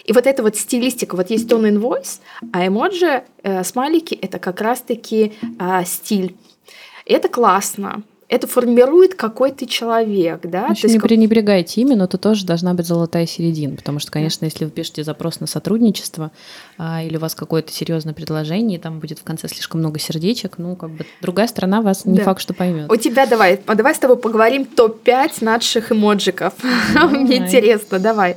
И 0.05 0.13
вот 0.13 0.27
эта 0.27 0.43
вот 0.43 0.57
стилистика, 0.57 1.17
вот 1.17 1.31
есть 1.31 1.49
in 1.49 1.81
voice, 1.81 2.21
а 2.53 2.67
эмоджи, 2.67 3.23
э, 3.43 3.65
смайлики— 3.65 4.15
это 4.23 4.39
как 4.39 4.61
раз-таки 4.61 5.33
э, 5.59 5.85
стиль. 5.85 6.37
Это 7.07 7.29
классно. 7.29 8.03
Это 8.31 8.47
формирует 8.47 9.17
какой 9.17 9.51
ты 9.51 9.67
человек, 9.67 10.43
да? 10.45 10.69
Еще 10.69 10.87
не 10.87 10.99
как... 10.99 11.09
пренебрегайте 11.09 11.81
ими, 11.81 11.95
но 11.95 12.05
это 12.05 12.17
тоже 12.17 12.47
должна 12.47 12.75
быть 12.75 12.87
золотая 12.87 13.27
середина, 13.27 13.75
потому 13.75 13.99
что, 13.99 14.13
конечно, 14.13 14.45
если 14.45 14.67
вы 14.67 14.71
пишете 14.71 15.03
запрос 15.03 15.41
на 15.41 15.49
сотрудничество 15.49 16.31
а, 16.79 17.03
или 17.03 17.17
у 17.17 17.21
вас 17.21 17.35
какое-то 17.35 17.73
серьезное 17.73 18.15
предложение, 18.15 18.79
и 18.79 18.81
там 18.81 19.01
будет 19.01 19.19
в 19.19 19.25
конце 19.25 19.49
слишком 19.49 19.81
много 19.81 19.99
сердечек, 19.99 20.59
ну, 20.59 20.77
как 20.77 20.91
бы 20.91 21.07
другая 21.21 21.49
сторона 21.49 21.83
вас 21.83 22.05
не 22.05 22.19
да. 22.19 22.25
факт, 22.25 22.41
что 22.41 22.55
поймет. 22.55 22.89
У 22.89 22.95
тебя 22.95 23.27
давай, 23.27 23.61
а 23.67 23.75
давай 23.75 23.97
с 23.97 23.99
тобой 23.99 24.17
поговорим 24.17 24.65
топ-5 24.65 25.45
наших 25.45 25.91
эмоджиков. 25.91 26.55
Мне 27.11 27.39
интересно, 27.39 27.99
давай. 27.99 28.37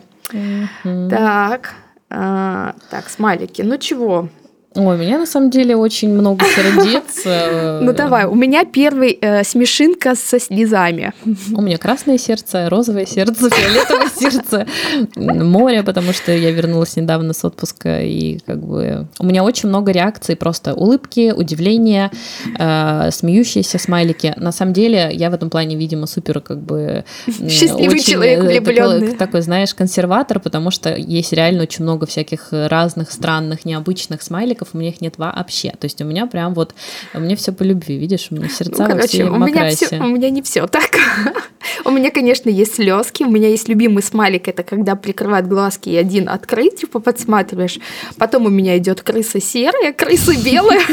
Так, 0.82 1.76
а, 2.10 2.74
так, 2.90 3.12
смайлики. 3.12 3.62
Ну 3.62 3.78
чего? 3.78 4.28
Ой, 4.76 4.96
у 4.96 4.98
меня 4.98 5.20
на 5.20 5.26
самом 5.26 5.50
деле 5.50 5.76
очень 5.76 6.10
много 6.10 6.46
сердец. 6.46 7.04
Э, 7.26 7.80
ну 7.82 7.94
давай, 7.94 8.26
у 8.26 8.36
меня 8.36 8.66
первый 8.66 9.18
э, 9.22 9.44
смешинка 9.44 10.16
со 10.16 10.40
слезами. 10.40 11.14
У 11.54 11.62
меня 11.62 11.78
красное 11.78 12.18
сердце, 12.18 12.70
розовое 12.70 13.06
сердце, 13.06 13.50
фиолетовое 13.50 14.10
сердце, 14.20 14.68
море, 15.16 15.84
потому 15.84 16.12
что 16.12 16.32
я 16.32 16.52
вернулась 16.52 16.98
недавно 16.98 17.34
с 17.34 17.46
отпуска, 17.46 18.02
и 18.02 18.40
как 18.46 18.60
бы 18.60 19.08
у 19.20 19.26
меня 19.26 19.44
очень 19.44 19.70
много 19.70 19.92
реакций, 19.92 20.36
просто 20.36 20.74
улыбки, 20.74 21.34
удивления, 21.36 22.12
э, 22.60 23.10
смеющиеся 23.12 23.80
смайлики. 23.80 24.34
На 24.38 24.52
самом 24.52 24.74
деле 24.74 25.10
я 25.14 25.30
в 25.30 25.34
этом 25.34 25.50
плане, 25.50 25.76
видимо, 25.76 26.08
супер 26.08 26.42
как 26.42 26.60
бы... 26.60 27.06
Счастливый 27.28 28.00
человек, 28.00 28.42
влюбленный. 28.42 29.12
Такой, 29.12 29.18
такой, 29.18 29.42
знаешь, 29.42 29.74
консерватор, 29.74 30.40
потому 30.40 30.72
что 30.72 30.94
есть 30.96 31.32
реально 31.32 31.64
очень 31.64 31.84
много 31.84 32.06
всяких 32.06 32.50
разных, 32.52 33.12
странных, 33.12 33.66
необычных 33.66 34.22
смайликов, 34.22 34.63
у 34.74 34.78
меня 34.78 34.90
их 34.90 35.02
нет 35.02 35.18
вообще. 35.18 35.72
То 35.72 35.86
есть 35.86 36.02
у 36.02 36.06
меня 36.06 36.26
прям 36.28 36.54
вот, 36.54 36.74
у 37.14 37.20
меня 37.20 37.36
все 37.36 37.52
по 37.52 37.64
любви, 37.64 37.98
видишь, 37.98 38.28
у 38.32 38.36
меня 38.36 38.50
сердца 38.50 38.84
ну, 38.84 38.90
короче, 38.90 39.02
во 39.02 39.08
всей 39.08 39.24
у 39.24 39.38
меня, 39.38 39.70
все, 39.70 40.00
у 40.00 40.08
меня 40.08 40.30
не 40.30 40.42
все 40.42 40.68
так. 40.68 40.98
у 41.86 41.92
меня, 41.92 42.12
конечно, 42.12 42.50
есть 42.50 42.76
слезки, 42.76 43.24
у 43.24 43.30
меня 43.30 43.50
есть 43.50 43.68
любимый 43.68 44.04
смайлик, 44.04 44.48
это 44.48 44.64
когда 44.64 44.96
прикрывают 44.96 45.48
глазки 45.48 45.90
и 45.90 45.96
один 45.96 46.30
открыть, 46.30 46.82
типа 46.82 47.00
подсматриваешь. 47.00 47.80
Потом 48.18 48.46
у 48.46 48.50
меня 48.50 48.78
идет 48.78 49.02
крыса 49.02 49.42
серая, 49.42 49.94
крыса 49.94 50.34
белая. 50.44 50.82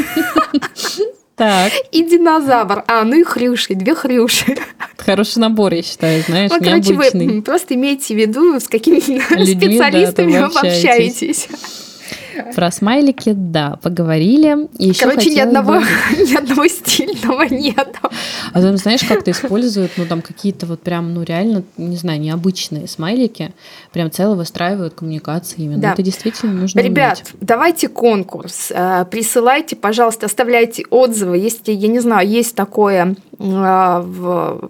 Так. 1.41 1.71
И 1.91 2.03
динозавр. 2.03 2.83
А, 2.87 3.03
ну 3.03 3.19
и 3.19 3.23
хрюши, 3.23 3.73
две 3.73 3.95
хрюши. 3.95 4.57
Хороший 4.97 5.39
набор, 5.39 5.73
я 5.73 5.81
считаю, 5.81 6.21
знаешь, 6.21 6.51
ну, 6.51 6.59
короче, 6.59 6.91
необычный. 6.91 7.27
вы 7.27 7.41
просто 7.41 7.73
имейте 7.73 8.13
в 8.13 8.17
виду, 8.17 8.59
с 8.59 8.67
какими 8.67 8.99
специалистами 8.99 10.33
да, 10.33 10.49
вы 10.49 10.69
общаетесь. 10.69 11.47
Про 12.55 12.71
смайлики, 12.71 13.33
да, 13.35 13.77
поговорили. 13.81 14.67
Еще 14.77 15.05
Короче, 15.05 15.29
ни 15.29 15.39
одного, 15.39 15.73
бы... 15.73 15.79
ни 16.17 16.35
одного 16.35 16.67
стильного 16.67 17.43
нет. 17.43 17.95
А 18.53 18.61
там, 18.61 18.77
знаешь, 18.77 19.01
как-то 19.07 19.31
используют, 19.31 19.91
ну, 19.97 20.05
там 20.05 20.21
какие-то 20.21 20.65
вот 20.65 20.81
прям, 20.81 21.13
ну, 21.13 21.23
реально, 21.23 21.63
не 21.77 21.97
знаю, 21.97 22.19
необычные 22.19 22.87
смайлики, 22.87 23.53
прям 23.91 24.11
цело 24.11 24.35
выстраивают 24.35 24.93
коммуникации 24.93 25.63
именно. 25.63 25.81
Да. 25.81 25.93
Это 25.93 26.03
действительно 26.03 26.53
нужно 26.53 26.79
Ребят, 26.79 27.23
уметь. 27.23 27.35
давайте 27.41 27.87
конкурс. 27.87 28.71
Э, 28.71 29.05
присылайте, 29.09 29.75
пожалуйста, 29.75 30.25
оставляйте 30.25 30.85
отзывы. 30.89 31.37
Если, 31.37 31.71
я 31.71 31.87
не 31.87 31.99
знаю, 31.99 32.27
есть 32.27 32.55
такое 32.55 33.15
э, 33.15 33.15
в 33.37 34.69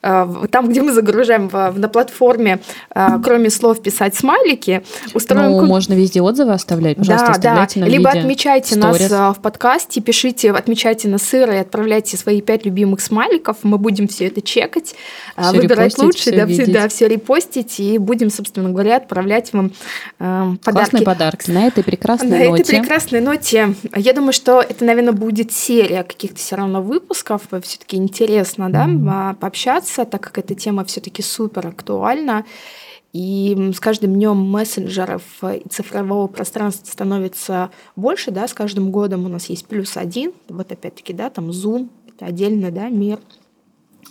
там, 0.00 0.68
где 0.68 0.82
мы 0.82 0.92
загружаем 0.92 1.50
на 1.52 1.88
платформе, 1.88 2.60
э, 2.94 3.08
кроме 3.22 3.50
слов 3.50 3.82
писать 3.82 4.14
смайлики, 4.14 4.82
устроим... 5.12 5.50
Ну, 5.50 5.66
можно 5.66 5.94
везде 5.94 6.22
отзывы 6.22 6.52
оставлять, 6.52 6.98
пожалуйста, 6.98 7.40
да, 7.40 7.54
да. 7.54 7.80
Нам 7.80 7.88
Либо 7.88 8.10
отмечайте 8.10 8.76
stories. 8.76 8.78
нас 8.78 9.00
э, 9.10 9.38
в 9.38 9.42
подкасте, 9.42 10.00
пишите, 10.00 10.52
отмечайте 10.52 11.08
нас 11.08 11.22
сыр 11.22 11.50
и 11.50 11.56
отправляйте 11.56 12.16
свои 12.16 12.40
пять 12.40 12.64
любимых 12.64 13.00
смайликов, 13.00 13.58
мы 13.64 13.78
будем 13.78 14.06
все 14.06 14.26
это 14.28 14.40
чекать, 14.40 14.94
все 15.36 15.52
выбирать 15.52 15.98
лучше, 15.98 16.30
да, 16.30 16.46
все, 16.46 16.66
да, 16.66 16.88
все 16.88 17.08
репостить, 17.08 17.80
и 17.80 17.98
будем, 17.98 18.30
собственно 18.30 18.70
говоря, 18.70 18.96
отправлять 18.96 19.52
вам 19.52 19.72
э, 20.20 20.54
подарки. 20.64 20.90
Классный 20.90 21.02
подарок. 21.02 21.48
На 21.48 21.66
этой 21.66 21.82
прекрасной 21.82 22.28
на 22.28 22.38
ноте. 22.38 22.50
На 22.50 22.54
этой 22.54 22.80
прекрасной 22.80 23.20
ноте. 23.20 23.74
Я 23.96 24.12
думаю, 24.12 24.32
что 24.32 24.60
это, 24.60 24.84
наверное, 24.84 25.12
будет 25.12 25.52
серия 25.52 26.04
каких-то 26.04 26.36
все 26.36 26.54
равно 26.56 26.82
выпусков, 26.82 27.42
все-таки 27.62 27.96
интересно, 27.96 28.70
да, 28.70 28.86
mm-hmm. 28.86 29.34
пообщаться 29.36 29.87
развиваться, 29.88 30.04
так 30.04 30.22
как 30.22 30.38
эта 30.38 30.54
тема 30.54 30.84
все-таки 30.84 31.22
супер 31.22 31.66
актуальна. 31.66 32.44
И 33.14 33.72
с 33.74 33.80
каждым 33.80 34.14
днем 34.14 34.36
мессенджеров 34.36 35.22
и 35.42 35.66
цифрового 35.68 36.26
пространства 36.26 36.86
становится 36.86 37.70
больше, 37.96 38.30
да, 38.30 38.46
с 38.46 38.52
каждым 38.52 38.90
годом 38.90 39.24
у 39.24 39.28
нас 39.28 39.46
есть 39.46 39.66
плюс 39.66 39.96
один, 39.96 40.32
вот 40.48 40.70
опять-таки, 40.70 41.14
да, 41.14 41.30
там 41.30 41.50
Zoom, 41.50 41.88
это 42.06 42.26
отдельно, 42.26 42.70
да, 42.70 42.90
мир 42.90 43.18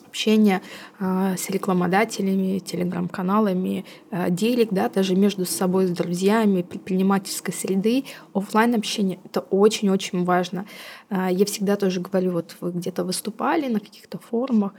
общения 0.07 0.61
э, 0.99 1.35
с 1.37 1.49
рекламодателями, 1.49 2.57
телеграм-каналами, 2.57 3.85
э, 4.09 4.31
делик, 4.31 4.69
да, 4.71 4.89
даже 4.89 5.15
между 5.15 5.45
собой, 5.45 5.85
с 5.85 5.91
друзьями, 5.91 6.63
предпринимательской 6.63 7.53
среды, 7.53 8.03
офлайн 8.33 8.73
общение 8.73 9.19
это 9.25 9.41
очень-очень 9.41 10.25
важно. 10.25 10.65
Э, 11.11 11.27
я 11.29 11.45
всегда 11.45 11.75
тоже 11.75 11.99
говорю, 12.01 12.31
вот 12.31 12.55
вы 12.61 12.71
где-то 12.71 13.03
выступали 13.03 13.67
на 13.67 13.79
каких-то 13.79 14.17
форумах, 14.17 14.73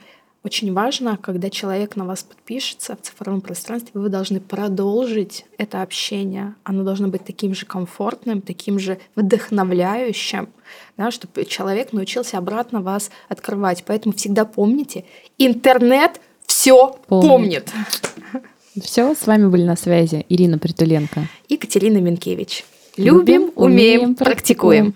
очень 0.44 0.72
важно, 0.72 1.18
когда 1.20 1.50
человек 1.50 1.96
на 1.96 2.04
вас 2.04 2.22
подпишется 2.22 2.96
в 2.96 3.04
цифровом 3.04 3.40
пространстве, 3.40 3.90
вы 3.94 4.08
должны 4.08 4.40
продолжить 4.40 5.44
это 5.58 5.82
общение. 5.82 6.54
Оно 6.62 6.84
должно 6.84 7.08
быть 7.08 7.24
таким 7.24 7.54
же 7.54 7.66
комфортным, 7.66 8.40
таким 8.40 8.78
же 8.78 8.98
вдохновляющим, 9.16 10.48
да, 10.96 11.10
чтобы 11.10 11.44
человек 11.44 11.92
научился 11.92 12.38
обратно 12.38 12.80
вас 12.80 13.10
открывать. 13.28 13.82
Поэтому 13.84 14.14
всегда 14.14 14.44
помните, 14.44 15.04
интернет 15.38 16.20
все 16.46 16.96
помнит. 17.08 17.72
помнит. 17.72 18.44
Все, 18.82 19.14
с 19.14 19.26
вами 19.26 19.48
были 19.48 19.64
на 19.64 19.76
связи 19.76 20.24
Ирина 20.28 20.58
Притуленко 20.58 21.26
и 21.48 21.56
Катерина 21.56 21.98
Минкевич. 21.98 22.64
Любим, 22.96 23.52
умеем, 23.54 24.14
практикуем. 24.14 24.94